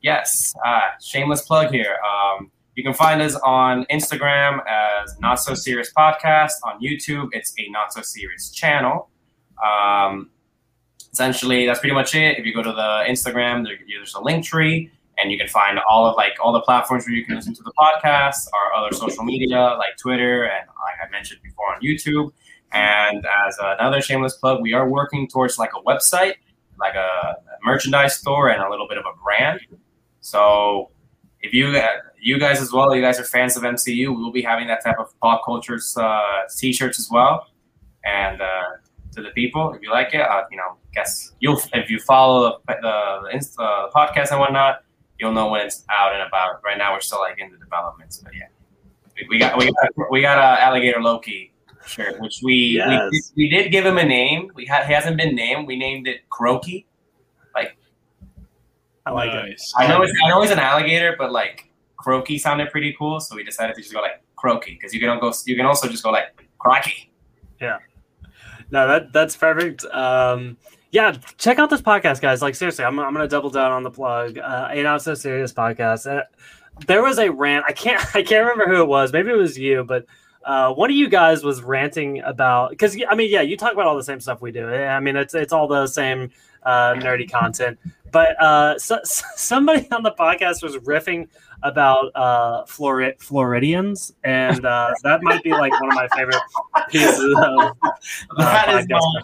Yes, 0.01 0.55
uh, 0.65 0.89
shameless 0.99 1.43
plug 1.43 1.71
here. 1.71 1.99
Um, 2.03 2.49
you 2.75 2.83
can 2.83 2.93
find 2.93 3.21
us 3.21 3.35
on 3.35 3.85
Instagram 3.91 4.59
as 4.65 5.19
Not 5.19 5.35
So 5.35 5.53
Serious 5.53 5.91
Podcast. 5.95 6.53
On 6.63 6.81
YouTube, 6.81 7.29
it's 7.33 7.53
a 7.59 7.69
Not 7.69 7.93
So 7.93 8.01
Serious 8.01 8.49
channel. 8.49 9.09
Um, 9.63 10.29
essentially, 11.11 11.65
that's 11.65 11.79
pretty 11.79 11.95
much 11.95 12.15
it. 12.15 12.39
If 12.39 12.45
you 12.45 12.53
go 12.53 12.63
to 12.63 12.71
the 12.71 13.03
Instagram, 13.07 13.65
there's 13.65 14.15
a 14.15 14.21
link 14.21 14.45
tree, 14.45 14.89
and 15.17 15.31
you 15.31 15.37
can 15.37 15.47
find 15.47 15.79
all 15.89 16.05
of 16.05 16.15
like 16.15 16.33
all 16.41 16.53
the 16.53 16.61
platforms 16.61 17.05
where 17.05 17.13
you 17.13 17.25
can 17.25 17.35
listen 17.35 17.53
to 17.53 17.63
the 17.63 17.73
podcast, 17.77 18.47
our 18.53 18.73
other 18.73 18.95
social 18.95 19.23
media 19.23 19.75
like 19.77 19.97
Twitter, 19.97 20.43
and 20.43 20.67
like 20.67 20.95
I 21.05 21.11
mentioned 21.11 21.41
before 21.43 21.75
on 21.75 21.81
YouTube. 21.81 22.31
And 22.71 23.25
as 23.47 23.57
another 23.59 24.01
shameless 24.01 24.37
plug, 24.37 24.61
we 24.61 24.71
are 24.73 24.87
working 24.87 25.27
towards 25.27 25.57
like 25.57 25.71
a 25.77 25.81
website, 25.83 26.35
like 26.79 26.95
a 26.95 27.35
merchandise 27.65 28.15
store, 28.15 28.47
and 28.49 28.63
a 28.63 28.69
little 28.69 28.87
bit 28.87 28.97
of 28.97 29.03
a 29.03 29.21
brand. 29.21 29.59
So 30.21 30.90
if 31.41 31.53
you 31.53 31.67
uh, 31.67 31.87
you 32.19 32.39
guys 32.39 32.61
as 32.61 32.71
well, 32.71 32.95
you 32.95 33.01
guys 33.01 33.19
are 33.19 33.23
fans 33.23 33.57
of 33.57 33.63
MCU, 33.63 33.95
we 33.95 34.07
will 34.07 34.31
be 34.31 34.41
having 34.41 34.67
that 34.67 34.83
type 34.83 34.99
of 34.99 35.17
pop 35.19 35.43
culture 35.43 35.79
uh, 35.97 36.41
t-shirts 36.55 36.99
as 36.99 37.09
well. 37.11 37.47
And 38.03 38.41
uh, 38.41 38.63
to 39.13 39.21
the 39.21 39.29
people. 39.29 39.73
If 39.73 39.81
you 39.81 39.91
like 39.91 40.13
it, 40.13 40.21
uh, 40.21 40.43
you 40.49 40.57
know, 40.57 40.77
guess 40.93 41.33
you'll 41.39 41.61
if 41.73 41.89
you 41.89 41.99
follow 41.99 42.59
the 42.67 42.73
the, 42.81 43.19
the, 43.23 43.37
Insta, 43.37 43.55
the 43.57 43.89
podcast 43.93 44.31
and 44.31 44.39
whatnot, 44.39 44.83
you'll 45.19 45.33
know 45.33 45.49
when 45.49 45.61
it's 45.61 45.85
out 45.89 46.13
and 46.13 46.21
about. 46.23 46.63
Right 46.63 46.77
now, 46.77 46.93
we're 46.93 47.01
still 47.01 47.19
like 47.19 47.39
in 47.39 47.51
the 47.51 47.57
developments, 47.57 48.17
but 48.17 48.33
yeah, 48.33 48.47
we, 49.15 49.27
we 49.29 49.39
got 49.39 49.57
we 49.57 49.65
got 49.65 50.11
we 50.11 50.21
got 50.21 50.37
a 50.37 50.61
alligator 50.61 51.01
Loki 51.01 51.53
shirt, 51.85 52.19
which 52.19 52.41
we 52.43 52.75
Yes. 52.77 53.11
we, 53.11 53.19
did, 53.19 53.23
we 53.35 53.49
did 53.49 53.71
give 53.71 53.85
him 53.85 53.97
a 53.97 54.05
name. 54.05 54.51
We 54.55 54.65
ha- 54.65 54.83
he 54.85 54.93
hasn't 54.93 55.17
been 55.17 55.35
named. 55.35 55.67
We 55.67 55.77
named 55.77 56.07
it 56.07 56.29
Croaky. 56.29 56.87
I 59.11 59.25
like 59.25 59.33
it. 59.33 59.61
I 59.77 59.87
know 59.87 60.01
it's 60.01 60.13
I 60.23 60.29
know 60.29 60.41
it's 60.41 60.51
an 60.51 60.59
alligator, 60.59 61.15
but 61.17 61.31
like 61.31 61.69
Croaky 61.97 62.37
sounded 62.37 62.71
pretty 62.71 62.95
cool, 62.97 63.19
so 63.19 63.35
we 63.35 63.43
decided 63.43 63.75
to 63.75 63.81
just 63.81 63.93
go 63.93 64.01
like 64.01 64.21
Croaky 64.35 64.71
because 64.71 64.93
you 64.93 64.99
can 64.99 65.19
go 65.19 65.33
you 65.45 65.55
can 65.55 65.65
also 65.65 65.87
just 65.87 66.03
go 66.03 66.11
like 66.11 66.47
Croaky. 66.59 67.11
Yeah. 67.59 67.79
No, 68.71 68.87
that 68.87 69.13
that's 69.13 69.35
perfect. 69.35 69.83
Um, 69.85 70.57
yeah, 70.91 71.15
check 71.37 71.59
out 71.59 71.69
this 71.69 71.81
podcast, 71.81 72.21
guys. 72.21 72.41
Like 72.41 72.55
seriously, 72.55 72.85
I'm, 72.85 72.99
I'm 72.99 73.13
gonna 73.13 73.27
double 73.27 73.49
down 73.49 73.71
on 73.71 73.83
the 73.83 73.91
plug. 73.91 74.37
Uh, 74.37 74.69
a 74.71 74.81
not 74.83 75.01
so 75.01 75.13
serious 75.13 75.53
podcast. 75.53 76.09
Uh, 76.09 76.23
there 76.87 77.03
was 77.03 77.19
a 77.19 77.29
rant. 77.29 77.65
I 77.67 77.73
can't 77.73 78.03
I 78.15 78.23
can't 78.23 78.47
remember 78.47 78.73
who 78.73 78.81
it 78.81 78.87
was. 78.87 79.13
Maybe 79.13 79.29
it 79.29 79.37
was 79.37 79.57
you, 79.57 79.83
but 79.83 80.05
uh, 80.43 80.73
one 80.73 80.89
of 80.89 80.95
you 80.95 81.07
guys 81.07 81.43
was 81.43 81.61
ranting 81.61 82.21
about 82.21 82.71
because 82.71 82.97
I 83.09 83.15
mean, 83.15 83.29
yeah, 83.29 83.41
you 83.41 83.57
talk 83.57 83.73
about 83.73 83.85
all 83.85 83.95
the 83.95 84.03
same 84.03 84.19
stuff 84.19 84.41
we 84.41 84.51
do. 84.51 84.67
I 84.67 84.99
mean, 84.99 85.15
it's 85.15 85.33
it's 85.33 85.53
all 85.53 85.67
the 85.67 85.87
same 85.87 86.31
uh, 86.63 86.93
nerdy 86.95 87.29
content. 87.29 87.77
But 88.11 88.41
uh, 88.41 88.77
so, 88.77 88.99
somebody 89.03 89.89
on 89.91 90.03
the 90.03 90.11
podcast 90.11 90.61
was 90.63 90.75
riffing 90.77 91.27
about 91.63 92.11
uh, 92.15 92.63
Flori- 92.65 93.17
Floridians, 93.21 94.13
and 94.23 94.65
uh, 94.65 94.91
that 95.03 95.23
might 95.23 95.43
be 95.43 95.51
like 95.51 95.71
one 95.79 95.89
of 95.89 95.95
my 95.95 96.07
favorite 96.09 96.41
pieces 96.89 97.35
of 97.37 97.77
That 98.37 98.69
is 98.69 98.85
podcast. 98.87 98.99
my, 99.13 99.21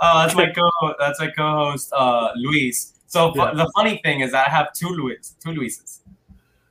uh, 0.00 0.22
that's 0.26 0.34
my 0.36 0.50
co 0.50 0.70
that's 0.98 1.20
my 1.20 1.28
co-host 1.30 1.92
uh, 1.92 2.30
Luis. 2.36 2.94
So 3.06 3.32
Yeah. 3.34 3.52
the 3.54 3.70
funny 3.74 4.00
thing 4.04 4.20
is 4.20 4.32
that 4.32 4.46
I 4.46 4.50
have 4.50 4.72
two 4.74 4.88
Luis, 4.88 5.34
two 5.42 5.52
Luises. 5.52 6.02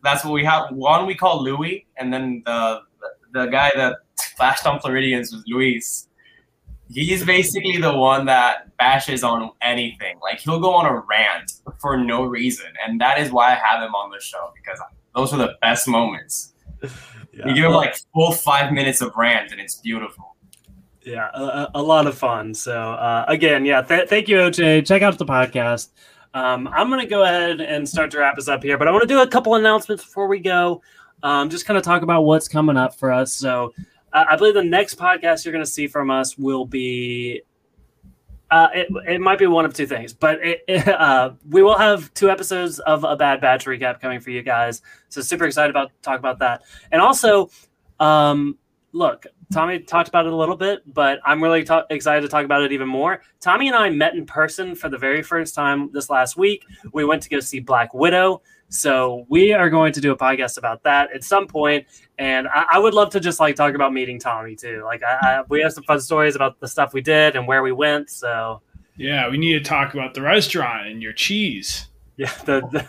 That's 0.03 0.23
what 0.23 0.33
we 0.33 0.43
have. 0.45 0.71
One 0.71 1.07
we 1.07 1.15
call 1.15 1.41
Louis, 1.41 1.87
and 1.97 2.13
then 2.13 2.43
the 2.45 2.81
the 3.33 3.47
guy 3.47 3.71
that 3.75 3.97
flashed 4.37 4.67
on 4.67 4.79
Floridians 4.79 5.33
was 5.33 5.43
Luis. 5.47 6.06
He's 6.89 7.25
basically 7.25 7.77
the 7.77 7.93
one 7.93 8.25
that 8.25 8.75
bashes 8.77 9.23
on 9.23 9.51
anything. 9.61 10.17
Like 10.21 10.39
he'll 10.39 10.59
go 10.59 10.73
on 10.73 10.85
a 10.85 10.93
rant 11.01 11.51
for 11.79 11.97
no 11.97 12.23
reason, 12.23 12.67
and 12.85 12.99
that 13.01 13.19
is 13.19 13.31
why 13.31 13.51
I 13.51 13.55
have 13.55 13.83
him 13.83 13.93
on 13.93 14.09
the 14.11 14.19
show 14.21 14.51
because 14.55 14.79
those 15.15 15.33
are 15.33 15.37
the 15.37 15.55
best 15.61 15.87
moments. 15.87 16.53
Yeah. 16.81 17.47
You 17.47 17.53
give 17.53 17.65
him 17.65 17.71
like 17.73 17.95
full 18.13 18.31
five 18.31 18.71
minutes 18.71 19.01
of 19.01 19.11
rant, 19.15 19.51
and 19.51 19.59
it's 19.59 19.75
beautiful. 19.75 20.35
Yeah, 21.03 21.29
a, 21.33 21.69
a- 21.75 21.81
lot 21.81 22.05
of 22.05 22.17
fun. 22.17 22.53
So 22.53 22.73
uh, 22.77 23.23
again, 23.27 23.63
yeah, 23.65 23.81
th- 23.81 24.09
thank 24.09 24.27
you, 24.27 24.37
OJ. 24.37 24.85
Check 24.85 25.01
out 25.03 25.17
the 25.17 25.25
podcast. 25.25 25.89
Um, 26.33 26.67
I'm 26.67 26.89
going 26.89 26.99
to 26.99 27.07
go 27.07 27.23
ahead 27.23 27.61
and 27.61 27.87
start 27.87 28.11
to 28.11 28.19
wrap 28.19 28.37
us 28.37 28.47
up 28.49 28.61
here, 28.61 28.77
but 28.77 28.87
I 28.87 28.91
want 28.91 29.03
to 29.03 29.07
do 29.07 29.21
a 29.21 29.27
couple 29.27 29.55
announcements 29.55 30.03
before 30.03 30.27
we 30.27 30.39
go. 30.39 30.81
Um, 31.23 31.49
just 31.49 31.65
kind 31.65 31.77
of 31.77 31.83
talk 31.83 32.01
about 32.01 32.23
what's 32.23 32.47
coming 32.49 32.75
up 32.75 32.93
for 32.95 33.11
us. 33.11 33.33
So 33.33 33.73
uh, 34.17 34.25
I 34.31 34.35
believe 34.35 34.55
the 34.55 34.63
next 34.63 34.97
podcast 34.97 35.45
you're 35.45 35.51
going 35.51 35.63
to 35.63 35.69
see 35.69 35.85
from 35.87 36.09
us 36.09 36.37
will 36.37 36.65
be. 36.65 37.43
Uh, 38.49 38.69
it, 38.73 38.87
it 39.05 39.21
might 39.21 39.37
be 39.37 39.45
one 39.45 39.65
of 39.65 39.73
two 39.73 39.85
things, 39.85 40.13
but 40.13 40.39
it, 40.41 40.61
it, 40.67 40.87
uh, 40.99 41.31
we 41.49 41.61
will 41.61 41.77
have 41.77 42.11
two 42.13 42.31
episodes 42.31 42.79
of 42.79 43.03
a 43.03 43.15
Bad 43.15 43.41
Batch 43.41 43.65
recap 43.65 43.99
coming 43.99 44.19
for 44.19 44.31
you 44.31 44.41
guys. 44.41 44.81
So 45.09 45.21
super 45.21 45.45
excited 45.45 45.69
about 45.69 45.91
talk 46.01 46.17
about 46.17 46.39
that, 46.39 46.63
and 46.91 46.99
also, 46.99 47.51
um, 47.99 48.57
look, 48.91 49.27
Tommy 49.53 49.79
talked 49.79 50.09
about 50.09 50.25
it 50.25 50.33
a 50.33 50.35
little 50.35 50.55
bit, 50.55 50.81
but 50.93 51.19
I'm 51.23 51.43
really 51.43 51.65
excited 51.89 52.21
to 52.21 52.27
talk 52.27 52.43
about 52.43 52.63
it 52.63 52.71
even 52.71 52.87
more. 52.87 53.21
Tommy 53.39 53.67
and 53.67 53.75
I 53.75 53.89
met 53.91 54.15
in 54.15 54.25
person 54.25 54.73
for 54.73 54.89
the 54.89 54.97
very 54.97 55.21
first 55.21 55.53
time 55.53 55.91
this 55.93 56.09
last 56.09 56.37
week. 56.37 56.65
We 56.91 57.05
went 57.05 57.21
to 57.23 57.29
go 57.29 57.39
see 57.39 57.59
Black 57.59 57.93
Widow. 57.93 58.41
So 58.69 59.25
we 59.29 59.53
are 59.53 59.69
going 59.69 59.93
to 59.93 60.01
do 60.01 60.11
a 60.11 60.17
podcast 60.17 60.57
about 60.57 60.83
that 60.83 61.13
at 61.13 61.23
some 61.23 61.47
point, 61.47 61.87
and 62.17 62.47
I, 62.47 62.65
I 62.73 62.79
would 62.79 62.93
love 62.93 63.09
to 63.11 63.19
just 63.19 63.39
like 63.39 63.55
talk 63.55 63.75
about 63.75 63.93
meeting 63.93 64.19
Tommy 64.19 64.55
too. 64.55 64.81
Like 64.83 65.03
I, 65.03 65.15
I, 65.21 65.43
we 65.47 65.61
have 65.61 65.71
some 65.73 65.83
fun 65.83 66.01
stories 66.01 66.35
about 66.35 66.59
the 66.59 66.67
stuff 66.67 66.93
we 66.93 67.01
did 67.01 67.35
and 67.35 67.47
where 67.47 67.63
we 67.63 67.71
went. 67.71 68.09
So 68.09 68.61
Yeah, 68.97 69.29
we 69.29 69.37
need 69.37 69.53
to 69.53 69.61
talk 69.61 69.93
about 69.93 70.13
the 70.13 70.21
restaurant 70.21 70.87
and 70.87 71.01
your 71.01 71.13
cheese. 71.13 71.87
yeah, 72.17 72.33
the 72.45 72.61
the, 72.71 72.85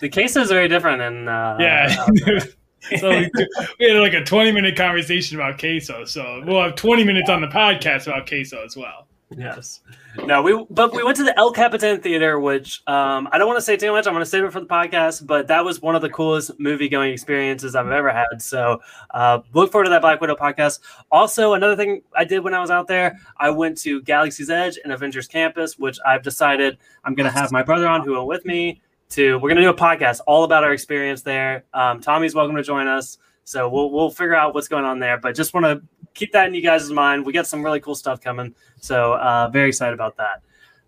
the 0.00 0.08
case 0.08 0.36
is 0.36 0.48
very 0.48 0.68
different. 0.68 1.02
And 1.02 1.28
uh, 1.28 1.56
Yeah. 1.60 1.94
so 2.98 3.10
we, 3.10 3.30
we 3.78 3.90
had 3.90 4.00
like 4.00 4.14
a 4.14 4.24
20 4.24 4.52
minute 4.52 4.76
conversation 4.76 5.38
about 5.38 5.58
queso. 5.58 6.06
So 6.06 6.42
we'll 6.46 6.62
have 6.62 6.76
20 6.76 7.04
minutes 7.04 7.28
on 7.28 7.42
the 7.42 7.48
podcast 7.48 8.06
about 8.06 8.26
queso 8.26 8.64
as 8.64 8.76
well. 8.76 9.06
Yes. 9.36 9.80
No, 10.24 10.42
we 10.42 10.66
but 10.70 10.92
we 10.92 11.04
went 11.04 11.16
to 11.18 11.22
the 11.22 11.36
El 11.38 11.52
Capitan 11.52 12.00
Theater, 12.00 12.40
which 12.40 12.82
um, 12.88 13.28
I 13.30 13.38
don't 13.38 13.46
want 13.46 13.58
to 13.58 13.62
say 13.62 13.76
too 13.76 13.92
much. 13.92 14.06
I'm 14.06 14.12
going 14.12 14.24
to 14.24 14.28
save 14.28 14.44
it 14.44 14.52
for 14.52 14.58
the 14.58 14.66
podcast, 14.66 15.24
but 15.24 15.46
that 15.46 15.64
was 15.64 15.80
one 15.80 15.94
of 15.94 16.02
the 16.02 16.10
coolest 16.10 16.58
movie 16.58 16.88
going 16.88 17.12
experiences 17.12 17.76
I've 17.76 17.88
ever 17.90 18.10
had. 18.10 18.42
So 18.42 18.80
uh, 19.10 19.40
look 19.52 19.70
forward 19.70 19.84
to 19.84 19.90
that 19.90 20.00
Black 20.02 20.20
Widow 20.20 20.34
podcast. 20.34 20.80
Also, 21.12 21.54
another 21.54 21.76
thing 21.76 22.02
I 22.16 22.24
did 22.24 22.40
when 22.40 22.54
I 22.54 22.60
was 22.60 22.70
out 22.70 22.88
there, 22.88 23.20
I 23.36 23.50
went 23.50 23.78
to 23.78 24.02
Galaxy's 24.02 24.50
Edge 24.50 24.78
and 24.82 24.92
Avengers 24.92 25.28
Campus, 25.28 25.78
which 25.78 25.98
I've 26.04 26.22
decided 26.22 26.78
I'm 27.04 27.14
going 27.14 27.30
to 27.30 27.38
have 27.38 27.52
my 27.52 27.62
brother 27.62 27.86
on 27.86 28.04
who 28.04 28.14
went 28.14 28.26
with 28.26 28.44
me. 28.44 28.82
To 29.10 29.34
we're 29.38 29.48
going 29.48 29.56
to 29.56 29.62
do 29.62 29.70
a 29.70 29.74
podcast 29.74 30.20
all 30.26 30.44
about 30.44 30.62
our 30.62 30.72
experience 30.72 31.22
there. 31.22 31.64
Um, 31.74 32.00
Tommy's 32.00 32.34
welcome 32.34 32.54
to 32.54 32.62
join 32.62 32.86
us. 32.86 33.18
So 33.42 33.68
we'll 33.68 33.90
we'll 33.90 34.10
figure 34.10 34.36
out 34.36 34.54
what's 34.54 34.68
going 34.68 34.84
on 34.84 35.00
there. 35.00 35.18
But 35.18 35.34
just 35.34 35.52
want 35.52 35.66
to 35.66 35.82
keep 36.14 36.32
that 36.32 36.46
in 36.46 36.54
you 36.54 36.62
guys' 36.62 36.90
mind. 36.90 37.24
We 37.24 37.32
got 37.32 37.46
some 37.46 37.62
really 37.62 37.80
cool 37.80 37.94
stuff 37.94 38.20
coming. 38.20 38.54
So 38.80 39.14
uh, 39.14 39.48
very 39.52 39.68
excited 39.68 39.94
about 39.94 40.16
that. 40.16 40.42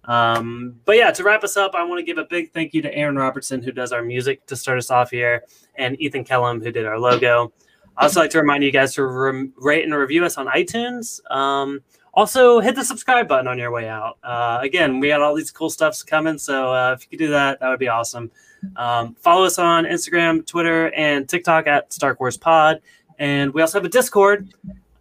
Um, 0.04 0.80
but 0.84 0.96
yeah, 0.96 1.10
to 1.12 1.22
wrap 1.22 1.44
us 1.44 1.56
up, 1.56 1.74
I 1.74 1.84
want 1.84 2.00
to 2.00 2.04
give 2.04 2.18
a 2.18 2.24
big 2.24 2.52
thank 2.52 2.74
you 2.74 2.82
to 2.82 2.94
Aaron 2.94 3.16
Robertson, 3.16 3.62
who 3.62 3.72
does 3.72 3.92
our 3.92 4.02
music 4.02 4.44
to 4.46 4.56
start 4.56 4.78
us 4.78 4.90
off 4.90 5.10
here, 5.10 5.44
and 5.76 6.00
Ethan 6.00 6.24
Kellum, 6.24 6.60
who 6.60 6.72
did 6.72 6.86
our 6.86 6.98
logo. 6.98 7.52
I 7.96 8.04
also 8.04 8.20
like 8.20 8.30
to 8.30 8.40
remind 8.40 8.64
you 8.64 8.72
guys 8.72 8.94
to 8.94 9.04
rem- 9.04 9.52
rate 9.56 9.84
and 9.84 9.94
review 9.94 10.24
us 10.24 10.38
on 10.38 10.46
iTunes. 10.46 11.20
Um, 11.30 11.80
also, 12.14 12.60
hit 12.60 12.74
the 12.74 12.84
subscribe 12.84 13.28
button 13.28 13.46
on 13.46 13.58
your 13.58 13.70
way 13.70 13.88
out. 13.88 14.18
Uh, 14.22 14.58
again, 14.60 15.00
we 15.00 15.08
got 15.08 15.22
all 15.22 15.34
these 15.34 15.50
cool 15.50 15.70
stuffs 15.70 16.02
coming, 16.02 16.36
so 16.36 16.72
uh, 16.72 16.92
if 16.92 17.04
you 17.04 17.10
could 17.10 17.24
do 17.24 17.30
that, 17.30 17.60
that 17.60 17.68
would 17.68 17.78
be 17.78 17.88
awesome. 17.88 18.30
Um, 18.76 19.14
follow 19.14 19.44
us 19.44 19.58
on 19.58 19.84
Instagram, 19.84 20.46
Twitter, 20.46 20.92
and 20.94 21.28
TikTok 21.28 21.66
at 21.66 21.92
Stark 21.92 22.20
Wars 22.20 22.36
Pod, 22.36 22.80
and 23.18 23.52
we 23.54 23.62
also 23.62 23.78
have 23.78 23.84
a 23.84 23.88
Discord. 23.88 24.52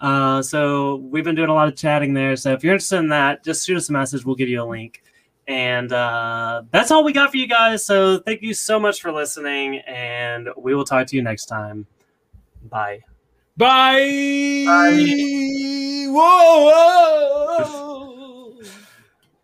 Uh, 0.02 0.42
so 0.42 0.96
we've 0.96 1.24
been 1.24 1.36
doing 1.36 1.50
a 1.50 1.54
lot 1.54 1.68
of 1.68 1.76
chatting 1.76 2.14
there. 2.14 2.36
So 2.36 2.52
if 2.54 2.64
you're 2.64 2.74
interested 2.74 2.98
in 2.98 3.10
that, 3.10 3.46
just 3.46 3.66
shoot 3.66 3.78
us 3.78 3.88
a 3.90 3.94
message. 3.94 4.26
We'll 4.26 4.36
give 4.36 4.50
you 4.50 4.62
a 4.62 4.66
link. 4.66 5.04
And 5.48 5.94
uh, 5.94 6.64
that's 6.72 6.92
all 6.92 7.04
we 7.04 7.14
got 7.14 7.32
for 7.32 7.38
you 7.38 7.48
guys. 7.48 7.86
So 7.86 8.20
thank 8.20 8.42
you 8.42 8.54
so 8.54 8.80
much 8.80 9.02
for 9.02 9.12
listening, 9.12 9.78
and 9.80 10.50
we 10.58 10.74
will 10.74 10.86
talk 10.86 11.08
to 11.08 11.16
you 11.16 11.22
next 11.22 11.46
time. 11.46 11.86
Bye. 12.70 13.02
Bye. 13.58 14.64
Bye. 14.66 16.08
Whoa. 16.10 16.72
whoa. 16.72 18.01